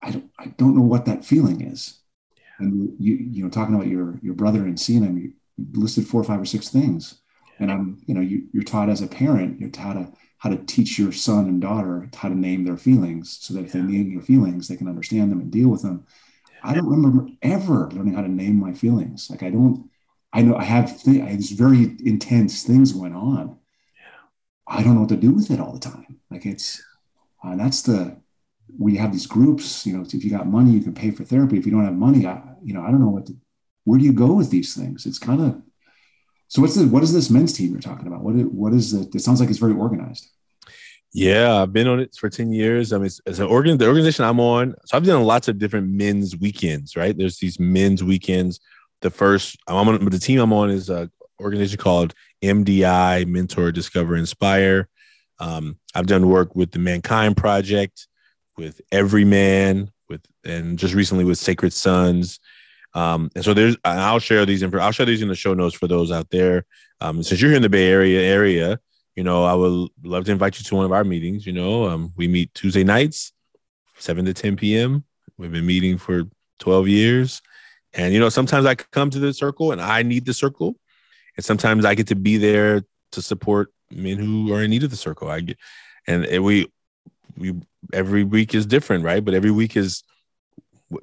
i 0.02 0.10
don't 0.10 0.30
i 0.38 0.46
don't 0.58 0.76
know 0.76 0.82
what 0.82 1.06
that 1.06 1.24
feeling 1.24 1.60
is. 1.60 2.00
Yeah. 2.36 2.42
and 2.66 2.94
you 2.98 3.14
you 3.16 3.42
know 3.44 3.50
talking 3.50 3.74
about 3.74 3.88
your 3.88 4.18
your 4.22 4.34
brother 4.34 4.62
and 4.64 4.78
seeing 4.78 5.02
him 5.02 5.18
you 5.18 5.32
listed 5.72 6.06
four 6.06 6.20
or 6.20 6.24
five 6.24 6.40
or 6.40 6.44
six 6.44 6.68
things. 6.68 7.20
And 7.58 7.70
i'm 7.70 8.02
you 8.06 8.14
know 8.14 8.20
you, 8.20 8.44
you're 8.52 8.64
taught 8.64 8.88
as 8.88 9.02
a 9.02 9.06
parent 9.06 9.60
you're 9.60 9.70
taught 9.70 9.94
to 9.94 10.12
how 10.38 10.50
to 10.50 10.58
teach 10.58 10.98
your 10.98 11.12
son 11.12 11.46
and 11.46 11.60
daughter 11.60 12.08
how 12.14 12.28
to 12.28 12.34
name 12.34 12.64
their 12.64 12.76
feelings 12.76 13.38
so 13.40 13.54
that 13.54 13.64
if 13.64 13.72
they 13.72 13.80
name 13.80 14.12
their 14.12 14.22
feelings 14.22 14.68
they 14.68 14.76
can 14.76 14.88
understand 14.88 15.30
them 15.30 15.40
and 15.40 15.50
deal 15.50 15.68
with 15.68 15.82
them. 15.82 16.04
Yeah. 16.50 16.70
i 16.70 16.74
don't 16.74 16.88
remember 16.88 17.26
ever 17.42 17.90
learning 17.92 18.14
how 18.14 18.22
to 18.22 18.28
name 18.28 18.56
my 18.56 18.72
feelings. 18.74 19.28
Like 19.30 19.42
i 19.42 19.50
don't 19.50 19.88
i 20.32 20.42
know 20.42 20.56
i 20.56 20.64
have 20.64 21.02
th- 21.02 21.22
I 21.22 21.36
these 21.36 21.52
very 21.52 21.96
intense 22.04 22.62
things 22.64 22.94
went 22.94 23.14
on 23.14 23.58
I 24.66 24.82
don't 24.82 24.94
know 24.94 25.00
what 25.00 25.10
to 25.10 25.16
do 25.16 25.32
with 25.32 25.50
it 25.50 25.60
all 25.60 25.72
the 25.72 25.80
time. 25.80 26.20
Like 26.30 26.46
it's, 26.46 26.82
uh, 27.44 27.56
that's 27.56 27.82
the, 27.82 28.16
we 28.78 28.96
have 28.96 29.12
these 29.12 29.26
groups, 29.26 29.86
you 29.86 29.96
know, 29.96 30.04
if 30.04 30.24
you 30.24 30.30
got 30.30 30.46
money, 30.46 30.70
you 30.72 30.80
can 30.80 30.94
pay 30.94 31.10
for 31.10 31.24
therapy. 31.24 31.58
If 31.58 31.66
you 31.66 31.72
don't 31.72 31.84
have 31.84 31.94
money, 31.94 32.26
I, 32.26 32.40
you 32.62 32.74
know, 32.74 32.82
I 32.82 32.90
don't 32.90 33.00
know 33.00 33.10
what 33.10 33.26
to, 33.26 33.36
where 33.84 33.98
do 33.98 34.04
you 34.04 34.12
go 34.12 34.32
with 34.32 34.50
these 34.50 34.74
things? 34.74 35.04
It's 35.06 35.18
kind 35.18 35.40
of, 35.40 35.62
so 36.48 36.62
what's 36.62 36.74
the, 36.74 36.86
what 36.86 37.02
is 37.02 37.12
this 37.12 37.30
men's 37.30 37.52
team 37.52 37.72
you're 37.72 37.80
talking 37.80 38.06
about? 38.06 38.22
What, 38.22 38.34
what 38.52 38.72
is 38.72 38.94
it? 38.94 39.14
It 39.14 39.20
sounds 39.20 39.40
like 39.40 39.50
it's 39.50 39.58
very 39.58 39.74
organized. 39.74 40.28
Yeah, 41.12 41.62
I've 41.62 41.72
been 41.72 41.86
on 41.86 42.00
it 42.00 42.16
for 42.18 42.28
10 42.28 42.52
years. 42.52 42.92
I 42.92 42.96
mean, 42.96 43.06
it's, 43.06 43.20
it's 43.24 43.38
an 43.38 43.46
organ, 43.46 43.78
the 43.78 43.86
organization 43.86 44.24
I'm 44.24 44.40
on. 44.40 44.74
So 44.86 44.96
I've 44.96 45.04
done 45.04 45.22
lots 45.22 45.46
of 45.46 45.58
different 45.58 45.88
men's 45.88 46.36
weekends, 46.36 46.96
right? 46.96 47.16
There's 47.16 47.38
these 47.38 47.60
men's 47.60 48.02
weekends. 48.02 48.58
The 49.00 49.10
first, 49.10 49.56
I'm 49.68 49.88
on, 49.88 50.04
the 50.06 50.18
team 50.18 50.40
I'm 50.40 50.52
on 50.52 50.70
is 50.70 50.90
a 50.90 51.10
organization 51.40 51.78
called 51.78 52.14
MDI, 52.42 53.26
Mentor, 53.26 53.72
Discover, 53.72 54.16
Inspire. 54.16 54.88
Um, 55.38 55.78
I've 55.94 56.06
done 56.06 56.28
work 56.28 56.54
with 56.54 56.70
the 56.70 56.78
Mankind 56.78 57.36
Project, 57.36 58.06
with 58.56 58.80
Everyman, 58.92 59.90
with 60.08 60.22
and 60.44 60.78
just 60.78 60.94
recently 60.94 61.24
with 61.24 61.38
Sacred 61.38 61.72
Sons. 61.72 62.38
Um, 62.94 63.30
and 63.34 63.44
so 63.44 63.54
there's, 63.54 63.76
I'll 63.84 64.20
share 64.20 64.46
these. 64.46 64.62
I'll 64.62 64.92
share 64.92 65.06
these 65.06 65.22
in 65.22 65.28
the 65.28 65.34
show 65.34 65.54
notes 65.54 65.74
for 65.74 65.88
those 65.88 66.12
out 66.12 66.30
there. 66.30 66.64
Um, 67.00 67.22
since 67.22 67.40
you're 67.40 67.50
here 67.50 67.56
in 67.56 67.62
the 67.62 67.68
Bay 67.68 67.88
Area 67.88 68.20
area, 68.20 68.78
you 69.16 69.24
know, 69.24 69.44
I 69.44 69.54
would 69.54 69.88
love 70.04 70.24
to 70.26 70.32
invite 70.32 70.58
you 70.58 70.64
to 70.64 70.74
one 70.74 70.84
of 70.84 70.92
our 70.92 71.04
meetings. 71.04 71.46
You 71.46 71.52
know, 71.52 71.86
um, 71.86 72.12
we 72.16 72.28
meet 72.28 72.54
Tuesday 72.54 72.84
nights, 72.84 73.32
seven 73.98 74.24
to 74.24 74.34
10 74.34 74.56
p.m. 74.56 75.04
We've 75.36 75.52
been 75.52 75.66
meeting 75.66 75.98
for 75.98 76.24
12 76.60 76.88
years. 76.88 77.42
And, 77.92 78.12
you 78.12 78.20
know, 78.20 78.28
sometimes 78.28 78.66
I 78.66 78.74
come 78.74 79.10
to 79.10 79.18
the 79.18 79.32
circle 79.32 79.72
and 79.72 79.80
I 79.80 80.02
need 80.02 80.24
the 80.26 80.34
circle 80.34 80.76
and 81.36 81.44
sometimes 81.44 81.84
I 81.84 81.94
get 81.94 82.08
to 82.08 82.16
be 82.16 82.36
there 82.36 82.82
to 83.12 83.22
support 83.22 83.72
men 83.90 84.18
who 84.18 84.52
are 84.52 84.62
in 84.62 84.70
need 84.70 84.84
of 84.84 84.90
the 84.90 84.96
circle. 84.96 85.28
I 85.28 85.40
get, 85.40 85.58
and 86.06 86.26
we 86.44 86.70
we 87.36 87.54
every 87.92 88.24
week 88.24 88.54
is 88.54 88.66
different, 88.66 89.04
right? 89.04 89.24
But 89.24 89.34
every 89.34 89.50
week 89.50 89.76
is 89.76 90.02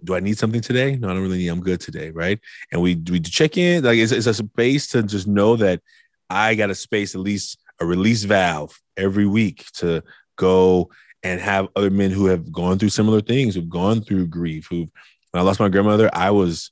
do 0.04 0.16
I 0.16 0.20
need 0.20 0.38
something 0.38 0.62
today? 0.62 0.96
No, 0.96 1.10
I 1.10 1.14
don't 1.14 1.24
really 1.24 1.40
need. 1.40 1.50
I'm 1.50 1.62
good 1.62 1.82
today, 1.82 2.12
right? 2.12 2.40
And 2.72 2.82
we 2.82 2.96
we 2.96 3.20
check 3.20 3.58
in. 3.58 3.84
Like 3.84 3.98
it's, 3.98 4.12
it's 4.12 4.28
a 4.28 4.34
space 4.34 4.88
to 4.88 5.04
just 5.04 5.28
know 5.28 5.56
that 5.58 5.82
I 6.30 6.56
got 6.56 6.70
a 6.70 6.76
space, 6.76 7.16
at 7.16 7.22
least 7.22 7.58
a 7.80 7.86
release 7.86 8.24
valve 8.24 8.80
every 8.96 9.26
week 9.26 9.66
to 9.74 10.04
go 10.38 10.90
and 11.24 11.40
have 11.42 11.68
other 11.76 11.90
men 11.90 12.12
who 12.12 12.26
have 12.28 12.52
gone 12.52 12.80
through 12.80 12.90
similar 12.90 13.22
things, 13.22 13.56
who've 13.56 13.70
gone 13.70 14.02
through 14.02 14.28
grief. 14.28 14.68
Who, 14.70 14.88
when 15.32 15.42
I 15.42 15.42
lost 15.42 15.60
my 15.60 15.70
grandmother, 15.70 16.10
I 16.14 16.32
was 16.32 16.72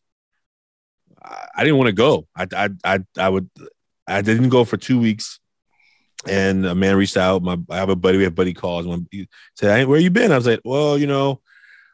I 1.24 1.64
didn't 1.64 1.78
want 1.78 1.88
to 1.88 1.94
go. 1.94 2.28
I, 2.36 2.48
I, 2.56 2.70
I, 2.84 3.00
I 3.18 3.30
would, 3.30 3.50
I 4.08 4.22
didn't 4.22 4.50
go 4.50 4.64
for 4.64 4.78
two 4.78 5.00
weeks. 5.00 5.40
And 6.28 6.66
a 6.66 6.76
man 6.76 6.98
reached 6.98 7.18
out. 7.18 7.42
My, 7.42 7.58
I 7.70 7.78
have 7.78 7.90
a 7.90 7.96
buddy. 7.96 8.18
We 8.18 8.26
have 8.26 8.36
buddy 8.36 8.54
calls. 8.54 8.86
When 8.86 9.08
he 9.10 9.30
said, 9.56 9.88
where 9.88 10.00
you 10.00 10.10
been?" 10.10 10.34
I 10.34 10.36
was 10.36 10.48
like, 10.48 10.60
"Well, 10.66 10.98
you 10.98 11.08
know, 11.08 11.40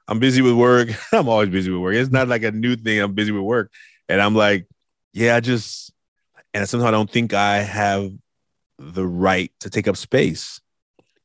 I'm 0.07 0.17
busy 0.17 0.41
with 0.41 0.55
work. 0.55 0.89
I'm 1.11 1.29
always 1.29 1.49
busy 1.49 1.69
with 1.69 1.79
work. 1.79 1.93
It's 1.93 2.11
not 2.11 2.27
like 2.27 2.41
a 2.41 2.51
new 2.51 2.75
thing. 2.75 2.99
I'm 2.99 3.13
busy 3.13 3.31
with 3.31 3.43
work." 3.43 3.71
And 4.09 4.19
I'm 4.19 4.33
like, 4.33 4.65
"Yeah, 5.13 5.35
I 5.35 5.41
just," 5.41 5.93
and 6.55 6.67
sometimes 6.67 6.87
I 6.87 6.91
don't 6.91 7.09
think 7.09 7.35
I 7.35 7.57
have 7.57 8.11
the 8.79 9.05
right 9.05 9.51
to 9.59 9.69
take 9.69 9.87
up 9.87 9.95
space, 9.95 10.59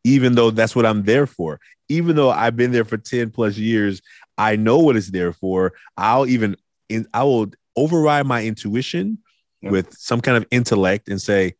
even 0.04 0.34
though 0.34 0.50
that's 0.50 0.76
what 0.76 0.84
I'm 0.84 1.04
there 1.04 1.26
for. 1.26 1.58
Even 1.88 2.16
though 2.16 2.30
I've 2.30 2.56
been 2.56 2.70
there 2.70 2.84
for 2.84 2.98
10 2.98 3.30
plus 3.30 3.56
years, 3.56 4.02
I 4.36 4.56
know 4.56 4.78
what 4.78 4.96
it's 4.96 5.10
there 5.10 5.32
for. 5.32 5.72
I'll 5.96 6.26
even 6.26 6.56
I 7.14 7.24
will 7.24 7.50
override 7.80 8.26
my 8.26 8.44
intuition 8.44 9.18
yep. 9.62 9.72
with 9.72 9.96
some 9.96 10.20
kind 10.20 10.36
of 10.36 10.46
intellect 10.50 11.08
and 11.08 11.20
say, 11.20 11.54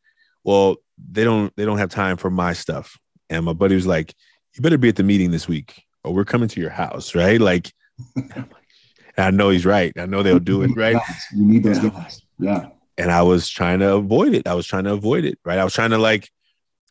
well, 0.44 0.76
they 1.10 1.24
don't 1.24 1.54
they 1.56 1.64
don't 1.64 1.78
have 1.78 1.90
time 1.90 2.16
for 2.16 2.30
my 2.30 2.52
stuff. 2.52 2.98
And 3.28 3.44
my 3.44 3.52
buddy 3.52 3.74
was 3.74 3.86
like, 3.86 4.14
you 4.54 4.62
better 4.62 4.78
be 4.78 4.88
at 4.88 4.96
the 4.96 5.02
meeting 5.02 5.30
this 5.30 5.48
week 5.48 5.82
or 6.04 6.12
we're 6.12 6.24
coming 6.24 6.48
to 6.48 6.60
your 6.60 6.70
house, 6.70 7.14
right? 7.14 7.40
Like, 7.40 7.72
I 9.16 9.30
know 9.30 9.50
he's 9.50 9.66
right. 9.66 9.92
I 9.98 10.06
know 10.06 10.22
they'll 10.22 10.38
do 10.38 10.62
it, 10.62 10.70
right? 10.76 11.00
You 11.34 11.44
need 11.44 11.62
those 11.62 11.78
guys. 11.78 12.22
Yeah. 12.38 12.68
And 12.98 13.10
I 13.10 13.22
was 13.22 13.48
trying 13.48 13.78
to 13.80 13.94
avoid 13.94 14.34
it. 14.34 14.46
I 14.46 14.54
was 14.54 14.66
trying 14.66 14.84
to 14.84 14.92
avoid 14.92 15.24
it, 15.24 15.38
right? 15.44 15.58
I 15.58 15.64
was 15.64 15.74
trying 15.74 15.90
to 15.90 15.98
like 15.98 16.28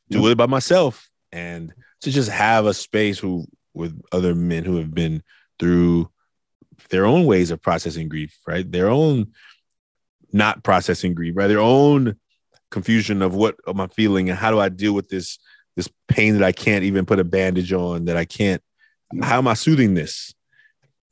do 0.09 0.21
yep. 0.21 0.31
it 0.31 0.37
by 0.37 0.47
myself 0.47 1.09
and 1.31 1.73
to 2.01 2.11
just 2.11 2.29
have 2.29 2.65
a 2.65 2.73
space 2.73 3.19
who 3.19 3.45
with 3.73 4.01
other 4.11 4.33
men 4.33 4.63
who 4.63 4.77
have 4.77 4.93
been 4.93 5.21
through 5.59 6.09
their 6.89 7.05
own 7.05 7.25
ways 7.25 7.51
of 7.51 7.61
processing 7.61 8.09
grief, 8.09 8.37
right? 8.47 8.69
Their 8.69 8.89
own 8.89 9.33
not 10.31 10.63
processing 10.63 11.13
grief, 11.13 11.33
right? 11.35 11.47
Their 11.47 11.59
own 11.59 12.15
confusion 12.71 13.21
of 13.21 13.33
what 13.33 13.55
am 13.67 13.81
I 13.81 13.87
feeling 13.87 14.29
and 14.29 14.37
how 14.37 14.51
do 14.51 14.59
I 14.59 14.69
deal 14.69 14.93
with 14.93 15.09
this 15.09 15.39
this 15.75 15.89
pain 16.07 16.33
that 16.33 16.43
I 16.43 16.51
can't 16.51 16.83
even 16.83 17.05
put 17.05 17.19
a 17.19 17.23
bandage 17.23 17.71
on, 17.71 18.05
that 18.05 18.17
I 18.17 18.25
can't. 18.25 18.61
How 19.21 19.37
am 19.37 19.47
I 19.47 19.53
soothing 19.53 19.93
this, 19.93 20.33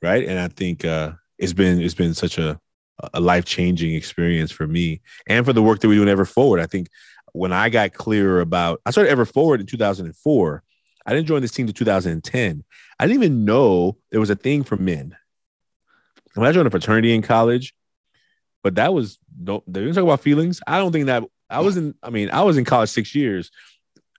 right? 0.02 0.28
And 0.28 0.38
I 0.38 0.50
think 0.50 0.86
uh, 0.86 1.14
it's 1.38 1.54
been 1.54 1.82
it's 1.82 1.94
been 1.94 2.14
such 2.14 2.38
a 2.38 2.60
a 3.14 3.20
life 3.20 3.46
changing 3.46 3.94
experience 3.94 4.52
for 4.52 4.68
me 4.68 5.02
and 5.28 5.46
for 5.46 5.54
the 5.54 5.62
work 5.62 5.80
that 5.80 5.88
we 5.88 5.96
do 5.96 6.02
in 6.02 6.10
Ever 6.10 6.26
Forward. 6.26 6.60
I 6.60 6.66
think 6.66 6.90
when 7.34 7.54
I 7.54 7.70
got 7.70 7.94
clearer 7.94 8.42
about, 8.42 8.82
I 8.86 8.92
started 8.92 9.12
Ever 9.12 9.26
Forward 9.26 9.60
in 9.60 9.68
2004. 9.68 10.64
I 11.06 11.14
didn't 11.14 11.28
join 11.28 11.42
this 11.42 11.52
team 11.52 11.68
to 11.68 11.74
2010. 11.74 12.64
I 13.00 13.08
didn't 13.08 13.24
even 13.24 13.46
know 13.46 13.98
there 14.10 14.20
was 14.20 14.32
a 14.32 14.36
thing 14.36 14.64
for 14.64 14.76
men 14.76 15.16
when 16.38 16.48
I 16.48 16.52
joined 16.52 16.68
a 16.68 16.72
fraternity 16.72 17.14
in 17.14 17.22
college, 17.22 17.74
but 18.64 18.76
that 18.76 18.94
was 18.94 19.18
don't 19.44 19.64
they 19.72 19.82
didn't 19.82 19.96
talk 19.96 20.04
about 20.04 20.22
feelings. 20.22 20.62
I 20.68 20.78
don't 20.78 20.92
think 20.92 21.08
that 21.08 21.24
I 21.50 21.62
was 21.62 21.78
in. 21.78 21.96
I 22.04 22.10
mean, 22.10 22.30
I 22.30 22.44
was 22.44 22.58
in 22.58 22.66
college 22.66 22.90
six 22.90 23.16
years. 23.16 23.52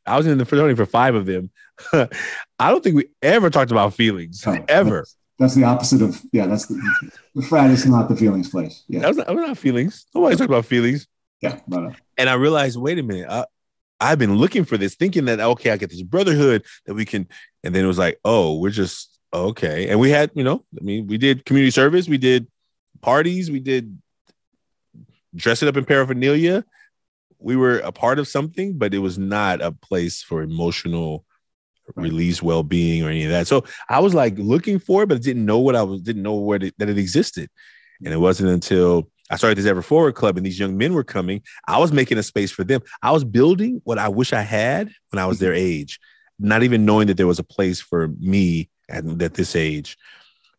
I 0.06 0.16
was 0.16 0.26
in 0.26 0.38
the 0.38 0.44
fraternity 0.44 0.74
for 0.74 0.86
five 0.86 1.14
of 1.14 1.26
them. 1.26 1.50
I 1.92 2.70
don't 2.70 2.82
think 2.82 2.96
we 2.96 3.08
ever 3.22 3.50
talked 3.50 3.70
about 3.70 3.94
feelings 3.94 4.42
oh, 4.46 4.56
ever. 4.68 5.00
That's, 5.00 5.16
that's, 5.38 5.54
the 5.54 5.64
opposite 5.64 6.02
of 6.02 6.20
yeah. 6.32 6.46
That's 6.46 6.66
the, 6.66 6.80
the 7.34 7.42
frat 7.42 7.70
is 7.70 7.86
not 7.86 8.08
the 8.08 8.16
feelings 8.16 8.48
place. 8.48 8.84
Yeah, 8.88 9.00
that 9.00 9.08
was 9.08 9.16
not, 9.18 9.34
not 9.34 9.58
feelings. 9.58 10.06
Nobody 10.14 10.36
talked 10.36 10.50
about 10.50 10.64
feelings. 10.64 11.06
Yeah, 11.40 11.60
no, 11.66 11.80
no. 11.80 11.88
Uh, 11.90 11.94
and 12.16 12.28
I 12.28 12.34
realized, 12.34 12.78
wait 12.78 12.98
a 12.98 13.02
minute. 13.02 13.28
I, 13.28 13.44
I've 14.00 14.18
been 14.18 14.36
looking 14.36 14.64
for 14.64 14.76
this, 14.76 14.94
thinking 14.94 15.26
that 15.26 15.40
okay, 15.40 15.70
I 15.70 15.76
get 15.76 15.90
this 15.90 16.02
brotherhood 16.02 16.64
that 16.86 16.94
we 16.94 17.04
can, 17.04 17.28
and 17.62 17.74
then 17.74 17.84
it 17.84 17.88
was 17.88 17.98
like, 17.98 18.18
oh, 18.24 18.58
we're 18.58 18.70
just 18.70 19.17
Okay. 19.32 19.88
And 19.88 20.00
we 20.00 20.10
had, 20.10 20.30
you 20.34 20.44
know, 20.44 20.64
I 20.78 20.82
mean, 20.82 21.06
we 21.06 21.18
did 21.18 21.44
community 21.44 21.70
service, 21.70 22.08
we 22.08 22.18
did 22.18 22.46
parties, 23.00 23.50
we 23.50 23.60
did 23.60 23.98
dressing 25.34 25.68
up 25.68 25.76
in 25.76 25.84
paraphernalia. 25.84 26.64
We 27.38 27.54
were 27.54 27.78
a 27.78 27.92
part 27.92 28.18
of 28.18 28.26
something, 28.26 28.78
but 28.78 28.94
it 28.94 28.98
was 28.98 29.18
not 29.18 29.60
a 29.60 29.70
place 29.70 30.22
for 30.22 30.42
emotional 30.42 31.24
release, 31.94 32.42
well 32.42 32.62
being, 32.62 33.04
or 33.04 33.10
any 33.10 33.24
of 33.24 33.30
that. 33.30 33.46
So 33.46 33.64
I 33.88 34.00
was 34.00 34.14
like 34.14 34.36
looking 34.38 34.78
for 34.78 35.02
it, 35.02 35.08
but 35.08 35.22
didn't 35.22 35.46
know 35.46 35.58
what 35.58 35.76
I 35.76 35.82
was, 35.82 36.00
didn't 36.02 36.22
know 36.22 36.34
where 36.36 36.62
it, 36.62 36.74
that 36.78 36.88
it 36.88 36.98
existed. 36.98 37.48
And 38.04 38.12
it 38.12 38.18
wasn't 38.18 38.50
until 38.50 39.10
I 39.30 39.36
started 39.36 39.58
this 39.58 39.66
Ever 39.66 39.82
Forward 39.82 40.14
Club 40.14 40.36
and 40.36 40.46
these 40.46 40.58
young 40.58 40.76
men 40.76 40.94
were 40.94 41.04
coming, 41.04 41.42
I 41.66 41.78
was 41.78 41.92
making 41.92 42.18
a 42.18 42.22
space 42.22 42.50
for 42.50 42.64
them. 42.64 42.80
I 43.02 43.12
was 43.12 43.24
building 43.24 43.80
what 43.84 43.98
I 43.98 44.08
wish 44.08 44.32
I 44.32 44.40
had 44.40 44.90
when 45.10 45.22
I 45.22 45.26
was 45.26 45.36
mm-hmm. 45.36 45.46
their 45.46 45.54
age, 45.54 46.00
not 46.38 46.62
even 46.62 46.84
knowing 46.84 47.08
that 47.08 47.16
there 47.16 47.26
was 47.26 47.38
a 47.38 47.44
place 47.44 47.80
for 47.80 48.08
me 48.18 48.70
at, 48.88 49.04
at 49.22 49.34
this 49.34 49.56
age. 49.56 49.98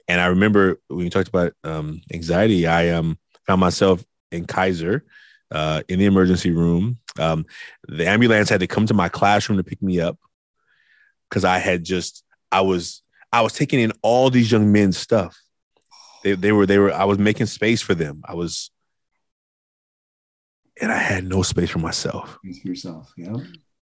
And 0.07 0.19
I 0.19 0.27
remember 0.27 0.79
when 0.87 1.05
you 1.05 1.09
talked 1.09 1.27
about 1.27 1.53
um, 1.63 2.01
anxiety, 2.13 2.67
I 2.67 2.89
um, 2.89 3.17
found 3.45 3.61
myself 3.61 4.03
in 4.31 4.45
Kaiser 4.45 5.05
uh, 5.51 5.83
in 5.87 5.99
the 5.99 6.05
emergency 6.05 6.51
room. 6.51 6.97
Um, 7.17 7.45
the 7.87 8.07
ambulance 8.07 8.49
had 8.49 8.61
to 8.61 8.67
come 8.67 8.85
to 8.87 8.93
my 8.93 9.09
classroom 9.09 9.57
to 9.57 9.63
pick 9.63 9.81
me 9.81 9.99
up 9.99 10.17
because 11.29 11.45
I 11.45 11.59
had 11.59 11.83
just 11.83 12.23
I 12.51 12.61
was 12.61 13.03
I 13.31 13.41
was 13.41 13.53
taking 13.53 13.79
in 13.79 13.93
all 14.01 14.29
these 14.29 14.51
young 14.51 14.71
men's 14.71 14.97
stuff. 14.97 15.39
They 16.23 16.33
they 16.33 16.51
were 16.51 16.65
they 16.65 16.79
were 16.79 16.91
I 16.91 17.05
was 17.05 17.19
making 17.19 17.45
space 17.45 17.81
for 17.81 17.93
them. 17.93 18.21
I 18.25 18.33
was 18.33 18.71
and 20.81 20.91
I 20.91 20.97
had 20.97 21.25
no 21.25 21.41
space 21.43 21.69
for 21.69 21.79
myself. 21.79 22.39
Space 22.43 22.61
for 22.61 22.67
yourself, 22.69 23.13
yeah. 23.17 23.35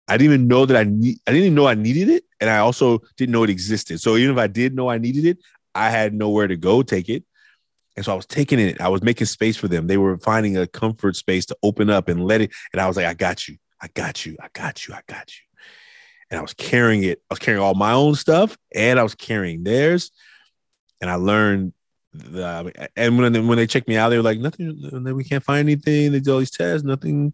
I 0.08 0.18
didn't 0.18 0.34
even 0.34 0.48
know 0.48 0.66
that 0.66 0.78
I 0.78 0.84
need 0.84 1.18
I 1.28 1.32
didn't 1.32 1.46
even 1.46 1.56
know 1.56 1.68
I 1.68 1.76
needed 1.76 2.10
it. 2.10 2.24
And 2.40 2.50
I 2.50 2.60
also 2.60 3.00
didn't 3.18 3.34
know 3.34 3.44
it 3.44 3.50
existed. 3.50 4.00
So 4.00 4.16
even 4.16 4.32
if 4.36 4.38
I 4.38 4.48
did 4.48 4.76
know 4.76 4.90
I 4.90 4.98
needed 4.98 5.26
it, 5.26 5.40
I 5.74 5.90
had 5.90 6.14
nowhere 6.14 6.48
to 6.48 6.56
go 6.58 6.82
take 6.84 7.10
it. 7.10 7.24
And 7.96 8.06
so 8.06 8.14
I 8.14 8.16
was 8.16 8.28
taking 8.28 8.60
it. 8.60 8.80
I 8.80 8.90
was 8.90 9.02
making 9.02 9.26
space 9.26 9.58
for 9.58 9.68
them. 9.68 9.88
They 9.88 9.98
were 9.98 10.18
finding 10.20 10.56
a 10.56 10.68
comfort 10.68 11.16
space 11.16 11.48
to 11.48 11.58
open 11.64 11.90
up 11.90 12.10
and 12.10 12.26
let 12.26 12.42
it. 12.42 12.52
And 12.72 12.82
I 12.82 12.88
was 12.88 12.96
like, 12.96 13.08
I 13.08 13.16
got 13.16 13.48
you. 13.48 13.58
I 13.82 13.88
got 13.88 14.26
you. 14.26 14.38
I 14.40 14.50
got 14.54 14.88
you. 14.88 14.94
I 14.94 15.02
got 15.08 15.36
you 15.36 15.48
and 16.30 16.38
I 16.38 16.42
was 16.42 16.54
carrying 16.54 17.04
it. 17.04 17.22
I 17.30 17.34
was 17.34 17.40
carrying 17.40 17.62
all 17.62 17.74
my 17.74 17.94
own 17.94 18.16
stuff 18.16 18.58
and 18.74 19.00
I 19.00 19.04
was 19.04 19.16
carrying 19.16 19.64
theirs. 19.64 20.12
And 21.02 21.10
I 21.10 21.16
learned 21.16 21.74
the, 22.14 22.90
and 22.96 23.18
when, 23.18 23.48
when 23.48 23.58
they 23.58 23.68
checked 23.68 23.88
me 23.88 23.98
out, 23.98 24.10
they 24.10 24.18
were 24.18 24.24
like, 24.24 24.40
nothing, 24.40 25.04
we 25.16 25.24
can't 25.24 25.44
find 25.44 25.68
anything. 25.68 26.12
They 26.12 26.20
did 26.20 26.30
all 26.30 26.40
these 26.40 26.52
tests, 26.52 26.84
nothing. 26.84 27.34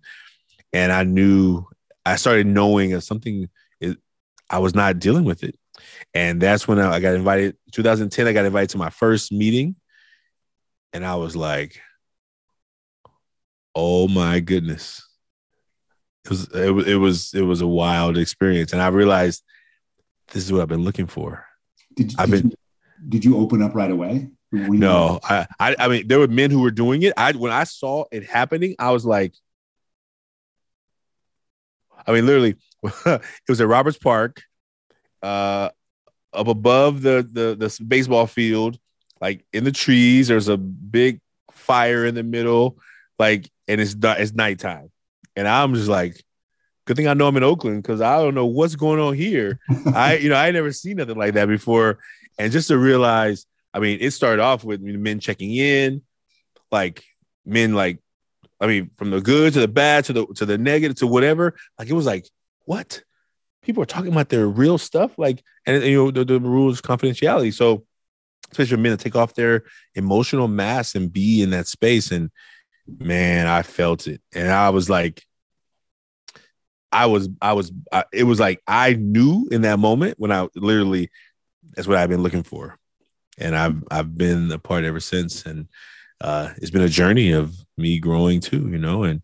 And 0.73 0.91
I 0.91 1.03
knew, 1.03 1.65
I 2.05 2.15
started 2.17 2.47
knowing 2.47 2.99
something, 3.01 3.49
is, 3.79 3.95
I 4.49 4.59
was 4.59 4.75
not 4.75 4.99
dealing 4.99 5.23
with 5.23 5.43
it. 5.43 5.57
And 6.13 6.41
that's 6.41 6.67
when 6.67 6.79
I, 6.79 6.95
I 6.95 6.99
got 6.99 7.15
invited, 7.15 7.57
2010, 7.71 8.27
I 8.27 8.33
got 8.33 8.45
invited 8.45 8.69
to 8.71 8.77
my 8.77 8.89
first 8.89 9.31
meeting. 9.31 9.75
And 10.91 11.05
I 11.05 11.15
was 11.15 11.35
like, 11.35 11.79
oh 13.75 14.07
my 14.07 14.39
goodness 14.39 15.01
it 16.25 16.29
was 16.29 16.47
it 16.53 16.71
was 16.71 16.87
it 16.87 16.95
was 16.95 17.33
it 17.33 17.41
was 17.41 17.61
a 17.61 17.67
wild 17.67 18.17
experience, 18.17 18.71
and 18.73 18.81
I 18.81 18.87
realized 18.87 19.43
this 20.31 20.43
is 20.43 20.53
what 20.53 20.61
I've 20.61 20.69
been 20.69 20.83
looking 20.83 21.07
for. 21.07 21.45
Did 21.95 22.13
you, 22.13 22.17
I've 22.19 22.31
did 22.31 22.43
been. 22.43 22.51
You, 22.51 23.09
did 23.09 23.25
you 23.25 23.37
open 23.37 23.61
up 23.61 23.75
right 23.75 23.91
away? 23.91 24.29
No, 24.51 25.19
I, 25.23 25.47
I 25.59 25.75
I 25.77 25.87
mean 25.89 26.07
there 26.07 26.19
were 26.19 26.27
men 26.27 26.49
who 26.49 26.61
were 26.61 26.71
doing 26.71 27.01
it. 27.03 27.13
I 27.17 27.33
when 27.33 27.51
I 27.51 27.65
saw 27.65 28.05
it 28.11 28.23
happening, 28.23 28.75
I 28.79 28.91
was 28.91 29.05
like, 29.05 29.33
I 32.05 32.11
mean, 32.11 32.25
literally, 32.25 32.55
it 33.05 33.21
was 33.47 33.61
at 33.61 33.67
Roberts 33.67 33.97
Park, 33.97 34.41
uh, 35.21 35.69
up 36.33 36.47
above 36.47 37.01
the 37.01 37.27
the 37.29 37.55
the 37.55 37.83
baseball 37.85 38.27
field, 38.27 38.77
like 39.21 39.45
in 39.53 39.63
the 39.63 39.71
trees. 39.71 40.27
There's 40.27 40.47
a 40.47 40.57
big 40.57 41.19
fire 41.51 42.05
in 42.05 42.15
the 42.15 42.23
middle, 42.23 42.77
like, 43.19 43.49
and 43.67 43.79
it's 43.79 43.95
it's 44.01 44.33
nighttime. 44.33 44.91
And 45.35 45.47
I'm 45.47 45.73
just 45.73 45.87
like, 45.87 46.21
good 46.85 46.97
thing 46.97 47.07
I 47.07 47.13
know 47.13 47.27
I'm 47.27 47.37
in 47.37 47.43
Oakland 47.43 47.81
because 47.81 48.01
I 48.01 48.17
don't 48.17 48.35
know 48.35 48.45
what's 48.45 48.75
going 48.75 48.99
on 48.99 49.13
here. 49.13 49.59
I, 49.93 50.17
you 50.17 50.29
know, 50.29 50.35
I 50.35 50.51
never 50.51 50.71
seen 50.71 50.97
nothing 50.97 51.17
like 51.17 51.33
that 51.33 51.47
before. 51.47 51.99
And 52.37 52.51
just 52.51 52.67
to 52.67 52.77
realize, 52.77 53.45
I 53.73 53.79
mean, 53.79 53.99
it 54.01 54.11
started 54.11 54.41
off 54.41 54.63
with 54.63 54.81
men 54.81 55.19
checking 55.19 55.55
in, 55.55 56.01
like 56.71 57.03
men, 57.45 57.73
like, 57.73 57.99
I 58.63 58.67
mean, 58.67 58.91
from 58.97 59.11
the 59.11 59.19
good 59.19 59.53
to 59.53 59.59
the 59.59 59.67
bad 59.67 60.05
to 60.05 60.13
the 60.13 60.25
to 60.35 60.45
the 60.45 60.57
negative 60.57 60.97
to 60.97 61.07
whatever. 61.07 61.55
Like 61.77 61.89
it 61.89 61.93
was 61.93 62.05
like, 62.05 62.27
what? 62.65 63.03
People 63.61 63.83
are 63.83 63.87
talking 63.87 64.11
about 64.11 64.29
their 64.29 64.47
real 64.47 64.77
stuff, 64.77 65.17
like, 65.17 65.43
and 65.65 65.83
you 65.83 65.97
know, 65.97 66.11
the, 66.11 66.23
the 66.23 66.39
rules 66.39 66.81
confidentiality. 66.81 67.53
So, 67.53 67.85
especially 68.51 68.77
for 68.77 68.81
men 68.81 68.97
to 68.97 69.03
take 69.03 69.15
off 69.15 69.35
their 69.35 69.63
emotional 69.95 70.47
mask 70.47 70.95
and 70.95 71.11
be 71.11 71.41
in 71.41 71.49
that 71.51 71.67
space 71.67 72.11
and 72.11 72.29
man, 72.87 73.47
I 73.47 73.61
felt 73.61 74.07
it. 74.07 74.21
And 74.33 74.49
I 74.49 74.69
was 74.69 74.89
like, 74.89 75.23
I 76.91 77.07
was, 77.07 77.29
I 77.41 77.53
was, 77.53 77.71
I, 77.91 78.05
it 78.13 78.23
was 78.23 78.39
like 78.39 78.61
I 78.67 78.93
knew 78.93 79.47
in 79.51 79.61
that 79.61 79.79
moment 79.79 80.19
when 80.19 80.31
I 80.31 80.47
literally, 80.55 81.09
that's 81.73 81.87
what 81.87 81.97
I've 81.97 82.09
been 82.09 82.23
looking 82.23 82.43
for. 82.43 82.77
And 83.37 83.55
I've, 83.55 83.83
I've 83.89 84.17
been 84.17 84.51
a 84.51 84.59
part 84.59 84.83
ever 84.83 84.99
since. 84.99 85.45
And 85.45 85.67
uh, 86.21 86.49
it's 86.57 86.71
been 86.71 86.81
a 86.81 86.89
journey 86.89 87.31
of 87.31 87.55
me 87.77 87.99
growing 87.99 88.39
too, 88.39 88.69
you 88.69 88.77
know, 88.77 89.03
and, 89.03 89.21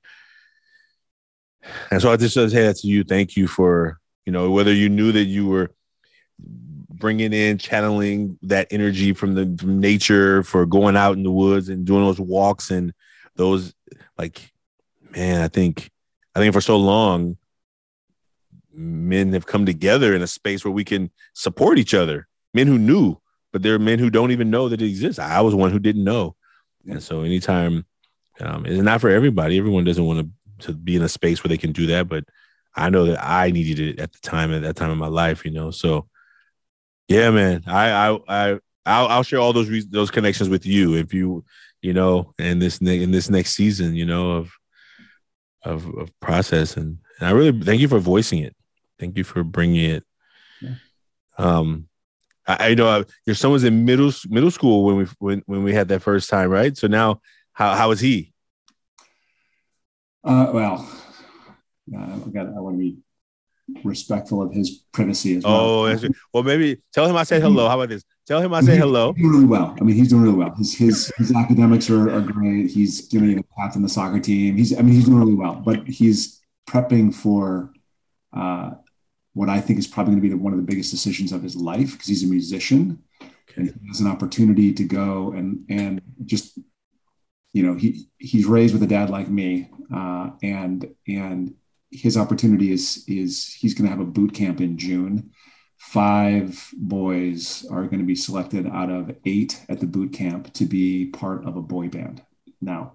and 1.92 2.02
so 2.02 2.12
I 2.12 2.18
just 2.18 2.34
say 2.34 2.48
that 2.48 2.78
to 2.78 2.88
you. 2.88 3.04
Thank 3.04 3.36
you 3.36 3.48
for, 3.48 4.00
you 4.26 4.32
know, 4.32 4.52
whether 4.52 4.74
you 4.74 4.90
knew 4.90 5.12
that 5.12 5.26
you 5.26 5.48
were 5.48 5.72
bringing 6.90 7.34
in, 7.34 7.58
channeling 7.58 8.38
that 8.44 8.68
energy 8.72 9.14
from 9.14 9.34
the 9.34 9.56
from 9.60 9.80
nature 9.80 10.44
for 10.44 10.66
going 10.66 10.96
out 10.96 11.16
in 11.16 11.24
the 11.24 11.32
woods 11.32 11.70
and 11.70 11.86
doing 11.86 12.04
those 12.04 12.20
walks 12.20 12.72
and 12.72 12.94
those 13.36 13.74
like 14.18 14.52
man, 15.12 15.42
I 15.42 15.48
think 15.48 15.90
I 16.36 16.40
think 16.40 16.54
for 16.54 16.62
so 16.62 16.78
long 16.78 17.38
men 18.74 19.34
have 19.34 19.46
come 19.46 19.66
together 19.66 20.16
in 20.16 20.22
a 20.22 20.28
space 20.28 20.64
where 20.64 20.72
we 20.72 20.84
can 20.84 21.10
support 21.34 21.80
each 21.80 21.94
other. 21.94 22.28
Men 22.54 22.68
who 22.68 22.78
knew, 22.78 23.18
but 23.52 23.62
there 23.62 23.76
are 23.76 23.80
men 23.80 24.00
who 24.00 24.10
don't 24.10 24.32
even 24.32 24.50
know 24.50 24.70
that 24.70 24.82
it 24.82 24.88
exists. 24.88 25.20
I 25.20 25.42
was 25.42 25.56
one 25.56 25.72
who 25.72 25.80
didn't 25.80 26.04
know. 26.04 26.36
And 26.88 27.02
so 27.02 27.22
anytime 27.22 27.86
um, 28.40 28.66
it's 28.66 28.82
not 28.82 29.02
for 29.02 29.10
everybody. 29.10 29.58
Everyone 29.58 29.84
doesn't 29.84 30.06
want 30.06 30.20
to 30.20 30.30
to 30.68 30.74
be 30.74 30.96
in 30.96 31.02
a 31.04 31.10
space 31.10 31.42
where 31.42 31.50
they 31.50 31.58
can 31.58 31.72
do 31.72 31.88
that, 31.88 32.10
but 32.10 32.26
I 32.76 32.90
know 32.90 33.06
that 33.06 33.24
I 33.24 33.50
needed 33.50 33.80
it 33.80 34.00
at 34.00 34.12
the 34.12 34.20
time 34.20 34.54
at 34.54 34.62
that 34.64 34.76
time 34.76 34.92
in 34.92 34.98
my 34.98 35.08
life, 35.08 35.46
you 35.46 35.52
know. 35.52 35.72
So 35.72 36.08
yeah, 37.08 37.30
man, 37.32 37.64
I 37.66 37.90
I 37.92 38.20
I 38.28 38.60
I'll, 38.86 39.08
I'll 39.08 39.24
share 39.24 39.40
all 39.40 39.54
those 39.54 39.70
re- 39.70 39.88
those 39.90 40.12
connections 40.12 40.50
with 40.50 40.66
you 40.66 40.96
if 40.96 41.14
you 41.14 41.46
you 41.82 41.94
know, 41.94 42.34
in 42.38 42.60
this 42.60 42.82
ne- 42.82 43.02
in 43.02 43.12
this 43.12 43.30
next 43.30 43.56
season, 43.56 43.96
you 43.96 44.06
know, 44.06 44.32
of 44.32 44.52
of, 45.64 45.86
of 45.98 46.20
process. 46.20 46.78
And, 46.78 47.00
and 47.20 47.28
I 47.28 47.32
really 47.32 47.58
thank 47.64 47.82
you 47.82 47.88
for 47.88 48.00
voicing 48.00 48.40
it. 48.40 48.56
Thank 48.98 49.18
you 49.18 49.24
for 49.24 49.44
bringing 49.44 49.92
it. 49.92 50.06
Yeah. 50.62 50.76
Um, 51.38 51.89
I, 52.50 52.72
I 52.72 52.74
know 52.74 53.06
your 53.26 53.36
son 53.36 53.52
was 53.52 53.64
in 53.64 53.86
middle 53.86 54.12
middle 54.28 54.52
school 54.52 54.84
when 54.84 54.96
we 54.98 55.06
when 55.20 55.44
when 55.46 55.64
we 55.64 55.74
had 55.74 55.88
that 55.90 56.02
first 56.02 56.30
time, 56.30 56.50
right? 56.50 56.76
So 56.76 56.88
now, 56.88 57.22
how 57.54 57.76
how 57.76 57.92
is 57.92 58.00
he? 58.00 58.34
Uh, 60.24 60.52
well, 60.54 60.90
uh, 61.96 62.20
I 62.26 62.30
got 62.34 62.48
I 62.48 62.60
want 62.60 62.76
to 62.76 62.80
be 62.80 62.98
respectful 63.84 64.42
of 64.42 64.52
his 64.52 64.84
privacy 64.92 65.38
as 65.38 65.44
well. 65.44 65.56
Oh, 65.56 65.98
well, 66.34 66.44
maybe 66.44 66.82
tell 66.92 67.06
him 67.06 67.16
I 67.16 67.24
said 67.24 67.42
hello. 67.42 67.68
How 67.68 67.76
about 67.80 67.90
this? 67.90 68.04
Tell 68.26 68.42
him 68.42 68.54
I 68.54 68.62
say 68.62 68.78
hello. 68.78 69.14
He's 69.14 69.24
doing 69.24 69.34
really 69.34 69.46
well. 69.46 69.76
I 69.80 69.84
mean, 69.84 69.96
he's 69.96 70.10
doing 70.10 70.24
really 70.24 70.36
well. 70.36 70.56
His 70.56 70.76
his, 70.76 71.12
his 71.18 71.36
academics 71.36 71.90
are, 71.90 72.12
are 72.12 72.22
great. 72.22 72.72
He's 72.72 73.08
getting 73.08 73.38
a 73.38 73.44
path 73.44 73.76
in 73.76 73.84
the 73.84 73.90
soccer 73.90 74.20
team. 74.20 74.58
He's 74.58 74.78
I 74.78 74.82
mean, 74.82 74.96
he's 74.96 75.06
doing 75.06 75.20
really 75.20 75.36
well. 75.36 75.56
But 75.56 75.88
he's 75.88 76.42
prepping 76.68 77.14
for 77.14 77.72
uh, 78.34 78.72
what 79.34 79.50
I 79.50 79.62
think 79.62 79.80
is 79.80 79.88
probably 79.88 80.12
going 80.12 80.22
to 80.22 80.30
be 80.30 80.34
the, 80.34 80.42
one 80.42 80.54
of 80.54 80.60
the 80.60 80.66
biggest 80.66 80.92
decisions 80.92 81.32
of 81.32 81.44
his 81.44 81.56
life 81.56 81.94
because 81.94 82.08
he's 82.08 82.24
a 82.24 82.28
musician 82.28 83.04
okay. 83.22 83.32
and 83.56 83.68
he 83.68 83.88
has 83.88 84.00
an 84.00 84.08
opportunity 84.08 84.74
to 84.74 84.84
go 84.84 85.32
and 85.32 85.66
and 85.70 86.02
just 86.26 86.60
you 87.54 87.64
know 87.64 87.76
he 87.76 88.08
he's 88.18 88.46
raised 88.46 88.74
with 88.74 88.84
a 88.84 88.88
dad 88.88 89.10
like 89.10 89.30
me 89.30 89.70
uh, 89.94 90.32
and 90.42 90.94
and 91.08 91.54
his 91.92 92.18
opportunity 92.18 92.72
is 92.72 93.04
is 93.08 93.54
he's 93.54 93.74
going 93.74 93.86
to 93.86 93.96
have 93.96 94.06
a 94.06 94.10
boot 94.10 94.34
camp 94.34 94.62
in 94.62 94.78
June. 94.78 95.32
Five 95.78 96.70
boys 96.76 97.66
are 97.72 97.86
going 97.86 98.00
to 98.00 98.06
be 98.06 98.16
selected 98.16 98.68
out 98.68 98.90
of 98.90 99.16
eight 99.26 99.64
at 99.70 99.80
the 99.80 99.88
boot 99.88 100.14
camp 100.14 100.54
to 100.54 100.66
be 100.66 101.08
part 101.08 101.46
of 101.46 101.56
a 101.56 101.62
boy 101.62 101.88
band. 101.88 102.22
Now, 102.62 102.94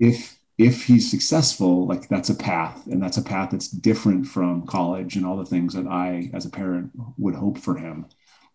if 0.00 0.35
if 0.58 0.84
he's 0.84 1.10
successful, 1.10 1.86
like 1.86 2.08
that's 2.08 2.30
a 2.30 2.34
path, 2.34 2.86
and 2.86 3.02
that's 3.02 3.18
a 3.18 3.22
path 3.22 3.50
that's 3.50 3.68
different 3.68 4.26
from 4.26 4.66
college 4.66 5.16
and 5.16 5.26
all 5.26 5.36
the 5.36 5.44
things 5.44 5.74
that 5.74 5.86
I, 5.86 6.30
as 6.32 6.46
a 6.46 6.50
parent, 6.50 6.92
would 7.18 7.34
hope 7.34 7.58
for 7.58 7.76
him. 7.76 8.06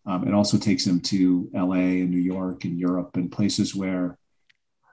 Um, 0.05 0.27
it 0.27 0.33
also 0.33 0.57
takes 0.57 0.85
him 0.85 0.99
to 1.01 1.49
LA 1.53 2.01
and 2.01 2.09
New 2.09 2.17
York 2.17 2.63
and 2.63 2.79
Europe 2.79 3.15
and 3.15 3.31
places 3.31 3.75
where 3.75 4.17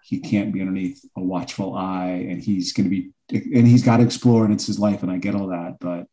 he 0.09 0.21
can't 0.21 0.53
be 0.55 0.61
underneath 0.61 1.05
a 1.17 1.23
watchful 1.23 1.75
eye 1.75 2.27
and 2.31 2.43
he's 2.43 2.73
going 2.73 2.85
to 2.85 2.91
be 2.91 3.11
and 3.31 3.67
he's 3.67 3.85
got 3.85 3.99
to 3.99 4.03
explore 4.03 4.45
and 4.45 4.55
it's 4.55 4.67
his 4.67 4.79
life 4.79 5.03
and 5.03 5.13
i 5.13 5.19
get 5.19 5.35
all 5.35 5.49
that 5.49 5.77
but 5.81 6.07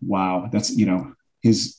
wow 0.00 0.48
that's 0.50 0.76
you 0.76 0.86
know 0.86 1.14
his 1.40 1.76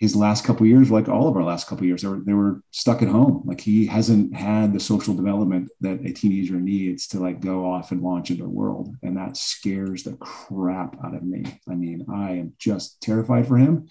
his 0.00 0.16
last 0.16 0.46
couple 0.46 0.66
years, 0.66 0.90
like 0.90 1.10
all 1.10 1.28
of 1.28 1.36
our 1.36 1.44
last 1.44 1.66
couple 1.66 1.84
years, 1.84 2.00
they 2.00 2.08
were, 2.08 2.20
they 2.20 2.32
were 2.32 2.62
stuck 2.70 3.02
at 3.02 3.08
home. 3.08 3.42
Like 3.44 3.60
he 3.60 3.84
hasn't 3.84 4.34
had 4.34 4.72
the 4.72 4.80
social 4.80 5.12
development 5.12 5.70
that 5.82 6.00
a 6.06 6.12
teenager 6.12 6.54
needs 6.54 7.06
to 7.08 7.20
like 7.20 7.40
go 7.40 7.70
off 7.70 7.92
and 7.92 8.00
launch 8.00 8.30
into 8.30 8.44
the 8.44 8.48
world. 8.48 8.96
And 9.02 9.18
that 9.18 9.36
scares 9.36 10.02
the 10.02 10.14
crap 10.14 10.96
out 11.04 11.14
of 11.14 11.22
me. 11.22 11.44
I 11.68 11.74
mean, 11.74 12.06
I 12.10 12.30
am 12.32 12.54
just 12.58 13.02
terrified 13.02 13.46
for 13.46 13.58
him. 13.58 13.88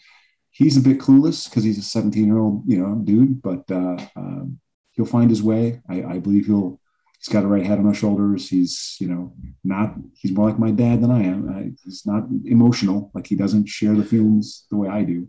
He's 0.49 0.77
a 0.77 0.81
bit 0.81 0.97
clueless 0.97 1.47
because 1.47 1.63
he's 1.63 1.77
a 1.77 1.83
17 1.83 2.25
year 2.25 2.39
old, 2.39 2.63
you 2.65 2.79
know, 2.79 2.95
dude, 2.95 3.39
but 3.43 3.69
uh, 3.69 4.03
um, 4.15 4.59
he'll 4.93 5.05
find 5.05 5.29
his 5.29 5.43
way. 5.43 5.79
I, 5.87 6.03
I 6.03 6.17
believe 6.17 6.47
he'll, 6.47 6.81
he's 7.19 7.31
got 7.31 7.43
a 7.43 7.47
right 7.47 7.63
head 7.63 7.77
on 7.77 7.85
his 7.85 7.97
shoulders. 7.97 8.49
He's, 8.49 8.97
you 8.99 9.09
know, 9.09 9.35
not, 9.63 9.93
he's 10.15 10.31
more 10.31 10.49
like 10.49 10.57
my 10.57 10.71
dad 10.71 11.03
than 11.03 11.11
I 11.11 11.21
am. 11.21 11.49
I, 11.55 11.71
he's 11.83 12.07
not 12.07 12.23
emotional. 12.45 13.11
Like 13.13 13.27
he 13.27 13.35
doesn't 13.35 13.69
share 13.69 13.93
the 13.93 14.03
feelings 14.03 14.65
the 14.71 14.77
way 14.77 14.89
I 14.89 15.03
do 15.03 15.27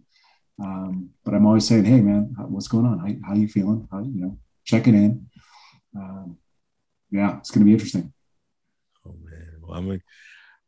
um, 0.63 1.11
but 1.25 1.35
I'm 1.35 1.47
always 1.47 1.67
saying, 1.67 1.85
"Hey, 1.85 2.01
man, 2.01 2.35
what's 2.49 2.69
going 2.69 2.87
on? 2.87 2.99
How, 2.99 3.29
how 3.29 3.35
you 3.35 3.49
feeling? 3.49 3.89
How, 3.91 4.01
you 4.01 4.21
know, 4.21 4.39
checking 4.65 4.95
in." 4.95 5.27
Um, 5.97 6.37
yeah, 7.11 7.39
it's 7.39 7.51
going 7.51 7.61
to 7.61 7.67
be 7.67 7.73
interesting. 7.73 8.13
Oh 9.07 9.15
man, 9.25 9.57
well, 9.63 9.77
I'm 9.79 9.89
like, 9.89 10.03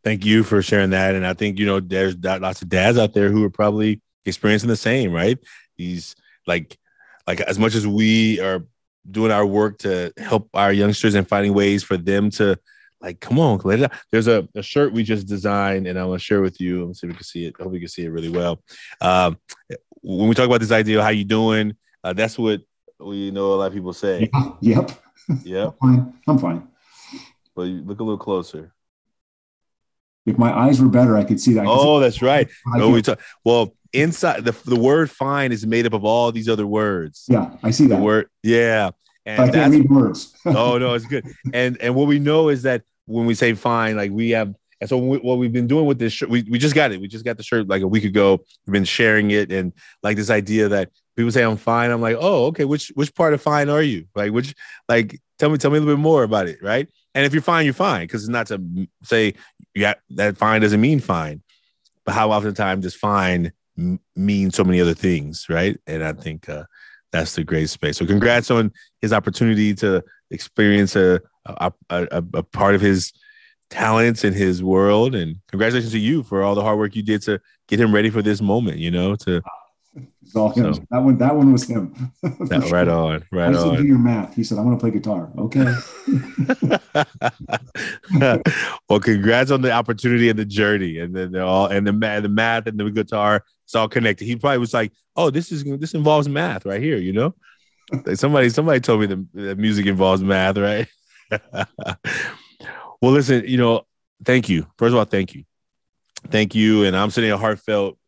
thank 0.03 0.25
you 0.25 0.43
for 0.43 0.63
sharing 0.63 0.91
that, 0.91 1.15
and 1.15 1.27
I 1.27 1.35
think 1.35 1.59
you 1.59 1.67
know 1.67 1.81
there's 1.81 2.17
lots 2.17 2.63
of 2.63 2.69
dads 2.69 2.99
out 2.99 3.13
there 3.13 3.31
who 3.31 3.45
are 3.45 3.51
probably 3.51 4.01
experiencing 4.25 4.69
the 4.69 4.77
same, 4.77 5.13
right? 5.13 5.39
These 5.77 6.17
like, 6.47 6.79
like 7.27 7.41
as 7.41 7.59
much 7.59 7.75
as 7.75 7.87
we 7.87 8.41
are 8.41 8.65
doing 9.11 9.33
our 9.33 9.45
work 9.45 9.79
to 9.79 10.13
help 10.17 10.49
our 10.55 10.73
youngsters 10.73 11.15
and 11.15 11.29
finding 11.29 11.55
ways 11.55 11.83
for 11.83 11.97
them 11.97 12.31
to 12.31 12.59
like, 13.03 13.21
come 13.21 13.39
on, 13.39 13.61
let 13.65 13.81
it 13.81 13.85
out. 13.85 13.93
There's 14.11 14.29
a, 14.29 14.49
a 14.55 14.63
shirt 14.63 14.93
we 14.93 15.03
just 15.03 15.27
designed, 15.27 15.87
and 15.87 15.99
I 15.99 16.05
want 16.05 16.21
to 16.21 16.25
share 16.25 16.41
with 16.41 16.61
you. 16.61 16.87
Let's 16.87 17.01
see 17.01 17.07
if 17.07 17.13
we 17.13 17.17
can 17.17 17.25
see 17.25 17.47
it. 17.47 17.55
I 17.59 17.65
hope 17.65 17.75
you 17.75 17.81
can 17.81 17.89
see 17.89 18.05
it 18.05 18.11
really 18.11 18.31
well. 18.31 18.63
Um, 19.01 19.39
when 20.03 20.29
we 20.29 20.35
talk 20.35 20.47
about 20.47 20.61
this 20.61 20.71
idea 20.71 20.99
of 20.99 21.05
how 21.05 21.11
you 21.11 21.25
doing, 21.25 21.77
uh, 22.05 22.13
that's 22.13 22.39
what 22.39 22.61
we 23.01 23.31
know 23.31 23.55
a 23.55 23.57
lot 23.57 23.67
of 23.67 23.73
people 23.73 23.93
say. 23.93 24.31
Yeah, 24.33 24.53
yep. 24.61 24.91
Yep. 25.45 25.77
I'm 25.83 25.97
fine. 25.97 26.15
I'm 26.29 26.39
fine. 26.39 26.69
But 27.55 27.63
you 27.63 27.83
look 27.83 28.01
a 28.01 28.05
little 28.05 28.19
closer. 28.19 28.73
If 30.25 30.39
my 30.39 30.57
eyes 30.57 30.81
were 30.81 30.89
better, 30.89 31.17
I 31.17 31.25
could 31.25 31.41
see 31.41 31.55
that. 31.55 31.65
Oh, 31.67 31.99
that's 31.99 32.23
right. 32.23 32.49
No, 32.67 32.91
we 32.91 33.03
talk. 33.03 33.21
Well, 33.45 33.75
inside 33.93 34.45
the 34.45 34.53
the 34.65 34.79
word 34.79 35.11
"fine" 35.11 35.51
is 35.51 35.67
made 35.67 35.87
up 35.87 35.93
of 35.93 36.05
all 36.05 36.31
these 36.31 36.49
other 36.49 36.67
words. 36.67 37.25
Yeah, 37.29 37.57
I 37.63 37.73
see 37.73 37.87
that 37.89 37.97
the 37.97 38.03
word. 38.03 38.29
Yeah, 38.43 38.91
and 39.27 39.43
I 39.43 39.51
can't 39.51 39.73
read 39.73 39.91
words. 39.91 40.35
oh 40.47 40.79
no, 40.79 40.95
it's 40.95 41.07
good. 41.07 41.27
And 41.53 41.77
and 41.81 41.95
what 41.95 42.07
we 42.07 42.19
know 42.19 42.49
is 42.49 42.63
that 42.63 42.83
when 43.07 43.27
we 43.27 43.35
say 43.35 43.55
fine, 43.55 43.97
like 43.97 44.11
we 44.11 44.31
have, 44.31 44.55
and 44.81 44.89
so 44.89 44.99
we, 44.99 45.19
what 45.19 45.39
we've 45.39 45.53
been 45.53 45.67
doing 45.67 45.87
with 45.87 45.99
this 45.99 46.13
shirt, 46.13 46.29
we, 46.29 46.43
we 46.51 46.59
just 46.59 46.75
got 46.75 46.93
it. 46.93 47.01
We 47.01 47.09
just 47.09 47.25
got 47.25 47.37
the 47.37 47.43
shirt 47.43 47.69
like 47.69 47.83
a 47.83 47.89
week 47.89 48.05
ago. 48.05 48.41
We've 48.67 48.73
been 48.73 48.85
sharing 48.85 49.31
it 49.31 49.53
and 49.53 49.73
like 50.03 50.17
this 50.17 50.31
idea 50.31 50.69
that 50.69 50.91
people 51.17 51.31
say 51.31 51.43
I'm 51.43 51.57
fine. 51.57 51.91
I'm 51.91 52.01
like, 52.01 52.17
oh, 52.19 52.47
okay. 52.47 52.65
Which 52.65 52.89
which 52.95 53.15
part 53.15 53.35
of 53.35 53.41
fine 53.43 53.69
are 53.69 53.83
you? 53.83 54.07
Like 54.15 54.33
which 54.33 54.55
like 54.89 55.21
tell 55.39 55.51
me 55.51 55.59
tell 55.59 55.71
me 55.71 55.79
a 55.79 55.81
little 55.81 55.97
bit 55.97 56.03
more 56.03 56.25
about 56.25 56.49
it, 56.49 56.63
right? 56.63 56.89
And 57.15 57.25
if 57.25 57.33
you're 57.33 57.43
fine, 57.43 57.65
you're 57.65 57.75
fine 57.75 58.07
because 58.07 58.23
it's 58.23 58.31
not 58.31 58.47
to 58.49 58.89
say 59.05 59.35
yeah 59.75 59.95
that 60.11 60.37
fine 60.37 60.63
doesn't 60.63 60.81
mean 60.81 61.01
fine, 61.01 61.43
but 62.05 62.15
how 62.15 62.33
oftentimes 62.33 62.83
does 62.83 62.95
fine 62.95 63.53
mean 64.17 64.51
so 64.51 64.65
many 64.65 64.81
other 64.81 64.95
things, 64.95 65.47
right? 65.49 65.79
And 65.87 66.03
I 66.03 66.13
think 66.13 66.49
uh, 66.49 66.65
that's 67.11 67.35
the 67.35 67.45
great 67.45 67.71
space. 67.71 67.99
So 67.99 68.07
congrats 68.07 68.51
on 68.51 68.73
his 69.01 69.13
opportunity 69.13 69.75
to 69.77 70.03
experience 70.31 70.97
a 70.97 71.21
a, 71.47 71.73
a, 71.91 72.25
a 72.35 72.43
part 72.43 72.75
of 72.75 72.81
his 72.81 73.13
talents 73.71 74.25
in 74.25 74.33
his 74.33 74.63
world. 74.63 75.15
And 75.15 75.37
congratulations 75.49 75.93
to 75.93 75.99
you 75.99 76.23
for 76.23 76.43
all 76.43 76.55
the 76.55 76.63
hard 76.63 76.79
work 76.79 76.95
you 76.95 77.03
did 77.03 77.23
to 77.23 77.41
get 77.69 77.81
him 77.81 77.93
ready 77.95 78.11
for 78.11 78.23
this 78.23 78.41
moment. 78.41 78.79
You 78.79 78.91
know, 78.91 79.17
to 79.17 79.43
it's 80.23 80.37
all 80.37 80.51
him. 80.51 80.73
So, 80.73 80.83
that 80.91 80.99
one, 80.99 81.19
that 81.19 81.37
one 81.37 81.53
was 81.53 81.65
him. 81.65 82.13
that, 82.23 82.71
right 82.71 82.89
on, 82.89 83.25
right 83.31 83.51
I 83.51 83.53
said, 83.53 83.69
on. 83.69 83.77
Do 83.77 83.87
your 83.87 83.99
math. 83.99 84.35
He 84.35 84.45
said, 84.45 84.57
"I 84.57 84.63
want 84.63 84.79
to 84.79 84.83
play 84.83 84.91
guitar." 84.91 85.31
Okay. 85.37 85.75
well, 88.89 89.01
congrats 89.01 89.51
on 89.51 89.61
the 89.61 89.73
opportunity 89.73 90.31
and 90.31 90.39
the 90.39 90.47
journey, 90.47 90.99
and 90.99 91.15
then 91.15 91.37
all 91.37 91.67
and 91.67 91.87
the 91.87 91.93
math, 91.93 92.23
the 92.23 92.31
math 92.31 92.67
and 92.67 92.81
the 92.81 92.91
guitar. 92.91 93.45
It's 93.65 93.75
all 93.75 93.89
connected. 93.89 94.25
He 94.25 94.37
probably 94.37 94.59
was 94.59 94.73
like, 94.73 94.93
"Oh, 95.17 95.29
this 95.29 95.53
is 95.53 95.65
this 95.65 95.93
involves 95.93 96.29
math 96.29 96.65
right 96.65 96.81
here," 96.81 96.97
you 96.97 97.13
know. 97.13 97.35
somebody, 98.15 98.49
somebody 98.49 98.81
told 98.81 99.01
me 99.01 99.07
the 99.07 99.57
music 99.57 99.85
involves 99.85 100.23
math, 100.23 100.57
right? 100.57 100.89
well, 103.01 103.13
listen, 103.13 103.45
you 103.47 103.57
know, 103.57 103.87
thank 104.25 104.49
you. 104.49 104.67
First 104.79 104.93
of 104.93 104.99
all, 104.99 105.05
thank 105.05 105.35
you. 105.35 105.45
Thank 106.29 106.55
you. 106.55 106.85
And 106.85 106.97
I'm 106.97 107.11
sending 107.11 107.33
a 107.33 107.39
heartfelt, 107.39 107.99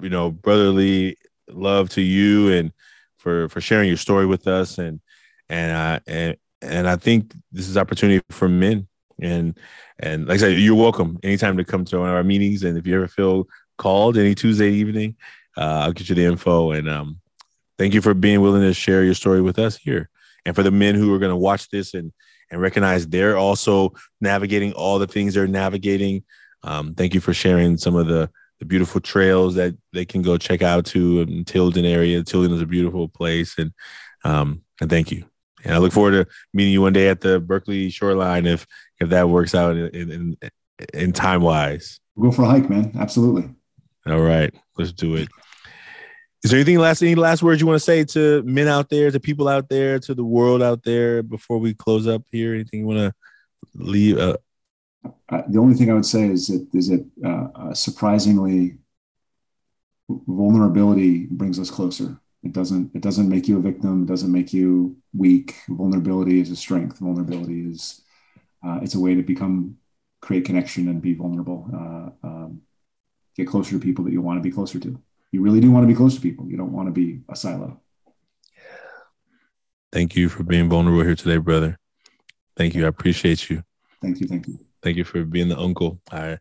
you 0.00 0.10
know, 0.10 0.30
brotherly 0.30 1.16
love 1.48 1.88
to 1.90 2.00
you 2.00 2.52
and 2.52 2.72
for 3.18 3.48
for 3.48 3.60
sharing 3.60 3.88
your 3.88 3.96
story 3.96 4.26
with 4.26 4.46
us. 4.46 4.78
And 4.78 5.00
and 5.48 5.72
uh 5.72 6.00
and 6.06 6.36
and 6.60 6.88
I 6.88 6.96
think 6.96 7.34
this 7.50 7.68
is 7.68 7.76
opportunity 7.76 8.22
for 8.30 8.48
men. 8.48 8.88
And 9.20 9.58
and 9.98 10.26
like 10.26 10.36
I 10.36 10.38
said, 10.38 10.58
you're 10.58 10.74
welcome 10.74 11.18
anytime 11.22 11.56
to 11.56 11.64
come 11.64 11.84
to 11.86 12.00
one 12.00 12.08
of 12.08 12.14
our 12.14 12.24
meetings. 12.24 12.62
And 12.64 12.76
if 12.76 12.86
you 12.86 12.96
ever 12.96 13.08
feel 13.08 13.48
called 13.78 14.18
any 14.18 14.34
Tuesday 14.34 14.70
evening, 14.70 15.16
uh, 15.56 15.84
I'll 15.84 15.92
get 15.92 16.08
you 16.08 16.14
the 16.14 16.24
info. 16.24 16.72
And 16.72 16.88
um, 16.88 17.20
thank 17.78 17.94
you 17.94 18.00
for 18.00 18.14
being 18.14 18.40
willing 18.40 18.62
to 18.62 18.74
share 18.74 19.04
your 19.04 19.14
story 19.14 19.40
with 19.40 19.58
us 19.58 19.76
here. 19.76 20.08
And 20.44 20.56
for 20.56 20.62
the 20.62 20.70
men 20.70 20.94
who 20.94 21.14
are 21.14 21.18
going 21.18 21.30
to 21.30 21.36
watch 21.36 21.68
this 21.68 21.94
and 21.94 22.12
and 22.52 22.60
recognize 22.60 23.08
they're 23.08 23.38
also 23.38 23.94
navigating 24.20 24.72
all 24.74 25.00
the 25.00 25.06
things 25.08 25.34
they're 25.34 25.48
navigating. 25.48 26.22
Um, 26.62 26.94
thank 26.94 27.14
you 27.14 27.20
for 27.20 27.34
sharing 27.34 27.76
some 27.78 27.96
of 27.96 28.06
the 28.06 28.30
the 28.60 28.66
beautiful 28.66 29.00
trails 29.00 29.56
that 29.56 29.76
they 29.92 30.04
can 30.04 30.22
go 30.22 30.38
check 30.38 30.62
out 30.62 30.86
to 30.86 31.22
in 31.22 31.44
Tilden 31.44 31.84
area. 31.84 32.22
Tilden 32.22 32.52
is 32.52 32.60
a 32.60 32.66
beautiful 32.66 33.08
place, 33.08 33.58
and 33.58 33.72
um, 34.22 34.62
and 34.80 34.88
thank 34.88 35.10
you. 35.10 35.24
And 35.64 35.74
I 35.74 35.78
look 35.78 35.92
forward 35.92 36.12
to 36.12 36.26
meeting 36.54 36.72
you 36.72 36.82
one 36.82 36.92
day 36.92 37.08
at 37.08 37.20
the 37.20 37.40
Berkeley 37.40 37.90
shoreline 37.90 38.46
if 38.46 38.64
if 39.00 39.08
that 39.08 39.28
works 39.28 39.56
out 39.56 39.76
in 39.76 40.12
in, 40.12 40.36
in 40.94 41.12
time 41.12 41.40
wise. 41.40 41.98
We'll 42.14 42.30
go 42.30 42.36
for 42.36 42.42
a 42.42 42.46
hike, 42.46 42.70
man. 42.70 42.92
Absolutely. 42.96 43.50
All 44.06 44.20
right, 44.20 44.54
let's 44.76 44.92
do 44.92 45.16
it. 45.16 45.28
Is 46.42 46.50
there 46.50 46.58
anything 46.58 46.78
last 46.78 47.02
any 47.02 47.14
last 47.14 47.42
words 47.42 47.60
you 47.60 47.68
want 47.68 47.76
to 47.76 47.84
say 47.84 48.04
to 48.04 48.42
men 48.42 48.66
out 48.66 48.88
there, 48.90 49.12
to 49.12 49.20
people 49.20 49.48
out 49.48 49.68
there, 49.68 50.00
to 50.00 50.12
the 50.14 50.24
world 50.24 50.60
out 50.60 50.82
there 50.82 51.22
before 51.22 51.58
we 51.58 51.72
close 51.72 52.08
up 52.08 52.22
here? 52.32 52.54
Anything 52.54 52.80
you 52.80 52.86
want 52.86 52.98
to 52.98 53.14
leave? 53.74 54.18
Uh, 54.18 54.36
uh, 55.28 55.42
the 55.48 55.60
only 55.60 55.74
thing 55.74 55.88
I 55.88 55.94
would 55.94 56.06
say 56.06 56.26
is 56.26 56.48
that 56.48 56.66
is 56.74 56.88
that 56.88 57.08
uh, 57.24 57.48
uh, 57.54 57.74
surprisingly, 57.74 58.78
vulnerability 60.08 61.26
brings 61.30 61.60
us 61.60 61.70
closer. 61.70 62.18
It 62.42 62.52
doesn't 62.52 62.90
it 62.92 63.02
doesn't 63.02 63.28
make 63.28 63.46
you 63.46 63.58
a 63.58 63.62
victim. 63.62 64.02
It 64.02 64.08
doesn't 64.08 64.32
make 64.32 64.52
you 64.52 64.96
weak. 65.16 65.54
Vulnerability 65.68 66.40
is 66.40 66.50
a 66.50 66.56
strength. 66.56 66.98
Vulnerability 66.98 67.70
is 67.70 68.02
uh, 68.66 68.80
it's 68.82 68.96
a 68.96 69.00
way 69.00 69.14
to 69.14 69.22
become 69.22 69.76
create 70.20 70.44
connection 70.44 70.88
and 70.88 71.00
be 71.00 71.14
vulnerable. 71.14 71.68
Um, 72.24 72.62
get 73.36 73.46
closer 73.46 73.72
to 73.72 73.78
people 73.78 74.04
that 74.04 74.12
you 74.12 74.20
want 74.20 74.38
to 74.38 74.42
be 74.42 74.50
closer 74.50 74.80
to 74.80 75.00
you 75.32 75.40
really 75.40 75.60
do 75.60 75.70
want 75.70 75.84
to 75.84 75.88
be 75.88 75.94
close 75.94 76.14
to 76.14 76.20
people. 76.20 76.46
You 76.46 76.58
don't 76.58 76.72
want 76.72 76.88
to 76.88 76.92
be 76.92 77.22
a 77.28 77.34
silo. 77.34 77.80
Thank 79.90 80.14
you 80.14 80.28
for 80.28 80.42
being 80.42 80.68
vulnerable 80.68 81.02
here 81.02 81.14
today, 81.14 81.38
brother. 81.38 81.78
Thank 82.56 82.74
you. 82.74 82.84
I 82.84 82.88
appreciate 82.88 83.48
you. 83.50 83.64
Thank 84.00 84.20
you. 84.20 84.28
Thank 84.28 84.46
you. 84.46 84.58
Thank 84.82 84.98
you 84.98 85.04
for 85.04 85.24
being 85.24 85.48
the 85.48 85.58
uncle. 85.58 86.00
I, 86.10 86.38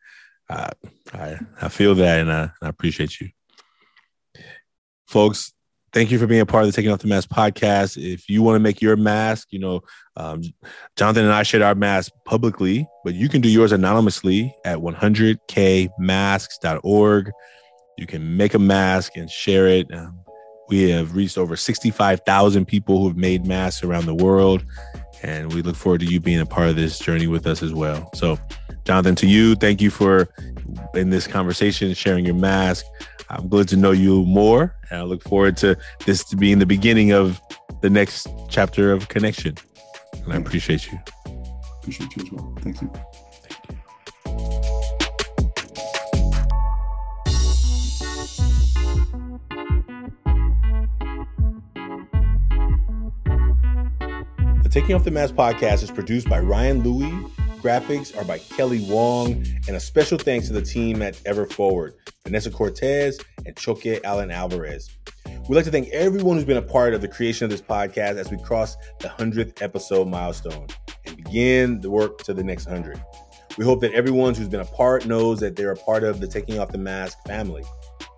I, 0.50 0.72
I, 1.14 1.40
I 1.62 1.70
feel 1.70 1.96
that, 1.96 2.20
and 2.20 2.30
I, 2.32 2.52
I 2.62 2.70
appreciate 2.70 3.20
you, 3.20 3.30
folks. 5.08 5.52
Thank 5.94 6.10
you 6.10 6.18
for 6.20 6.28
being 6.28 6.42
a 6.42 6.46
part 6.46 6.64
of 6.64 6.70
the 6.70 6.76
Taking 6.76 6.92
Off 6.92 7.00
the 7.00 7.08
Mask 7.08 7.30
podcast. 7.30 7.98
If 8.02 8.30
you 8.30 8.42
want 8.42 8.56
to 8.56 8.62
make 8.62 8.82
your 8.82 8.96
mask, 8.96 9.50
you 9.52 9.60
know, 9.60 9.82
um, 10.16 10.42
Jonathan 10.96 11.26
and 11.26 11.34
I 11.34 11.44
shared 11.44 11.64
our 11.64 11.76
mask 11.76 12.14
publicly, 12.26 12.88
but 13.04 13.14
you 13.14 13.28
can 13.28 13.42
do 13.42 13.50
yours 13.50 13.74
anonymously 13.74 14.56
at 14.64 14.78
100kmasks.org. 14.78 17.32
You 18.02 18.08
can 18.08 18.36
make 18.36 18.56
a 18.56 18.60
mask 18.60 19.16
and 19.16 19.30
share 19.30 19.68
it. 19.68 19.94
Um, 19.94 20.20
we 20.70 20.90
have 20.90 21.16
reached 21.16 21.38
over 21.38 21.56
65,000 21.56 22.66
people 22.66 22.98
who 22.98 23.10
have 23.10 23.16
made 23.16 23.46
masks 23.46 23.84
around 23.84 24.08
the 24.08 24.16
world. 24.16 24.66
And 25.22 25.54
we 25.54 25.62
look 25.62 25.76
forward 25.76 26.00
to 26.00 26.08
you 26.08 26.20
being 26.20 26.40
a 26.40 26.46
part 26.48 26.68
of 26.68 26.76
this 26.76 26.98
journey 26.98 27.28
with 27.28 27.46
us 27.46 27.62
as 27.62 27.76
well. 27.76 28.10
So, 28.16 28.40
Jonathan, 28.86 29.14
to 29.18 29.28
you, 29.28 29.54
thank 29.54 29.82
you 29.82 29.92
for 29.92 30.30
in 30.96 31.12
this 31.12 31.28
conversation, 31.28 31.94
sharing 31.94 32.26
your 32.26 32.34
mask. 32.34 32.88
I'm 33.30 33.48
glad 33.48 33.68
to 33.68 33.78
know 33.78 33.92
you 33.92 34.26
more. 34.26 34.76
And 34.90 35.02
I 35.02 35.04
look 35.04 35.22
forward 35.22 35.56
to 35.58 35.78
this 36.08 36.24
to 36.30 36.36
being 36.36 36.58
the 36.58 36.66
beginning 36.66 37.12
of 37.12 37.40
the 37.82 37.90
next 37.92 38.28
chapter 38.50 38.92
of 38.92 39.10
connection. 39.10 39.58
And 40.24 40.34
I 40.34 40.38
appreciate 40.38 40.92
you. 40.92 40.98
Appreciate 41.82 42.16
you 42.16 42.24
as 42.24 42.32
well. 42.32 42.56
Thank 42.62 42.82
you. 42.82 42.92
Taking 54.72 54.96
Off 54.96 55.04
the 55.04 55.12
Mask 55.12 55.36
podcast 55.36 55.84
is 55.84 55.92
produced 55.92 56.30
by 56.30 56.40
Ryan 56.40 56.82
Louie. 56.82 57.12
Graphics 57.60 58.18
are 58.18 58.24
by 58.24 58.38
Kelly 58.38 58.80
Wong. 58.90 59.46
And 59.68 59.76
a 59.76 59.82
special 59.82 60.18
thanks 60.18 60.48
to 60.48 60.54
the 60.54 60.62
team 60.62 61.02
at 61.02 61.22
Ever 61.26 61.46
Forward, 61.46 61.96
Vanessa 62.24 62.50
Cortez 62.50 63.20
and 63.46 63.54
Choke 63.58 63.86
Allen 64.06 64.32
Alvarez. 64.32 64.90
We'd 65.50 65.58
like 65.58 65.66
to 65.66 65.72
thank 65.72 65.90
everyone 65.90 66.38
who's 66.38 66.46
been 66.46 66.56
a 66.56 66.62
part 66.62 66.94
of 66.94 67.02
the 67.02 67.10
creation 67.10 67.44
of 67.44 67.52
this 67.52 67.62
podcast 67.62 68.16
as 68.16 68.32
we 68.32 68.42
cross 68.44 68.78
the 69.02 69.10
100th 69.10 69.62
episode 69.62 70.08
milestone 70.08 70.68
and 71.06 71.18
begin 71.18 71.82
the 71.82 71.90
work 71.90 72.20
to 72.20 72.34
the 72.34 72.42
next 72.42 72.66
100. 72.66 73.04
We 73.58 73.66
hope 73.66 73.82
that 73.82 73.92
everyone 73.92 74.36
who's 74.36 74.48
been 74.48 74.62
a 74.62 74.66
part 74.66 75.06
knows 75.06 75.42
that 75.42 75.58
they're 75.58 75.74
a 75.74 75.76
part 75.76 76.06
of 76.06 76.22
the 76.22 76.28
Taking 76.28 76.60
Off 76.60 76.72
the 76.72 76.78
Mask 76.78 77.18
family. 77.28 77.66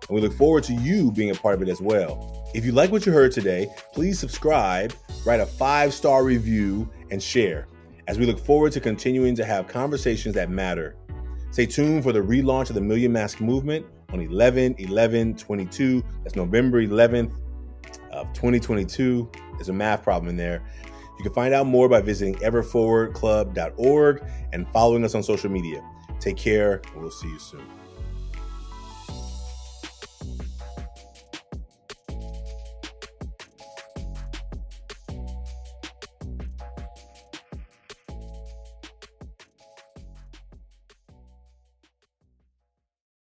And 0.08 0.10
we 0.10 0.20
look 0.20 0.34
forward 0.34 0.62
to 0.64 0.74
you 0.74 1.10
being 1.10 1.30
a 1.30 1.34
part 1.34 1.56
of 1.56 1.62
it 1.62 1.68
as 1.68 1.80
well. 1.80 2.43
If 2.54 2.64
you 2.64 2.70
like 2.70 2.92
what 2.92 3.04
you 3.04 3.10
heard 3.10 3.32
today, 3.32 3.66
please 3.92 4.16
subscribe, 4.20 4.94
write 5.26 5.40
a 5.40 5.46
five 5.46 5.92
star 5.92 6.22
review, 6.22 6.88
and 7.10 7.20
share 7.20 7.66
as 8.06 8.16
we 8.16 8.26
look 8.26 8.38
forward 8.38 8.70
to 8.72 8.80
continuing 8.80 9.34
to 9.34 9.44
have 9.44 9.66
conversations 9.66 10.36
that 10.36 10.50
matter. 10.50 10.94
Stay 11.50 11.66
tuned 11.66 12.04
for 12.04 12.12
the 12.12 12.20
relaunch 12.20 12.68
of 12.68 12.76
the 12.76 12.80
Million 12.80 13.10
Mask 13.12 13.40
Movement 13.40 13.84
on 14.10 14.20
11 14.20 14.76
11 14.78 15.34
22. 15.34 16.04
That's 16.22 16.36
November 16.36 16.80
11th 16.80 17.32
of 18.12 18.32
2022. 18.34 19.28
There's 19.54 19.68
a 19.68 19.72
math 19.72 20.04
problem 20.04 20.30
in 20.30 20.36
there. 20.36 20.62
You 21.18 21.24
can 21.24 21.32
find 21.32 21.54
out 21.54 21.66
more 21.66 21.88
by 21.88 22.02
visiting 22.02 22.36
everforwardclub.org 22.36 24.24
and 24.52 24.68
following 24.68 25.04
us 25.04 25.16
on 25.16 25.24
social 25.24 25.50
media. 25.50 25.82
Take 26.20 26.36
care, 26.36 26.80
and 26.92 27.02
we'll 27.02 27.10
see 27.10 27.28
you 27.28 27.38
soon. 27.40 27.73